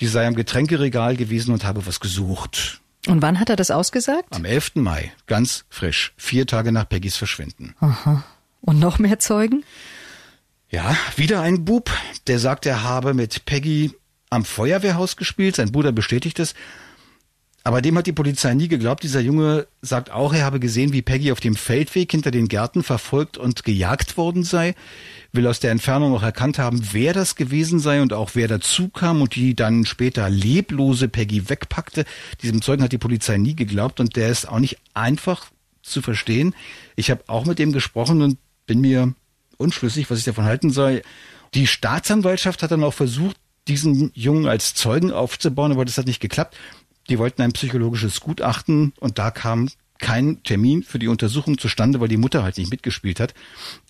Die 0.00 0.06
sei 0.06 0.26
am 0.26 0.34
Getränkeregal 0.34 1.16
gewesen 1.16 1.52
und 1.52 1.64
habe 1.64 1.86
was 1.86 2.00
gesucht. 2.00 2.80
Und 3.06 3.22
wann 3.22 3.38
hat 3.38 3.50
er 3.50 3.56
das 3.56 3.70
ausgesagt? 3.70 4.26
Am 4.30 4.44
11. 4.44 4.76
Mai, 4.76 5.12
ganz 5.26 5.64
frisch, 5.68 6.12
vier 6.16 6.46
Tage 6.46 6.72
nach 6.72 6.88
Peggys 6.88 7.16
Verschwinden. 7.16 7.76
Aha. 7.80 8.24
Und 8.60 8.78
noch 8.78 8.98
mehr 8.98 9.18
Zeugen? 9.18 9.62
Ja, 10.70 10.96
wieder 11.16 11.40
ein 11.40 11.64
Bub, 11.64 11.90
der 12.26 12.38
sagt, 12.38 12.66
er 12.66 12.82
habe 12.82 13.14
mit 13.14 13.44
Peggy 13.44 13.92
am 14.30 14.44
Feuerwehrhaus 14.44 15.16
gespielt. 15.16 15.56
Sein 15.56 15.70
Bruder 15.70 15.92
bestätigt 15.92 16.40
es. 16.40 16.54
Aber 17.66 17.80
dem 17.80 17.96
hat 17.96 18.06
die 18.06 18.12
Polizei 18.12 18.52
nie 18.52 18.68
geglaubt. 18.68 19.02
Dieser 19.02 19.20
Junge 19.20 19.66
sagt 19.80 20.10
auch, 20.10 20.34
er 20.34 20.44
habe 20.44 20.60
gesehen, 20.60 20.92
wie 20.92 21.00
Peggy 21.00 21.32
auf 21.32 21.40
dem 21.40 21.56
Feldweg 21.56 22.10
hinter 22.10 22.30
den 22.30 22.46
Gärten 22.46 22.82
verfolgt 22.82 23.38
und 23.38 23.64
gejagt 23.64 24.18
worden 24.18 24.44
sei. 24.44 24.74
Will 25.32 25.46
aus 25.46 25.60
der 25.60 25.70
Entfernung 25.70 26.14
auch 26.14 26.22
erkannt 26.22 26.58
haben, 26.58 26.86
wer 26.92 27.14
das 27.14 27.36
gewesen 27.36 27.78
sei 27.80 28.02
und 28.02 28.12
auch 28.12 28.32
wer 28.34 28.48
dazu 28.48 28.90
kam 28.90 29.22
und 29.22 29.34
die 29.34 29.56
dann 29.56 29.86
später 29.86 30.28
leblose 30.28 31.08
Peggy 31.08 31.48
wegpackte. 31.48 32.04
Diesem 32.42 32.60
Zeugen 32.60 32.82
hat 32.82 32.92
die 32.92 32.98
Polizei 32.98 33.38
nie 33.38 33.56
geglaubt 33.56 33.98
und 33.98 34.14
der 34.14 34.28
ist 34.28 34.46
auch 34.46 34.58
nicht 34.58 34.76
einfach 34.92 35.46
zu 35.82 36.02
verstehen. 36.02 36.54
Ich 36.96 37.10
habe 37.10 37.24
auch 37.28 37.46
mit 37.46 37.58
dem 37.58 37.72
gesprochen 37.72 38.20
und 38.20 38.36
bin 38.66 38.82
mir 38.82 39.14
unschlüssig, 39.56 40.10
was 40.10 40.18
ich 40.18 40.24
davon 40.24 40.44
halten 40.44 40.68
soll. 40.68 41.02
Die 41.54 41.66
Staatsanwaltschaft 41.66 42.62
hat 42.62 42.72
dann 42.72 42.84
auch 42.84 42.92
versucht, 42.92 43.36
diesen 43.68 44.10
Jungen 44.14 44.46
als 44.46 44.74
Zeugen 44.74 45.10
aufzubauen, 45.10 45.72
aber 45.72 45.86
das 45.86 45.96
hat 45.96 46.06
nicht 46.06 46.20
geklappt. 46.20 46.54
Die 47.08 47.18
wollten 47.18 47.42
ein 47.42 47.52
psychologisches 47.52 48.20
Gutachten 48.20 48.92
und 49.00 49.18
da 49.18 49.30
kam 49.30 49.68
kein 49.98 50.42
Termin 50.42 50.82
für 50.82 50.98
die 50.98 51.08
Untersuchung 51.08 51.56
zustande, 51.56 52.00
weil 52.00 52.08
die 52.08 52.16
Mutter 52.16 52.42
halt 52.42 52.58
nicht 52.58 52.70
mitgespielt 52.70 53.20
hat. 53.20 53.32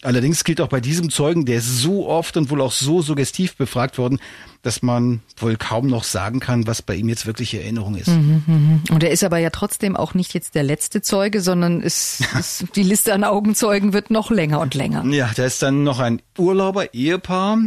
Allerdings 0.02 0.44
gilt 0.44 0.60
auch 0.60 0.68
bei 0.68 0.80
diesem 0.80 1.10
Zeugen, 1.10 1.44
der 1.44 1.56
ist 1.56 1.78
so 1.78 2.06
oft 2.06 2.36
und 2.36 2.50
wohl 2.50 2.60
auch 2.60 2.72
so 2.72 3.02
suggestiv 3.02 3.56
befragt 3.56 3.98
worden, 3.98 4.20
dass 4.62 4.82
man 4.82 5.22
wohl 5.38 5.56
kaum 5.56 5.88
noch 5.88 6.04
sagen 6.04 6.40
kann, 6.40 6.66
was 6.66 6.82
bei 6.82 6.94
ihm 6.94 7.08
jetzt 7.08 7.26
wirklich 7.26 7.54
Erinnerung 7.54 7.96
ist. 7.96 8.08
Mhm, 8.08 8.82
und 8.90 9.02
er 9.02 9.10
ist 9.10 9.24
aber 9.24 9.38
ja 9.38 9.50
trotzdem 9.50 9.96
auch 9.96 10.14
nicht 10.14 10.34
jetzt 10.34 10.54
der 10.54 10.62
letzte 10.62 11.02
Zeuge, 11.02 11.40
sondern 11.40 11.80
ist, 11.80 12.22
ist, 12.38 12.66
die 12.76 12.82
Liste 12.82 13.12
an 13.14 13.24
Augenzeugen 13.24 13.92
wird 13.92 14.10
noch 14.10 14.30
länger 14.30 14.60
und 14.60 14.74
länger. 14.74 15.04
Ja, 15.06 15.30
da 15.34 15.44
ist 15.44 15.62
dann 15.62 15.84
noch 15.84 15.98
ein 15.98 16.20
Urlauber-Ehepaar, 16.38 17.58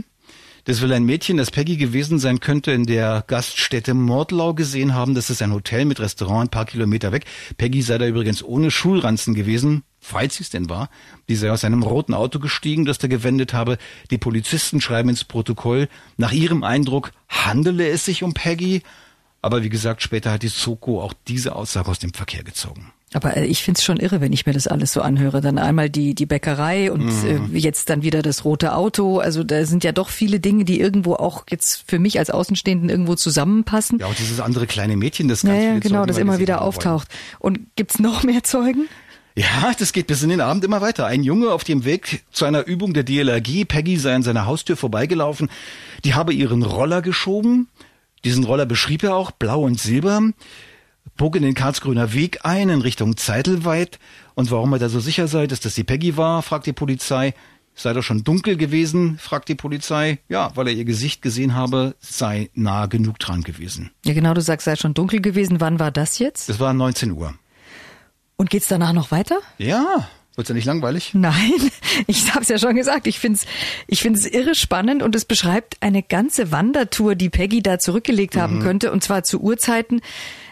das 0.67 0.81
will 0.81 0.91
ein 0.91 1.05
Mädchen, 1.05 1.37
das 1.37 1.49
Peggy 1.49 1.77
gewesen 1.77 2.19
sein 2.19 2.41
könnte, 2.41 2.73
in 2.73 2.85
der 2.85 3.23
Gaststätte 3.25 3.93
Mordlau 3.93 4.53
gesehen 4.53 4.93
haben. 4.93 5.15
Das 5.15 5.29
ist 5.29 5.41
ein 5.41 5.53
Hotel 5.53 5.85
mit 5.85 6.01
Restaurant 6.01 6.47
ein 6.47 6.51
paar 6.51 6.65
Kilometer 6.65 7.13
weg. 7.13 7.23
Peggy 7.55 7.81
sei 7.81 7.97
da 7.97 8.05
übrigens 8.05 8.43
ohne 8.43 8.69
Schulranzen 8.69 9.33
gewesen, 9.33 9.83
falls 10.01 10.35
sie 10.35 10.43
es 10.43 10.49
denn 10.49 10.69
war. 10.69 10.89
Die 11.29 11.37
sei 11.37 11.53
aus 11.53 11.63
einem 11.63 11.83
roten 11.83 12.13
Auto 12.13 12.39
gestiegen, 12.39 12.83
das 12.83 12.97
da 12.97 13.07
gewendet 13.07 13.53
habe. 13.53 13.77
Die 14.11 14.17
Polizisten 14.17 14.81
schreiben 14.81 15.07
ins 15.07 15.23
Protokoll, 15.23 15.87
nach 16.17 16.33
ihrem 16.33 16.65
Eindruck 16.65 17.13
handele 17.29 17.87
es 17.87 18.03
sich 18.03 18.21
um 18.21 18.33
Peggy. 18.33 18.81
Aber 19.41 19.63
wie 19.63 19.69
gesagt, 19.69 20.01
später 20.01 20.33
hat 20.33 20.43
die 20.43 20.49
Soko 20.49 21.01
auch 21.01 21.13
diese 21.29 21.55
Aussage 21.55 21.89
aus 21.89 21.99
dem 21.99 22.11
Verkehr 22.11 22.43
gezogen. 22.43 22.91
Aber 23.13 23.37
äh, 23.37 23.45
ich 23.45 23.63
find's 23.63 23.83
schon 23.83 23.97
irre, 23.97 24.19
wenn 24.19 24.33
ich 24.33 24.45
mir 24.45 24.53
das 24.53 24.67
alles 24.67 24.91
so 24.91 25.01
anhöre. 25.01 25.39
Dann 25.39 25.57
einmal 25.57 25.89
die, 25.89 26.13
die 26.13 26.25
Bäckerei 26.25 26.91
und 26.91 27.05
mhm. 27.05 27.55
äh, 27.55 27.57
jetzt 27.57 27.89
dann 27.89 28.03
wieder 28.03 28.21
das 28.21 28.43
rote 28.43 28.75
Auto. 28.75 29.19
Also 29.19 29.43
da 29.43 29.65
sind 29.65 29.83
ja 29.83 29.93
doch 29.93 30.09
viele 30.09 30.39
Dinge, 30.39 30.65
die 30.65 30.79
irgendwo 30.79 31.13
auch 31.13 31.45
jetzt 31.49 31.85
für 31.87 31.99
mich 31.99 32.19
als 32.19 32.29
Außenstehenden 32.29 32.89
irgendwo 32.89 33.15
zusammenpassen. 33.15 33.99
Ja, 33.99 34.07
auch 34.07 34.15
dieses 34.15 34.41
andere 34.41 34.67
kleine 34.67 34.97
Mädchen, 34.97 35.29
das 35.29 35.43
ganz 35.43 35.55
ja, 35.55 35.73
ja, 35.73 35.79
genau, 35.79 36.05
das 36.05 36.17
immer 36.17 36.39
wieder 36.39 36.61
auftaucht. 36.61 37.07
Und 37.39 37.59
gibt's 37.77 37.99
noch 37.99 38.23
mehr 38.23 38.43
Zeugen? 38.43 38.89
Ja, 39.35 39.71
das 39.77 39.93
geht 39.93 40.07
bis 40.07 40.23
in 40.23 40.29
den 40.29 40.41
Abend 40.41 40.63
immer 40.65 40.81
weiter. 40.81 41.05
Ein 41.05 41.23
Junge 41.23 41.51
auf 41.51 41.63
dem 41.63 41.85
Weg 41.85 42.23
zu 42.31 42.43
einer 42.43 42.65
Übung 42.65 42.93
der 42.93 43.03
DLRG, 43.03 43.65
Peggy 43.65 43.97
sei 43.97 44.15
an 44.15 44.23
seiner 44.23 44.47
Haustür 44.47 44.75
vorbeigelaufen. 44.75 45.49
Die 46.03 46.15
habe 46.15 46.33
ihren 46.33 46.63
Roller 46.63 47.03
geschoben. 47.03 47.67
Diesen 48.25 48.43
Roller 48.43 48.65
beschrieb 48.65 49.03
er 49.03 49.15
auch, 49.15 49.29
blau 49.31 49.61
und 49.61 49.79
silber 49.79 50.21
bog 51.15 51.35
in 51.35 51.43
den 51.43 51.53
Karlsgrüner 51.53 52.13
Weg 52.13 52.39
ein 52.43 52.69
in 52.69 52.81
Richtung 52.81 53.17
Zeitelweit. 53.17 53.99
Und 54.35 54.51
warum 54.51 54.73
er 54.73 54.79
da 54.79 54.89
so 54.89 54.99
sicher 54.99 55.27
sei, 55.27 55.47
dass 55.47 55.59
das 55.59 55.75
die 55.75 55.83
Peggy 55.83 56.17
war, 56.17 56.41
fragt 56.41 56.65
die 56.65 56.73
Polizei. 56.73 57.33
Sei 57.75 57.93
doch 57.93 58.01
schon 58.01 58.23
dunkel 58.23 58.57
gewesen, 58.57 59.19
fragt 59.19 59.49
die 59.49 59.55
Polizei. 59.55 60.19
Ja, 60.29 60.51
weil 60.55 60.67
er 60.67 60.73
ihr 60.73 60.85
Gesicht 60.85 61.21
gesehen 61.21 61.53
habe, 61.53 61.95
sei 61.99 62.49
nah 62.55 62.87
genug 62.87 63.19
dran 63.19 63.43
gewesen. 63.43 63.91
Ja, 64.03 64.13
genau, 64.13 64.33
du 64.33 64.41
sagst, 64.41 64.65
sei 64.65 64.75
schon 64.75 64.95
dunkel 64.95 65.21
gewesen. 65.21 65.61
Wann 65.61 65.79
war 65.79 65.91
das 65.91 66.17
jetzt? 66.17 66.49
Das 66.49 66.59
war 66.59 66.73
19 66.73 67.11
Uhr. 67.11 67.35
Und 68.35 68.49
geht's 68.49 68.67
danach 68.67 68.93
noch 68.93 69.11
weiter? 69.11 69.37
Ja, 69.57 70.07
Wird's 70.37 70.49
ja 70.49 70.55
nicht 70.55 70.65
langweilig? 70.65 71.15
Nein, 71.15 71.53
ich 72.07 72.31
hab's 72.33 72.47
ja 72.47 72.59
schon 72.59 72.75
gesagt. 72.75 73.07
Ich 73.07 73.17
find's, 73.17 73.47
ich 73.87 74.03
find's 74.03 74.23
irre 74.27 74.53
spannend 74.53 75.01
und 75.01 75.15
es 75.15 75.25
beschreibt 75.25 75.77
eine 75.79 76.03
ganze 76.03 76.51
Wandertour, 76.51 77.15
die 77.15 77.29
Peggy 77.29 77.63
da 77.63 77.79
zurückgelegt 77.79 78.35
mhm. 78.35 78.39
haben 78.39 78.59
könnte 78.59 78.91
und 78.91 79.03
zwar 79.03 79.23
zu 79.23 79.41
Uhrzeiten. 79.41 79.99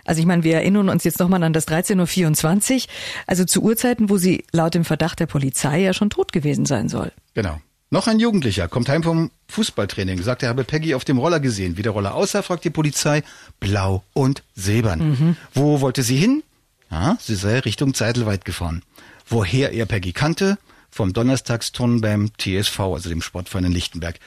Also 0.06 0.22
ich 0.22 0.26
meine, 0.26 0.44
wir 0.44 0.56
erinnern 0.56 0.90
uns 0.90 1.04
jetzt 1.04 1.20
nochmal 1.20 1.44
an 1.44 1.54
das 1.54 1.68
13.24 1.68 2.76
Uhr, 2.76 2.82
also 3.28 3.44
zu 3.44 3.62
Uhrzeiten, 3.62 4.10
wo 4.10 4.18
sie 4.18 4.46
laut 4.52 4.74
dem 4.74 4.86
Verdacht 4.86 5.20
der 5.20 5.26
Polizei 5.26 5.82
ja 5.82 5.94
schon 5.94 6.10
tot 6.10 6.32
gewesen 6.32 6.66
sein 6.66 6.88
soll. 6.90 7.12
Genau. 7.34 7.60
Noch 7.92 8.08
ein 8.08 8.20
Jugendlicher 8.20 8.68
kommt 8.68 8.90
heim 8.90 9.04
vom 9.04 9.32
Fußballtraining, 9.50 10.22
sagt, 10.22 10.44
er 10.44 10.50
habe 10.50 10.64
Peggy 10.64 10.96
auf 10.96 11.06
dem 11.06 11.18
Roller 11.18 11.40
gesehen. 11.40 11.78
Wie 11.78 11.84
der 11.84 11.92
Roller 11.92 12.16
aussah, 12.16 12.42
fragt 12.42 12.64
die 12.64 12.72
Polizei. 12.72 13.24
Blau 13.60 14.04
und 14.14 14.44
silbern. 14.56 15.10
Mhm. 15.10 15.38
Wo 15.54 15.82
wollte 15.82 16.02
sie 16.02 16.18
hin? 16.18 16.44
Ja, 16.90 17.18
sie 17.20 17.36
sei 17.36 17.60
Richtung 17.60 17.94
Zeitelweit 17.94 18.46
gefahren 18.46 18.82
woher 19.28 19.72
er 19.72 19.86
Peggy 19.86 20.14
kannte, 20.14 20.58
vom 20.90 21.14
Donnerstagsturnen 21.14 22.02
beim 22.02 22.32
TSV, 22.38 22.80
also 22.80 23.10
dem 23.10 23.22
Sportverein 23.22 23.66
in 23.66 23.72
Lichtenberg. 23.72 24.20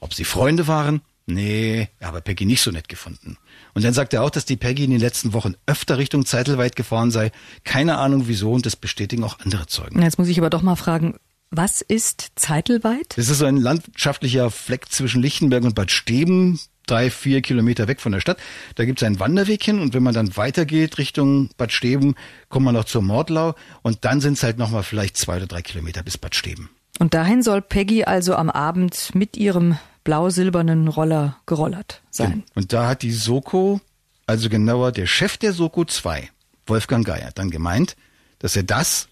Ob 0.00 0.14
sie 0.14 0.24
Freunde 0.24 0.66
waren? 0.66 1.02
Nee, 1.26 1.88
er 1.98 2.08
habe 2.08 2.20
Peggy 2.20 2.44
nicht 2.44 2.62
so 2.62 2.70
nett 2.70 2.88
gefunden. 2.88 3.36
Und 3.74 3.84
dann 3.84 3.92
sagt 3.92 4.14
er 4.14 4.22
auch, 4.22 4.30
dass 4.30 4.44
die 4.44 4.56
Peggy 4.56 4.84
in 4.84 4.92
den 4.92 5.00
letzten 5.00 5.32
Wochen 5.32 5.54
öfter 5.66 5.98
Richtung 5.98 6.24
Zeitelweit 6.24 6.76
gefahren 6.76 7.10
sei. 7.10 7.32
Keine 7.64 7.98
Ahnung 7.98 8.28
wieso 8.28 8.52
und 8.52 8.64
das 8.64 8.76
bestätigen 8.76 9.24
auch 9.24 9.40
andere 9.40 9.66
Zeugen. 9.66 10.00
Jetzt 10.00 10.18
muss 10.18 10.28
ich 10.28 10.38
aber 10.38 10.50
doch 10.50 10.62
mal 10.62 10.76
fragen, 10.76 11.16
was 11.50 11.80
ist 11.80 12.32
Zeitelweit? 12.36 13.14
Das 13.16 13.28
ist 13.28 13.38
so 13.38 13.44
ein 13.44 13.56
landschaftlicher 13.56 14.50
Fleck 14.50 14.90
zwischen 14.90 15.20
Lichtenberg 15.20 15.64
und 15.64 15.74
Bad 15.74 15.90
Steben, 15.90 16.60
drei, 16.86 17.10
vier 17.10 17.42
Kilometer 17.42 17.88
weg 17.88 18.00
von 18.00 18.12
der 18.12 18.20
Stadt. 18.20 18.38
Da 18.76 18.84
gibt 18.84 19.00
es 19.00 19.06
einen 19.06 19.18
Wanderweg 19.18 19.62
hin 19.62 19.80
und 19.80 19.94
wenn 19.94 20.02
man 20.04 20.14
dann 20.14 20.36
weitergeht 20.36 20.98
Richtung 20.98 21.50
Bad 21.56 21.72
Steben, 21.72 22.14
kommt 22.48 22.64
man 22.64 22.74
noch 22.74 22.84
zur 22.84 23.02
Mordlau 23.02 23.54
und 23.82 24.04
dann 24.04 24.20
sind 24.20 24.34
es 24.34 24.44
halt 24.44 24.58
nochmal 24.58 24.84
vielleicht 24.84 25.16
zwei 25.16 25.36
oder 25.38 25.46
drei 25.46 25.62
Kilometer 25.62 26.02
bis 26.04 26.18
Bad 26.18 26.36
Steben. 26.36 26.70
Und 26.98 27.14
dahin 27.14 27.42
soll 27.42 27.62
Peggy 27.62 28.04
also 28.04 28.34
am 28.34 28.48
Abend 28.48 29.10
mit 29.14 29.36
ihrem 29.36 29.76
blau-silbernen 30.06 30.86
Roller 30.88 31.36
gerollert 31.46 32.00
sein. 32.10 32.44
Ja. 32.46 32.52
Und 32.54 32.72
da 32.72 32.88
hat 32.88 33.02
die 33.02 33.10
Soko, 33.10 33.80
also 34.24 34.48
genauer 34.48 34.92
der 34.92 35.06
Chef 35.06 35.36
der 35.36 35.52
Soko 35.52 35.84
2, 35.84 36.30
Wolfgang 36.66 37.04
Geier, 37.04 37.32
dann 37.34 37.50
gemeint, 37.50 37.96
dass 38.38 38.56
er 38.56 38.62
das 38.62 39.08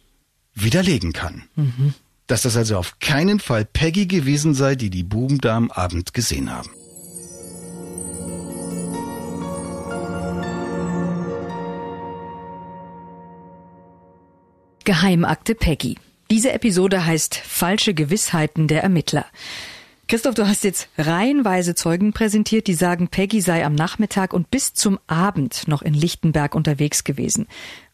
widerlegen 0.55 1.13
kann. 1.13 1.43
Mhm. 1.57 1.95
Dass 2.29 2.43
das 2.43 2.57
also 2.57 2.79
auf 2.79 3.01
keinen 3.01 3.41
Fall 3.41 3.65
Peggy 3.65 4.07
gewesen 4.07 4.55
sei, 4.55 4.77
die 4.77 4.89
die 4.89 5.03
Buben 5.03 5.39
da 5.39 5.57
am 5.57 5.71
Abend 5.71 6.15
gesehen 6.15 6.51
haben. 6.51 6.71
Geheimakte 14.85 15.55
Peggy. 15.57 15.99
Diese 16.31 16.53
Episode 16.53 17.05
heißt 17.05 17.35
Falsche 17.35 17.95
Gewissheiten 17.95 18.69
der 18.69 18.83
Ermittler. 18.85 19.27
Christoph, 20.07 20.35
du 20.35 20.47
hast 20.47 20.65
jetzt 20.65 20.89
reihenweise 20.99 21.75
Zeugen 21.75 22.13
präsentiert, 22.13 22.67
die 22.67 22.75
sagen, 22.75 23.09
Peggy 23.09 23.41
sei 23.41 23.65
am 23.65 23.75
Nachmittag 23.75 24.35
und 24.35 24.51
bis 24.51 24.75
zum 24.75 24.99
Abend 25.07 25.67
noch 25.67 25.81
in 25.81 25.95
Lichtenberg 25.95 26.55
unterwegs 26.55 27.05
gewesen. 27.05 27.47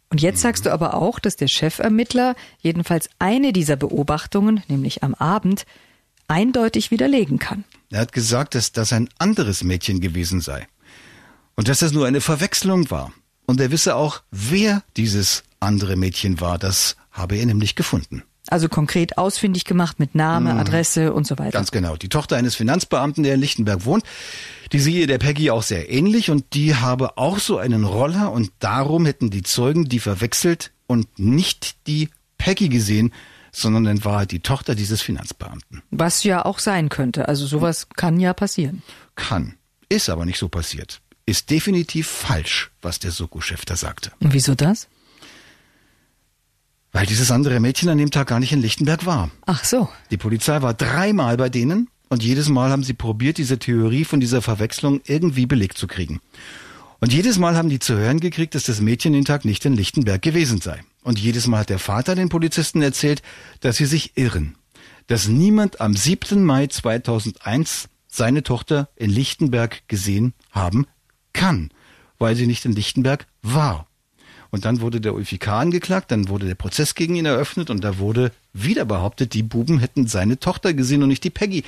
Und 0.08 0.20
jetzt 0.20 0.40
sagst 0.40 0.66
du 0.66 0.72
aber 0.72 0.94
auch, 0.94 1.20
dass 1.20 1.36
der 1.36 1.46
Chefermittler 1.46 2.34
jedenfalls 2.58 3.08
eine 3.20 3.52
dieser 3.52 3.76
Beobachtungen, 3.76 4.62
nämlich 4.66 5.04
am 5.04 5.14
Abend, 5.14 5.66
eindeutig 6.26 6.90
widerlegen 6.90 7.38
kann. 7.38 7.64
Er 7.90 8.00
hat 8.00 8.12
gesagt, 8.12 8.56
dass 8.56 8.72
das 8.72 8.92
ein 8.92 9.08
anderes 9.18 9.62
Mädchen 9.62 10.00
gewesen 10.00 10.40
sei. 10.40 10.66
Und 11.54 11.68
dass 11.68 11.78
das 11.78 11.92
nur 11.92 12.06
eine 12.06 12.20
Verwechslung 12.20 12.90
war. 12.90 13.12
Und 13.46 13.60
er 13.60 13.70
wisse 13.70 13.94
auch, 13.94 14.22
wer 14.32 14.82
dieses 14.96 15.44
andere 15.60 15.96
Mädchen 15.96 16.40
war. 16.40 16.58
Das 16.58 16.96
habe 17.12 17.36
er 17.36 17.46
nämlich 17.46 17.76
gefunden. 17.76 18.24
Also 18.50 18.68
konkret 18.68 19.18
ausfindig 19.18 19.64
gemacht 19.64 19.98
mit 19.98 20.14
Name, 20.14 20.52
mhm. 20.52 20.60
Adresse 20.60 21.12
und 21.12 21.26
so 21.26 21.38
weiter. 21.38 21.52
Ganz 21.52 21.70
genau. 21.70 21.96
Die 21.96 22.08
Tochter 22.08 22.36
eines 22.36 22.54
Finanzbeamten, 22.54 23.22
der 23.22 23.34
in 23.34 23.40
Lichtenberg 23.40 23.84
wohnt, 23.84 24.04
die 24.72 24.80
sehe 24.80 25.06
der 25.06 25.18
Peggy 25.18 25.50
auch 25.50 25.62
sehr 25.62 25.90
ähnlich 25.90 26.30
und 26.30 26.54
die 26.54 26.74
habe 26.74 27.16
auch 27.16 27.38
so 27.38 27.58
einen 27.58 27.84
Roller 27.84 28.32
und 28.32 28.52
darum 28.58 29.06
hätten 29.06 29.30
die 29.30 29.42
Zeugen 29.42 29.88
die 29.88 30.00
verwechselt 30.00 30.72
und 30.86 31.18
nicht 31.18 31.86
die 31.86 32.08
Peggy 32.38 32.68
gesehen, 32.68 33.12
sondern 33.52 33.86
in 33.86 34.04
Wahrheit 34.04 34.30
die 34.30 34.40
Tochter 34.40 34.74
dieses 34.74 35.02
Finanzbeamten. 35.02 35.82
Was 35.90 36.22
ja 36.24 36.44
auch 36.44 36.58
sein 36.58 36.88
könnte. 36.88 37.28
Also 37.28 37.46
sowas 37.46 37.88
kann 37.96 38.20
ja 38.20 38.32
passieren. 38.32 38.82
Kann. 39.16 39.54
Ist 39.88 40.08
aber 40.08 40.24
nicht 40.24 40.38
so 40.38 40.48
passiert 40.48 41.00
ist 41.30 41.50
definitiv 41.50 42.08
falsch, 42.08 42.72
was 42.82 42.98
der 42.98 43.12
Soko-Chef 43.12 43.64
da 43.64 43.76
sagte. 43.76 44.10
Und 44.20 44.32
wieso 44.32 44.56
das? 44.56 44.88
Weil 46.92 47.06
dieses 47.06 47.30
andere 47.30 47.60
Mädchen 47.60 47.88
an 47.88 47.98
dem 47.98 48.10
Tag 48.10 48.28
gar 48.28 48.40
nicht 48.40 48.52
in 48.52 48.60
Lichtenberg 48.60 49.06
war. 49.06 49.30
Ach 49.46 49.64
so. 49.64 49.88
Die 50.10 50.16
Polizei 50.16 50.60
war 50.62 50.74
dreimal 50.74 51.36
bei 51.36 51.48
denen 51.48 51.88
und 52.08 52.24
jedes 52.24 52.48
Mal 52.48 52.70
haben 52.70 52.82
sie 52.82 52.94
probiert, 52.94 53.38
diese 53.38 53.58
Theorie 53.58 54.04
von 54.04 54.18
dieser 54.18 54.42
Verwechslung 54.42 55.00
irgendwie 55.04 55.46
belegt 55.46 55.78
zu 55.78 55.86
kriegen. 55.86 56.20
Und 56.98 57.12
jedes 57.12 57.38
Mal 57.38 57.56
haben 57.56 57.70
die 57.70 57.78
zu 57.78 57.96
hören 57.96 58.20
gekriegt, 58.20 58.54
dass 58.54 58.64
das 58.64 58.80
Mädchen 58.80 59.12
den 59.12 59.24
Tag 59.24 59.44
nicht 59.44 59.64
in 59.64 59.74
Lichtenberg 59.74 60.20
gewesen 60.20 60.60
sei. 60.60 60.80
Und 61.02 61.18
jedes 61.18 61.46
Mal 61.46 61.60
hat 61.60 61.70
der 61.70 61.78
Vater 61.78 62.14
den 62.14 62.28
Polizisten 62.28 62.82
erzählt, 62.82 63.22
dass 63.60 63.76
sie 63.76 63.86
sich 63.86 64.16
irren. 64.16 64.56
Dass 65.06 65.28
niemand 65.28 65.80
am 65.80 65.96
7. 65.96 66.44
Mai 66.44 66.66
2001 66.66 67.88
seine 68.06 68.42
Tochter 68.42 68.90
in 68.96 69.08
Lichtenberg 69.08 69.88
gesehen 69.88 70.34
haben 70.50 70.86
kann, 71.32 71.70
weil 72.18 72.36
sie 72.36 72.46
nicht 72.46 72.64
in 72.64 72.72
Lichtenberg 72.72 73.26
war. 73.42 73.86
Und 74.50 74.64
dann 74.64 74.80
wurde 74.80 75.00
der 75.00 75.14
Ulfi 75.14 75.38
K. 75.38 75.60
angeklagt, 75.60 76.10
dann 76.10 76.28
wurde 76.28 76.46
der 76.46 76.54
Prozess 76.54 76.94
gegen 76.94 77.14
ihn 77.14 77.26
eröffnet 77.26 77.70
und 77.70 77.84
da 77.84 77.98
wurde 77.98 78.32
wieder 78.52 78.84
behauptet, 78.84 79.34
die 79.34 79.42
Buben 79.42 79.78
hätten 79.78 80.06
seine 80.06 80.38
Tochter 80.38 80.74
gesehen 80.74 81.02
und 81.02 81.08
nicht 81.08 81.24
die 81.24 81.30
Peggy. 81.30 81.64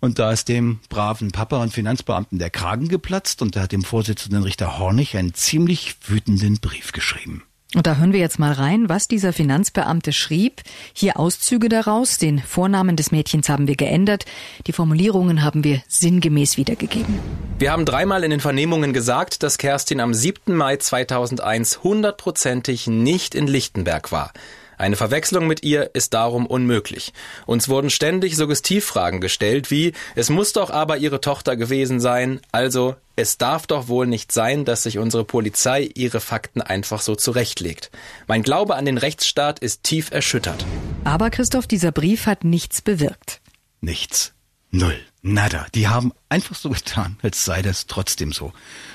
Und 0.00 0.18
da 0.18 0.30
ist 0.30 0.48
dem 0.48 0.80
braven 0.90 1.32
Papa 1.32 1.62
und 1.62 1.72
Finanzbeamten 1.72 2.38
der 2.38 2.50
Kragen 2.50 2.88
geplatzt 2.88 3.40
und 3.40 3.56
da 3.56 3.62
hat 3.62 3.72
dem 3.72 3.82
Vorsitzenden 3.82 4.42
Richter 4.42 4.78
Hornig 4.78 5.16
einen 5.16 5.32
ziemlich 5.32 5.96
wütenden 6.06 6.58
Brief 6.60 6.92
geschrieben. 6.92 7.42
Und 7.76 7.86
da 7.86 7.96
hören 7.96 8.14
wir 8.14 8.20
jetzt 8.20 8.38
mal 8.38 8.52
rein, 8.52 8.88
was 8.88 9.06
dieser 9.06 9.34
Finanzbeamte 9.34 10.14
schrieb. 10.14 10.62
Hier 10.94 11.18
Auszüge 11.18 11.68
daraus. 11.68 12.16
Den 12.16 12.38
Vornamen 12.38 12.96
des 12.96 13.12
Mädchens 13.12 13.50
haben 13.50 13.68
wir 13.68 13.76
geändert. 13.76 14.24
Die 14.66 14.72
Formulierungen 14.72 15.44
haben 15.44 15.62
wir 15.62 15.82
sinngemäß 15.86 16.56
wiedergegeben. 16.56 17.18
Wir 17.58 17.72
haben 17.72 17.84
dreimal 17.84 18.24
in 18.24 18.30
den 18.30 18.40
Vernehmungen 18.40 18.94
gesagt, 18.94 19.42
dass 19.42 19.58
Kerstin 19.58 20.00
am 20.00 20.14
7. 20.14 20.54
Mai 20.54 20.78
2001 20.78 21.82
hundertprozentig 21.82 22.86
nicht 22.86 23.34
in 23.34 23.46
Lichtenberg 23.46 24.10
war. 24.10 24.32
Eine 24.78 24.96
Verwechslung 24.96 25.46
mit 25.46 25.62
ihr 25.62 25.90
ist 25.94 26.14
darum 26.14 26.46
unmöglich. 26.46 27.12
Uns 27.46 27.68
wurden 27.68 27.90
ständig 27.90 28.36
Suggestivfragen 28.36 29.20
gestellt, 29.20 29.70
wie 29.70 29.92
es 30.14 30.30
muss 30.30 30.52
doch 30.52 30.70
aber 30.70 30.98
ihre 30.98 31.20
Tochter 31.20 31.56
gewesen 31.56 32.00
sein, 32.00 32.40
also 32.52 32.96
es 33.16 33.38
darf 33.38 33.66
doch 33.66 33.88
wohl 33.88 34.06
nicht 34.06 34.30
sein, 34.30 34.66
dass 34.66 34.82
sich 34.82 34.98
unsere 34.98 35.24
Polizei 35.24 35.90
ihre 35.94 36.20
Fakten 36.20 36.60
einfach 36.60 37.00
so 37.00 37.16
zurechtlegt. 37.16 37.90
Mein 38.26 38.42
Glaube 38.42 38.76
an 38.76 38.84
den 38.84 38.98
Rechtsstaat 38.98 39.58
ist 39.58 39.82
tief 39.84 40.10
erschüttert. 40.10 40.66
Aber 41.04 41.30
Christoph, 41.30 41.66
dieser 41.66 41.92
Brief 41.92 42.26
hat 42.26 42.44
nichts 42.44 42.82
bewirkt. 42.82 43.40
Nichts. 43.80 44.34
Null. 44.70 44.98
Nada. 45.22 45.66
Die 45.74 45.88
haben 45.88 46.12
einfach 46.28 46.54
so 46.54 46.70
getan, 46.70 47.18
als 47.22 47.44
sei 47.44 47.62
das 47.62 47.86
trotzdem 47.86 48.32
so. 48.32 48.52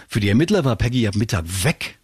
Für 0.07 0.19
die 0.19 0.29
Ermittler 0.29 0.63
war 0.63 0.75
Peggy 0.75 1.07
ab 1.07 1.15
Mittag 1.15 1.43
weg 1.63 1.97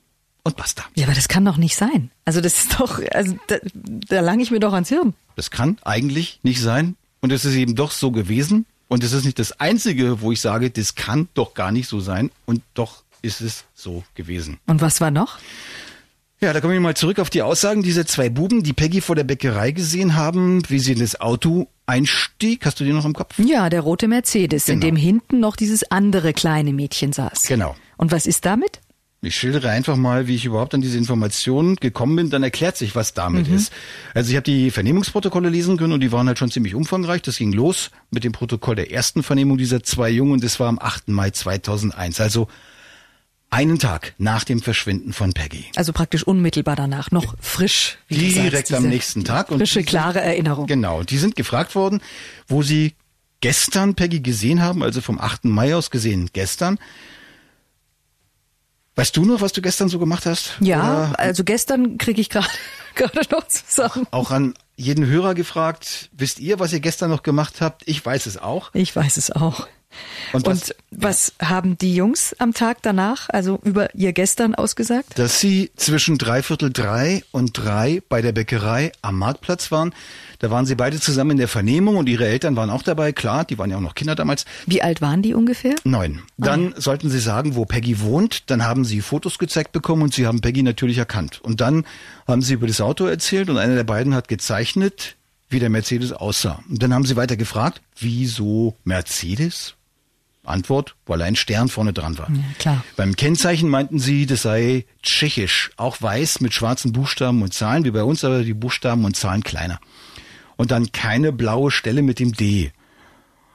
und 0.48 0.58
basta. 0.58 0.84
Ja, 0.95 1.06
aber 1.06 1.14
das 1.16 1.28
kann 1.28 1.45
doch 1.45 1.58
nicht 1.58 1.76
sein. 1.76 2.10
Also 2.26 2.41
das 2.41 2.58
ist 2.60 2.80
doch, 2.80 3.00
also 3.14 3.36
da, 3.48 3.58
da 3.74 4.20
lang 4.22 4.39
ich 4.39 4.50
mir 4.52 4.60
doch 4.60 4.74
ans 4.74 4.89
Hirn. 4.89 5.14
Das 5.36 5.52
kann 5.52 5.78
eigentlich 5.84 6.39
nicht 6.43 6.62
sein. 6.62 6.95
Und 7.22 7.32
es 7.32 7.45
ist 7.45 7.56
eben 7.56 7.76
doch 7.76 7.91
so 7.91 8.12
gewesen. 8.12 8.66
Und 8.88 9.04
es 9.04 9.12
ist 9.14 9.26
nicht 9.26 9.39
das 9.39 9.60
Einzige, 9.60 10.22
wo 10.22 10.32
ich 10.32 10.39
sage, 10.41 10.70
das 10.72 10.95
kann 10.95 11.28
doch 11.34 11.54
gar 11.54 11.72
nicht 11.72 11.88
so 11.88 12.00
sein. 12.00 12.32
Und 12.45 12.62
doch 12.74 13.04
ist 13.22 13.41
es 13.41 13.66
so 13.76 14.04
gewesen. 14.16 14.60
Und 14.68 14.82
was 14.82 15.02
war 15.02 15.12
noch? 15.12 15.38
Ja, 16.39 16.54
da 16.54 16.62
kommen 16.62 16.74
wir 16.74 16.80
mal 16.80 16.95
zurück 16.95 17.18
auf 17.20 17.32
die 17.32 17.41
Aussagen 17.41 17.82
dieser 17.82 18.06
zwei 18.06 18.30
Buben, 18.30 18.62
die 18.62 18.74
Peggy 18.74 19.02
vor 19.02 19.16
der 19.16 19.24
Bäckerei 19.24 19.72
gesehen 19.72 20.16
haben, 20.16 20.62
wie 20.70 20.78
sie 20.80 20.93
in 20.93 21.00
das 21.00 21.20
Auto 21.20 21.68
einstieg. 21.88 22.64
Hast 22.66 22.80
du 22.80 22.84
die 22.84 22.93
noch 22.93 23.06
im 23.06 23.14
Kopf? 23.14 23.39
Ja, 23.39 23.70
der 23.70 23.82
rote 23.82 24.08
Mercedes, 24.08 24.66
Genau. 24.66 24.76
in 24.76 24.82
dem 24.82 24.95
hinten 24.95 25.39
noch 25.39 25.56
dieses 25.56 25.89
andere 25.91 26.34
kleine 26.34 26.74
Mädchen 26.74 27.12
saß. 27.12 27.43
Genau. 27.48 27.76
Und 27.98 28.12
was 28.12 28.28
ist 28.28 28.45
damit? 28.45 28.80
Ich 29.22 29.36
schildere 29.36 29.72
einfach 29.72 29.95
mal, 29.95 30.28
wie 30.28 30.36
ich 30.36 30.45
überhaupt 30.45 30.76
an 30.76 30.82
diese 30.82 30.97
Informationen 30.97 31.76
gekommen 31.78 32.15
bin, 32.15 32.30
dann 32.30 32.43
erklärt 32.43 32.78
sich, 32.78 32.95
was 32.95 33.15
damit 33.15 33.47
ist. 33.47 33.74
Also 34.13 34.30
ich 34.30 34.36
habe 34.36 34.43
die 34.43 34.70
Vernehmungsprotokolle 34.70 35.49
lesen 35.49 35.76
können 35.78 35.93
und 35.93 36.01
die 36.01 36.11
waren 36.11 36.28
halt 36.28 36.38
schon 36.38 36.51
ziemlich 36.51 36.76
umfangreich. 36.76 37.24
Das 37.24 37.38
ging 37.38 37.51
los 37.51 37.89
mit 38.11 38.24
dem 38.24 38.32
Protokoll 38.32 38.76
der 38.76 38.91
ersten 38.91 39.24
Vernehmung 39.24 39.57
dieser 39.57 39.82
zwei 39.82 40.09
Jungen. 40.11 40.39
Das 40.39 40.59
war 40.59 40.68
am 40.70 40.78
8. 40.80 41.07
Mai 41.09 41.32
2001, 41.32 42.22
also 42.22 42.47
einen 43.49 43.80
Tag 43.80 44.13
nach 44.20 44.43
dem 44.43 44.61
Verschwinden 44.61 45.13
von 45.13 45.34
Peggy. 45.34 45.65
Also 45.76 45.93
praktisch 45.93 46.24
unmittelbar 46.24 46.76
danach, 46.76 47.09
noch 47.11 47.36
frisch. 47.39 47.97
Wie 48.07 48.18
Direkt 48.18 48.68
sagst, 48.68 48.74
am 48.84 48.88
nächsten 48.89 49.24
Tag. 49.24 49.49
Und 49.51 49.57
Frische, 49.59 49.76
sind- 49.76 49.88
klare 49.88 50.22
Erinnerung. 50.22 50.68
Genau, 50.68 51.01
die 51.03 51.18
sind 51.18 51.36
gefragt 51.36 51.74
worden, 51.74 52.01
wo 52.47 52.61
sie 52.61 52.93
gestern 53.41 53.95
Peggy 53.95 54.20
gesehen 54.20 54.61
haben, 54.61 54.84
also 54.84 55.01
vom 55.01 55.20
8. 55.20 55.45
Mai 55.45 55.76
aus 55.76 55.89
gesehen 55.91 56.30
gestern. 56.34 56.78
Weißt 58.98 59.16
du 59.16 59.26
noch, 59.26 59.41
was 59.41 59.54
du 59.54 59.62
gestern 59.62 59.89
so 59.89 60.00
gemacht 60.00 60.26
hast? 60.26 60.58
Ja, 60.60 61.10
Oder 61.12 61.20
also 61.20 61.43
gestern 61.43 62.00
kriege 62.00 62.20
ich 62.20 62.32
gerade 62.32 62.48
gerade 62.95 63.30
noch 63.32 63.48
zusammen. 63.48 64.08
auch 64.10 64.32
an 64.32 64.56
jeden 64.76 65.06
Hörer 65.06 65.36
gefragt, 65.36 66.10
wisst 66.14 66.39
ihr, 66.39 66.60
was 66.60 66.74
ihr 66.74 66.80
gestern 66.80 67.12
noch 67.12 67.22
gemacht 67.22 67.62
habt? 67.62 67.84
Ich 67.86 68.04
weiß 68.04 68.26
es 68.26 68.38
auch. 68.38 68.72
Ich 68.74 68.95
weiß 68.95 69.18
es 69.18 69.32
auch. 69.32 69.68
Und, 70.34 70.48
Und 70.48 70.62
was, 70.62 70.76
was 70.91 71.34
haben 71.41 71.78
die 71.78 71.95
Jungs 71.95 72.36
am 72.39 72.54
Tag 72.54 72.82
danach, 72.82 73.30
also 73.30 73.60
über 73.64 73.93
ihr 73.95 74.14
gestern 74.14 74.56
ausgesagt? 74.56 75.18
dass 75.18 75.39
sie 75.39 75.72
zwischen 75.76 76.18
dreiviertel 76.18 76.72
drei 76.72 77.24
und 77.32 77.58
drei 77.58 78.02
bei 78.10 78.22
der 78.22 78.32
Bäckerei 78.32 78.91
am 79.02 79.18
Marktplatz 79.18 79.72
waren. 79.72 79.93
Da 80.39 80.52
waren 80.52 80.66
sie 80.66 80.76
beide 80.76 81.00
zusammen 81.00 81.32
in 81.32 81.38
der 81.38 81.48
Vernehmung 81.48 81.98
und 81.98 82.08
ihre 82.08 82.28
Eltern 82.28 82.56
waren 82.56 82.70
auch 82.70 82.84
dabei. 82.84 83.12
Klar, 83.12 83.45
die 83.45 83.58
waren 83.58 83.72
ja 83.72 83.78
auch 83.78 83.82
noch 83.82 83.95
Kinder 83.95 84.16
damals. 84.16 84.45
Wie 84.68 84.82
alt 84.82 85.02
waren 85.02 85.22
die 85.22 85.34
ungefähr? 85.34 85.76
Neun. 85.84 86.22
Dann 86.38 86.76
sollten 86.78 87.10
sie 87.10 87.20
sagen, 87.20 87.56
wo 87.56 87.66
Peggy 87.66 88.02
wohnt. 88.02 88.50
Dann 88.52 88.64
haben 88.64 88.86
sie 88.86 89.02
Fotos 89.02 89.39
gezeigt 89.39 89.72
bekommen 89.72 90.04
und 90.04 90.14
sie 90.14 90.28
haben 90.28 90.41
Peggy 90.41 90.62
natürlich 90.62 91.00
erkannt. 91.00 91.41
Und 91.41 91.62
dann 91.62 91.86
haben 92.28 92.41
sie 92.43 92.54
über 92.54 92.68
das 92.68 92.82
Auto 92.82 93.06
erzählt 93.06 93.50
und 93.50 93.58
einer 93.58 93.76
der 93.76 93.84
beiden 93.84 94.14
hat 94.14 94.28
gezeichnet, 94.28 95.16
wie 95.50 95.60
der 95.60 95.70
Mercedes 95.70 96.14
aussah. 96.14 96.62
Und 96.70 96.84
dann 96.84 96.93
haben 96.93 97.06
sie 97.06 97.16
weiter 97.16 97.38
gefragt, 97.38 97.82
wieso 97.98 98.76
Mercedes? 98.84 99.74
Antwort, 100.48 100.95
weil 101.06 101.22
ein 101.22 101.36
Stern 101.36 101.70
vorne 101.70 101.93
dran 101.93 102.18
war. 102.18 102.30
Ja, 102.30 102.43
klar. 102.60 102.84
Beim 102.95 103.16
Kennzeichen 103.16 103.70
meinten 103.70 104.00
sie, 104.00 104.26
das 104.26 104.41
sei 104.43 104.86
tschechisch, 105.04 105.72
auch 105.78 106.02
weiß 106.02 106.41
mit 106.41 106.54
schwarzen 106.54 106.93
Buchstaben 106.93 107.41
und 107.41 107.54
Zahlen, 107.54 107.86
wie 107.86 107.91
bei 107.91 108.04
uns, 108.04 108.24
aber 108.24 108.43
die 108.43 108.54
Buchstaben 108.54 109.06
und 109.06 109.16
Zahlen 109.16 109.43
kleiner. 109.43 109.80
Und 110.56 110.72
dann 110.72 110.91
keine 110.91 111.32
blaue 111.32 111.72
Stelle 111.72 112.02
mit 112.02 112.20
dem 112.20 112.34
D. 112.34 112.72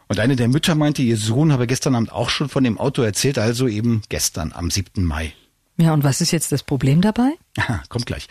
Und 0.09 0.20
eine 0.20 0.36
der 0.36 0.49
Mütter 0.49 0.74
meinte, 0.74 1.03
ihr 1.03 1.16
Sohn 1.16 1.53
habe 1.53 1.66
gestern 1.66 1.95
Abend 1.95 2.12
auch 2.12 2.28
schon 2.28 2.49
von 2.49 2.64
dem 2.64 2.78
Auto 2.78 3.03
erzählt, 3.03 3.38
also 3.38 3.66
eben 3.66 4.03
gestern 4.09 4.53
am 4.53 4.70
7. 4.70 5.05
Mai. 5.05 5.32
Ja, 5.78 5.95
und 5.95 6.05
was 6.05 6.20
ist 6.20 6.32
jetzt 6.32 6.53
das 6.53 6.62
Problem 6.62 7.01
dabei? 7.01 7.32
Aha, 7.59 7.82
kommt 7.88 8.07
gleich. 8.07 8.28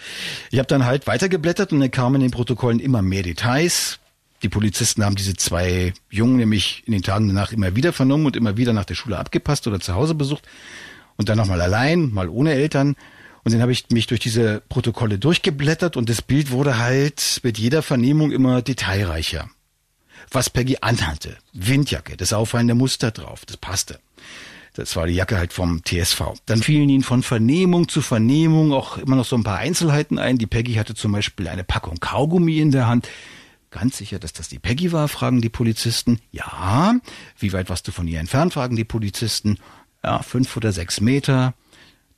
Ich 0.52 0.60
habe 0.60 0.68
dann 0.68 0.86
halt 0.86 1.08
weitergeblättert 1.08 1.74
und 1.74 1.80
dann 1.80 1.92
kamen 1.92 2.16
in 2.16 2.22
den 2.22 2.32
Protokollen 2.32 2.80
immer 2.80 3.02
mehr 3.02 3.24
Details. 3.24 4.00
Die 4.44 4.50
Polizisten 4.50 5.04
haben 5.04 5.16
diese 5.16 5.36
zwei 5.36 5.94
Jungen 6.10 6.38
nämlich 6.38 6.84
in 6.86 6.94
den 6.94 7.04
Tagen 7.04 7.28
danach 7.28 7.52
immer 7.52 7.76
wieder 7.76 7.94
vernommen 7.94 8.26
und 8.26 8.36
immer 8.36 8.58
wieder 8.58 8.74
nach 8.74 8.86
der 8.86 8.96
Schule 8.96 9.18
abgepasst 9.18 9.68
oder 9.68 9.80
zu 9.80 9.94
Hause 9.94 10.16
besucht. 10.16 10.48
Und 11.18 11.30
dann 11.30 11.38
nochmal 11.38 11.62
allein, 11.62 12.12
mal 12.12 12.30
ohne 12.30 12.54
Eltern. 12.54 12.96
Und 13.44 13.54
dann 13.54 13.62
habe 13.62 13.72
ich 13.72 13.90
mich 13.90 14.08
durch 14.08 14.20
diese 14.20 14.62
Protokolle 14.70 15.20
durchgeblättert 15.20 15.98
und 15.98 16.10
das 16.10 16.22
Bild 16.22 16.52
wurde 16.52 16.78
halt 16.78 17.40
mit 17.44 17.58
jeder 17.58 17.82
Vernehmung 17.82 18.32
immer 18.32 18.62
detailreicher. 18.62 19.50
Was 20.30 20.50
Peggy 20.50 20.78
anhatte, 20.82 21.38
Windjacke, 21.54 22.18
das 22.18 22.34
auffallende 22.34 22.76
Muster 22.76 23.12
drauf, 23.12 23.46
das 23.46 23.58
passte. 23.58 24.00
Das 24.74 24.96
war 24.96 25.06
die 25.06 25.14
Jacke 25.14 25.38
halt 25.38 25.52
vom 25.52 25.84
TSV. 25.84 26.22
Dann 26.46 26.64
fielen 26.64 26.88
ihnen 26.88 27.04
von 27.04 27.24
Vernehmung 27.24 27.90
zu 27.90 28.02
Vernehmung 28.02 28.72
auch 28.72 28.98
immer 28.98 29.18
noch 29.18 29.26
so 29.26 29.36
ein 29.36 29.44
paar 29.44 29.58
Einzelheiten 29.58 30.18
ein. 30.18 30.38
Die 30.38 30.48
Peggy 30.48 30.76
hatte 30.76 30.96
zum 30.96 31.12
Beispiel 31.12 31.50
eine 31.50 31.66
Packung 31.66 32.00
Kaugummi 32.00 32.60
in 32.60 32.72
der 32.72 32.88
Hand. 32.88 33.10
Ganz 33.72 33.98
sicher, 33.98 34.20
dass 34.20 34.34
das 34.34 34.50
die 34.50 34.60
Peggy 34.60 34.92
war, 34.92 35.08
fragen 35.08 35.42
die 35.42 35.50
Polizisten. 35.50 36.20
Ja. 36.32 37.00
Wie 37.40 37.54
weit 37.54 37.70
warst 37.70 37.88
du 37.88 37.94
von 37.94 38.06
ihr 38.06 38.20
entfernt, 38.20 38.54
fragen 38.54 38.76
die 38.76 38.84
Polizisten. 38.84 39.58
Ja, 40.04 40.22
fünf 40.22 40.56
oder 40.58 40.74
sechs 40.74 41.00
Meter. 41.00 41.54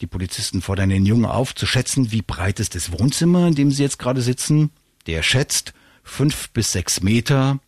Die 0.02 0.08
Polizisten 0.08 0.62
fordern 0.64 0.90
den 0.90 1.06
Jungen 1.06 1.26
auf, 1.26 1.54
zu 1.54 1.68
schätzen, 1.68 2.12
wie 2.12 2.24
breit 2.24 2.60
ist 2.60 2.74
das 2.74 2.92
Wohnzimmer, 2.92 3.48
in 3.48 3.56
dem 3.56 3.72
sie 3.72 3.84
jetzt 3.84 4.00
gerade 4.00 4.22
sitzen. 4.24 4.72
Der 5.06 5.22
schätzt 5.22 5.74
fünf 6.04 6.50
bis 6.50 6.72
sechs 6.72 7.02
Meter. 7.02 7.60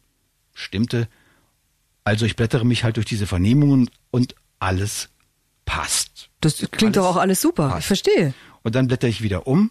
Stimmte. 0.53 1.07
Also 2.03 2.25
ich 2.25 2.36
blättere 2.36 2.65
mich 2.65 2.83
halt 2.83 2.97
durch 2.97 3.05
diese 3.05 3.27
Vernehmungen 3.27 3.91
und 4.09 4.36
alles 4.57 5.09
passt. 5.65 6.29
Das 6.41 6.65
klingt 6.71 6.97
doch 6.97 7.05
auch 7.05 7.17
alles 7.17 7.39
super. 7.39 7.69
passt. 7.69 7.81
Ich 7.81 7.88
verstehe. 7.88 8.33
Und 8.63 8.73
dann 8.73 8.88
blätter 8.88 9.07
ich 9.07 9.21
wieder 9.21 9.45
um 9.45 9.69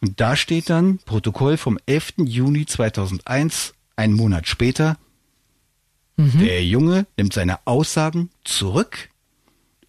und 0.00 0.20
da 0.20 0.36
steht 0.36 0.70
dann 0.70 0.98
Protokoll 0.98 1.56
vom 1.56 1.78
11. 1.86 2.14
Juni 2.24 2.66
2001, 2.66 3.74
einen 3.96 4.14
Monat 4.14 4.46
später. 4.48 4.96
Der 6.20 6.64
Junge 6.64 7.06
nimmt 7.16 7.32
seine 7.32 7.60
Aussagen 7.64 8.30
zurück 8.42 9.08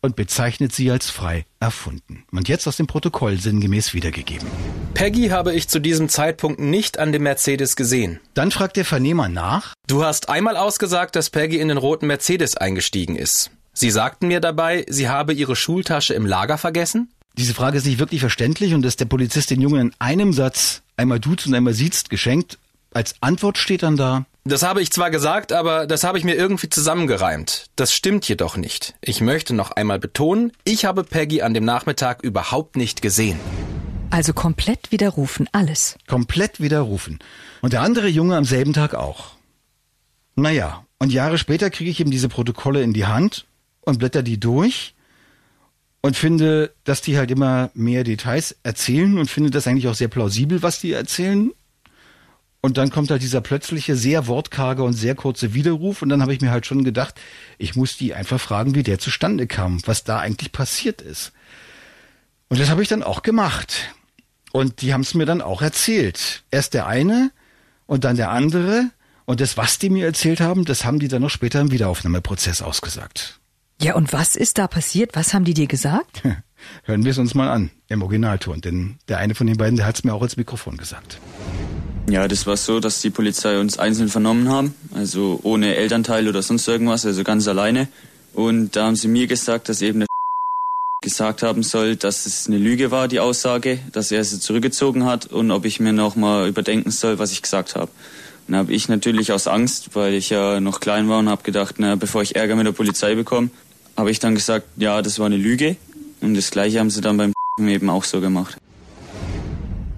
und 0.02 0.16
bezeichnet 0.16 0.74
sie 0.74 0.92
als 0.92 1.10
frei 1.10 1.48
erfunden. 1.60 2.24
Und 2.32 2.48
jetzt 2.48 2.68
aus 2.68 2.78
dem 2.78 2.86
Protokoll 2.86 3.40
sinngemäß 3.40 3.96
wiedergegeben. 3.96 4.48
Peggy 4.94 5.30
habe 5.30 5.56
ich 5.56 5.68
zu 5.68 5.80
diesem 5.80 6.08
Zeitpunkt 6.08 6.60
nicht 6.60 7.00
an 7.00 7.12
dem 7.12 7.24
Mercedes 7.24 7.76
gesehen. 7.76 8.20
Dann 8.36 8.52
fragt 8.52 8.78
der 8.78 8.86
Vernehmer 8.86 9.28
nach. 9.28 9.74
Du 9.88 10.04
hast 10.04 10.30
einmal 10.30 10.56
ausgesagt, 10.56 11.16
dass 11.16 11.32
Peggy 11.32 11.60
in 11.60 11.70
den 11.70 11.78
roten 11.78 12.06
Mercedes 12.06 12.56
eingestiegen 12.56 13.16
ist. 13.16 13.50
Sie 13.74 13.90
sagten 13.90 14.28
mir 14.28 14.40
dabei, 14.40 14.86
sie 14.88 15.10
habe 15.10 15.34
ihre 15.34 15.56
Schultasche 15.56 16.14
im 16.14 16.26
Lager 16.26 16.58
vergessen? 16.58 17.12
Diese 17.40 17.54
Frage 17.54 17.78
ist 17.78 17.86
nicht 17.86 18.00
wirklich 18.00 18.20
verständlich 18.20 18.74
und 18.74 18.82
dass 18.82 18.98
der 18.98 19.06
Polizist 19.06 19.50
den 19.50 19.62
Jungen 19.62 19.80
in 19.80 19.94
einem 19.98 20.34
Satz 20.34 20.82
einmal 20.98 21.22
duzt 21.22 21.48
und 21.48 21.54
einmal 21.56 21.74
siezt 21.74 22.10
geschenkt. 22.10 22.58
Als 22.94 23.16
Antwort 23.22 23.58
steht 23.58 23.82
dann 23.82 23.96
da, 23.96 24.26
Das 24.44 24.62
habe 24.62 24.82
ich 24.82 24.92
zwar 24.92 25.10
gesagt, 25.10 25.54
aber 25.54 25.88
das 25.88 26.04
habe 26.04 26.18
ich 26.18 26.26
mir 26.26 26.36
irgendwie 26.36 26.68
zusammengereimt. 26.68 27.68
Das 27.78 27.94
stimmt 27.94 28.28
jedoch 28.28 28.58
nicht. 28.58 28.96
Ich 29.00 29.22
möchte 29.22 29.54
noch 29.54 29.72
einmal 29.72 30.00
betonen, 30.00 30.52
ich 30.66 30.84
habe 30.84 31.06
Peggy 31.06 31.42
an 31.42 31.54
dem 31.54 31.64
Nachmittag 31.64 32.24
überhaupt 32.24 32.76
nicht 32.76 33.02
gesehen. 33.02 33.40
Also 34.10 34.34
komplett 34.34 34.92
widerrufen, 34.92 35.48
alles. 35.54 35.98
komplett 36.08 36.60
widerrufen. 36.60 37.20
Und 37.62 37.72
der 37.72 37.84
andere 37.84 38.10
Junge 38.10 38.36
am 38.36 38.44
selben 38.44 38.74
Tag 38.74 38.96
auch. 38.96 39.28
Naja, 40.36 40.84
und 40.98 41.14
Jahre 41.14 41.38
später 41.38 41.70
kriege 41.70 41.90
ich 41.90 42.02
eben 42.02 42.12
diese 42.12 42.28
Protokolle 42.28 42.82
in 42.84 42.92
die 42.92 43.06
Hand 43.06 43.46
und 43.80 44.00
blätter 44.00 44.24
die 44.24 44.42
durch. 44.42 44.94
Und 46.02 46.16
finde, 46.16 46.74
dass 46.84 47.02
die 47.02 47.18
halt 47.18 47.32
immer 47.32 47.72
mehr 47.74 48.04
Details 48.04 48.56
erzählen 48.64 49.18
und 49.18 49.30
finde 49.30 49.52
das 49.52 49.68
eigentlich 49.68 49.88
auch 49.88 49.96
sehr 49.96 50.08
plausibel, 50.08 50.62
was 50.62 50.80
die 50.80 50.94
erzählen. 50.94 51.52
Und 52.62 52.78
dann 52.78 52.90
kommt 52.90 53.10
halt 53.10 53.22
dieser 53.22 53.42
plötzliche, 53.42 53.96
sehr 53.96 54.28
wortkarge 54.28 54.84
und 54.84 54.94
sehr 54.94 55.16
kurze 55.16 55.54
Widerruf. 55.54 56.02
Und 56.02 56.10
dann 56.10 56.22
habe 56.22 56.34
ich 56.34 56.42
mir 56.42 56.52
halt 56.52 56.66
schon 56.66 56.84
gedacht, 56.84 57.16
ich 57.58 57.76
muss 57.76 57.98
die 57.98 58.14
einfach 58.14 58.40
fragen, 58.40 58.76
wie 58.76 58.84
der 58.84 59.00
zustande 59.00 59.48
kam, 59.48 59.82
was 59.86 60.04
da 60.04 60.20
eigentlich 60.20 60.52
passiert 60.52 61.02
ist. 61.02 61.32
Und 62.50 62.60
das 62.60 62.70
habe 62.70 62.82
ich 62.82 62.90
dann 62.90 63.04
auch 63.04 63.22
gemacht. 63.22 63.94
Und 64.52 64.82
die 64.82 64.94
haben 64.94 65.02
es 65.02 65.14
mir 65.14 65.26
dann 65.26 65.42
auch 65.42 65.62
erzählt. 65.62 66.44
Erst 66.52 66.74
der 66.74 66.88
eine 66.88 67.32
und 67.86 68.04
dann 68.04 68.18
der 68.18 68.32
andere. 68.32 68.90
Und 69.26 69.42
das, 69.42 69.56
was 69.56 69.80
die 69.80 69.90
mir 69.90 70.06
erzählt 70.06 70.42
haben, 70.42 70.66
das 70.66 70.84
haben 70.84 71.00
die 71.00 71.08
dann 71.08 71.22
noch 71.22 71.30
später 71.30 71.62
im 71.62 71.72
Wiederaufnahmeprozess 71.72 72.62
ausgesagt. 72.62 73.40
Ja, 73.82 73.96
und 73.96 74.12
was 74.12 74.36
ist 74.36 74.58
da 74.58 74.68
passiert? 74.68 75.12
Was 75.16 75.34
haben 75.34 75.46
die 75.46 75.54
dir 75.54 75.68
gesagt? 75.68 76.22
Hören 76.84 77.06
wir 77.06 77.12
es 77.12 77.18
uns 77.18 77.34
mal 77.34 77.50
an, 77.50 77.72
im 77.88 78.02
Originalton. 78.02 78.60
Denn 78.60 78.98
der 79.08 79.20
eine 79.20 79.36
von 79.36 79.48
den 79.48 79.56
beiden, 79.56 79.78
der 79.78 79.86
hat 79.86 79.96
es 79.96 80.04
mir 80.04 80.14
auch 80.14 80.22
ins 80.22 80.36
Mikrofon 80.36 80.76
gesagt. 80.76 81.20
Ja, 82.10 82.28
das 82.28 82.46
war 82.46 82.58
so, 82.58 82.80
dass 82.80 83.02
die 83.02 83.10
Polizei 83.10 83.60
uns 83.60 83.78
einzeln 83.78 84.10
vernommen 84.10 84.50
haben, 84.50 84.74
also 84.94 85.40
ohne 85.44 85.76
Elternteil 85.76 86.28
oder 86.28 86.42
sonst 86.42 86.68
irgendwas, 86.68 87.06
also 87.06 87.24
ganz 87.24 87.48
alleine. 87.48 87.88
Und 88.34 88.76
da 88.76 88.86
haben 88.86 88.96
sie 88.96 89.08
mir 89.08 89.28
gesagt, 89.28 89.70
dass 89.70 89.82
eben 89.82 90.00
der 90.00 90.08
gesagt 91.02 91.44
haben 91.44 91.64
soll, 91.64 91.96
dass 91.96 92.26
es 92.26 92.48
eine 92.48 92.58
Lüge 92.58 92.92
war, 92.92 93.08
die 93.08 93.20
Aussage, 93.20 93.80
dass 93.94 94.12
er 94.12 94.24
sie 94.24 94.40
zurückgezogen 94.40 95.06
hat 95.06 95.28
und 95.28 95.52
ob 95.52 95.66
ich 95.66 95.80
mir 95.80 95.94
noch 95.94 96.16
mal 96.18 96.48
überdenken 96.50 96.92
soll, 96.92 97.20
was 97.20 97.32
ich 97.32 97.42
gesagt 97.42 97.76
habe. 97.76 97.92
Dann 98.48 98.58
habe 98.58 98.74
ich 98.74 98.90
natürlich 98.90 99.32
aus 99.32 99.48
Angst, 99.48 99.92
weil 99.94 100.16
ich 100.16 100.32
ja 100.32 100.60
noch 100.60 100.80
klein 100.80 101.08
war 101.08 101.20
und 101.20 101.30
habe 101.30 101.44
gedacht, 101.44 101.76
na, 101.78 101.96
bevor 101.96 102.24
ich 102.24 102.36
Ärger 102.36 102.56
mit 102.56 102.66
der 102.66 102.72
Polizei 102.72 103.14
bekomme, 103.14 103.52
habe 104.00 104.12
ich 104.12 104.20
dann 104.20 104.34
gesagt, 104.34 104.66
ja, 104.78 105.02
das 105.02 105.20
war 105.20 105.26
eine 105.26 105.38
Lüge. 105.38 105.76
Und 106.22 106.36
das 106.36 106.52
Gleiche 106.52 106.80
haben 106.80 106.90
sie 106.90 107.02
dann 107.02 107.18
beim 107.18 107.34
eben 107.60 107.90
auch 107.90 108.04
so 108.04 108.22
gemacht. 108.22 108.58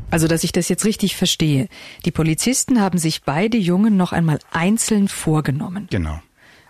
Also, 0.10 0.28
dass 0.28 0.44
ich 0.44 0.52
das 0.52 0.68
jetzt 0.68 0.84
richtig 0.84 1.16
verstehe. 1.16 1.70
Die 2.04 2.12
Polizisten 2.12 2.82
haben 2.82 2.98
sich 2.98 3.24
beide 3.24 3.58
Jungen 3.58 3.96
noch 3.96 4.12
einmal 4.12 4.40
einzeln 4.52 5.08
vorgenommen. 5.08 5.88
Genau. 5.90 6.20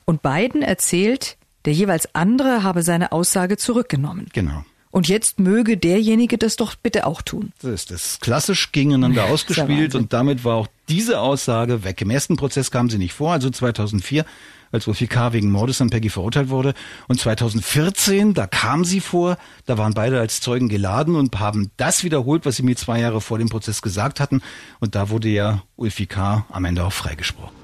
Und 0.05 0.21
beiden 0.21 0.61
erzählt, 0.61 1.37
der 1.65 1.73
jeweils 1.73 2.13
andere 2.13 2.63
habe 2.63 2.83
seine 2.83 3.11
Aussage 3.11 3.57
zurückgenommen. 3.57 4.27
Genau. 4.33 4.63
Und 4.91 5.07
jetzt 5.07 5.39
möge 5.39 5.77
derjenige 5.77 6.37
das 6.37 6.57
doch 6.57 6.75
bitte 6.75 7.07
auch 7.07 7.21
tun. 7.21 7.53
Das 7.61 7.71
ist 7.71 7.91
das 7.91 8.19
klassisch 8.19 8.71
gegeneinander 8.71 9.25
ausgespielt 9.31 9.95
und 9.95 10.13
damit 10.13 10.43
war 10.43 10.55
auch 10.57 10.67
diese 10.89 11.19
Aussage 11.19 11.83
weg. 11.83 12.01
Im 12.01 12.09
ersten 12.09 12.35
Prozess 12.35 12.71
kam 12.71 12.89
sie 12.89 12.97
nicht 12.97 13.13
vor, 13.13 13.31
also 13.31 13.49
2004, 13.49 14.25
als 14.71 14.87
Wolfie 14.87 15.07
K. 15.07 15.33
wegen 15.33 15.51
Mordes 15.51 15.81
an 15.81 15.89
Peggy 15.89 16.09
verurteilt 16.09 16.49
wurde. 16.49 16.73
Und 17.07 17.19
2014, 17.19 18.33
da 18.33 18.47
kam 18.47 18.85
sie 18.85 18.99
vor, 18.99 19.37
da 19.65 19.77
waren 19.77 19.93
beide 19.93 20.19
als 20.19 20.41
Zeugen 20.41 20.69
geladen 20.69 21.15
und 21.15 21.39
haben 21.39 21.71
das 21.77 22.03
wiederholt, 22.03 22.45
was 22.45 22.57
sie 22.57 22.63
mir 22.63 22.75
zwei 22.75 22.99
Jahre 22.99 23.21
vor 23.21 23.37
dem 23.37 23.49
Prozess 23.49 23.81
gesagt 23.81 24.19
hatten. 24.19 24.41
Und 24.79 24.95
da 24.95 25.09
wurde 25.09 25.29
ja 25.29 25.63
Ulfi 25.75 26.05
K. 26.05 26.45
am 26.49 26.65
Ende 26.65 26.83
auch 26.85 26.93
freigesprochen. 26.93 27.55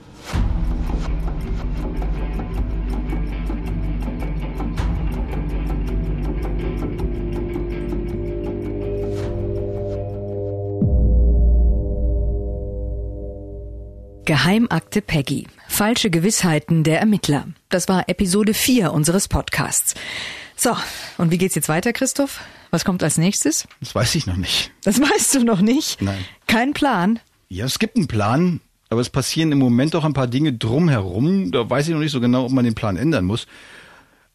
Geheimakte 14.28 15.02
Peggy. 15.02 15.48
Falsche 15.70 16.10
Gewissheiten 16.10 16.84
der 16.84 17.00
Ermittler. 17.00 17.48
Das 17.70 17.88
war 17.88 18.10
Episode 18.10 18.54
4 18.54 18.92
unseres 18.92 19.30
Podcasts. 19.30 19.96
So, 20.58 20.76
und 21.18 21.32
wie 21.32 21.38
geht's 21.38 21.56
jetzt 21.56 21.70
weiter, 21.70 21.94
Christoph? 21.94 22.42
Was 22.70 22.84
kommt 22.84 23.04
als 23.04 23.18
nächstes? 23.18 23.70
Das 23.80 23.96
weiß 23.96 24.16
ich 24.16 24.28
noch 24.28 24.36
nicht. 24.36 24.72
Das 24.84 25.00
weißt 25.00 25.36
du 25.36 25.46
noch 25.46 25.62
nicht? 25.62 26.02
Nein. 26.02 26.26
Kein 26.46 26.74
Plan? 26.74 27.22
Ja, 27.48 27.64
es 27.64 27.80
gibt 27.80 27.96
einen 27.96 28.10
Plan, 28.10 28.60
aber 28.90 29.00
es 29.00 29.10
passieren 29.10 29.54
im 29.54 29.60
Moment 29.60 29.96
auch 29.96 30.04
ein 30.04 30.12
paar 30.12 30.28
Dinge 30.28 30.52
drumherum. 30.52 31.54
Da 31.54 31.70
weiß 31.70 31.88
ich 31.88 31.94
noch 31.94 32.02
nicht 32.02 32.12
so 32.12 32.20
genau, 32.20 32.48
ob 32.48 32.52
man 32.52 32.66
den 32.66 32.76
Plan 32.76 32.98
ändern 32.98 33.24
muss. 33.24 33.48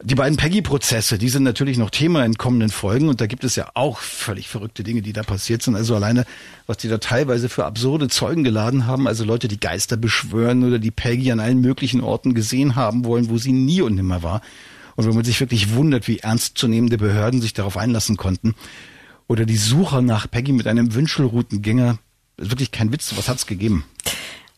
Die 0.04 0.16
beiden 0.16 0.36
Peggy-Prozesse, 0.36 1.16
die 1.16 1.28
sind 1.28 1.44
natürlich 1.44 1.78
noch 1.78 1.90
Thema 1.90 2.24
in 2.24 2.36
kommenden 2.36 2.70
Folgen 2.70 3.08
und 3.08 3.20
da 3.20 3.26
gibt 3.26 3.44
es 3.44 3.54
ja 3.54 3.70
auch 3.74 3.98
völlig 3.98 4.48
verrückte 4.48 4.82
Dinge, 4.82 5.00
die 5.00 5.12
da 5.12 5.22
passiert 5.22 5.62
sind. 5.62 5.76
Also 5.76 5.94
alleine, 5.94 6.24
was 6.66 6.78
die 6.78 6.88
da 6.88 6.98
teilweise 6.98 7.48
für 7.48 7.64
absurde 7.64 8.08
Zeugen 8.08 8.42
geladen 8.42 8.88
haben, 8.88 9.06
also 9.06 9.24
Leute, 9.24 9.46
die 9.46 9.60
Geister 9.60 9.96
beschwören 9.96 10.64
oder 10.64 10.80
die 10.80 10.90
Peggy 10.90 11.30
an 11.30 11.38
allen 11.38 11.60
möglichen 11.60 12.00
Orten 12.00 12.34
gesehen 12.34 12.74
haben 12.74 13.04
wollen, 13.04 13.30
wo 13.30 13.38
sie 13.38 13.52
nie 13.52 13.80
und 13.80 13.94
nimmer 13.94 14.24
war. 14.24 14.42
Und 14.96 15.06
wenn 15.06 15.14
man 15.14 15.24
sich 15.24 15.38
wirklich 15.38 15.72
wundert, 15.74 16.08
wie 16.08 16.18
ernstzunehmende 16.18 16.98
Behörden 16.98 17.40
sich 17.40 17.54
darauf 17.54 17.76
einlassen 17.76 18.16
konnten. 18.16 18.56
Oder 19.28 19.46
die 19.46 19.56
Suche 19.56 20.02
nach 20.02 20.28
Peggy 20.28 20.50
mit 20.50 20.66
einem 20.66 20.94
Wünschelroutengänger. 20.94 21.98
Ist 22.38 22.50
wirklich 22.50 22.72
kein 22.72 22.92
Witz, 22.92 23.14
was 23.16 23.28
hat's 23.28 23.46
gegeben? 23.46 23.84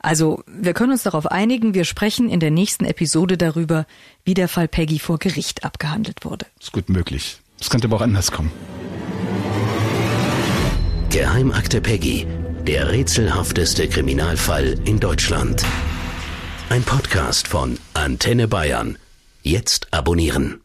Also, 0.04 0.44
wir 0.46 0.74
können 0.74 0.92
uns 0.92 1.02
darauf 1.02 1.26
einigen, 1.26 1.72
wir 1.72 1.86
sprechen 1.86 2.28
in 2.28 2.38
der 2.38 2.50
nächsten 2.50 2.84
Episode 2.84 3.38
darüber, 3.38 3.86
wie 4.22 4.34
der 4.34 4.48
Fall 4.48 4.68
Peggy 4.68 4.98
vor 4.98 5.18
Gericht 5.18 5.64
abgehandelt 5.64 6.26
wurde. 6.26 6.44
Ist 6.60 6.72
gut 6.72 6.90
möglich. 6.90 7.38
Es 7.58 7.70
könnte 7.70 7.86
aber 7.86 7.96
auch 7.96 8.00
anders 8.02 8.30
kommen. 8.30 8.52
Geheimakte 11.08 11.80
Peggy, 11.80 12.26
der 12.66 12.90
rätselhafteste 12.90 13.88
Kriminalfall 13.88 14.78
in 14.84 15.00
Deutschland. 15.00 15.64
Ein 16.68 16.82
Podcast 16.82 17.48
von 17.48 17.78
Antenne 17.94 18.46
Bayern. 18.46 18.98
Jetzt 19.42 19.88
abonnieren. 19.90 20.63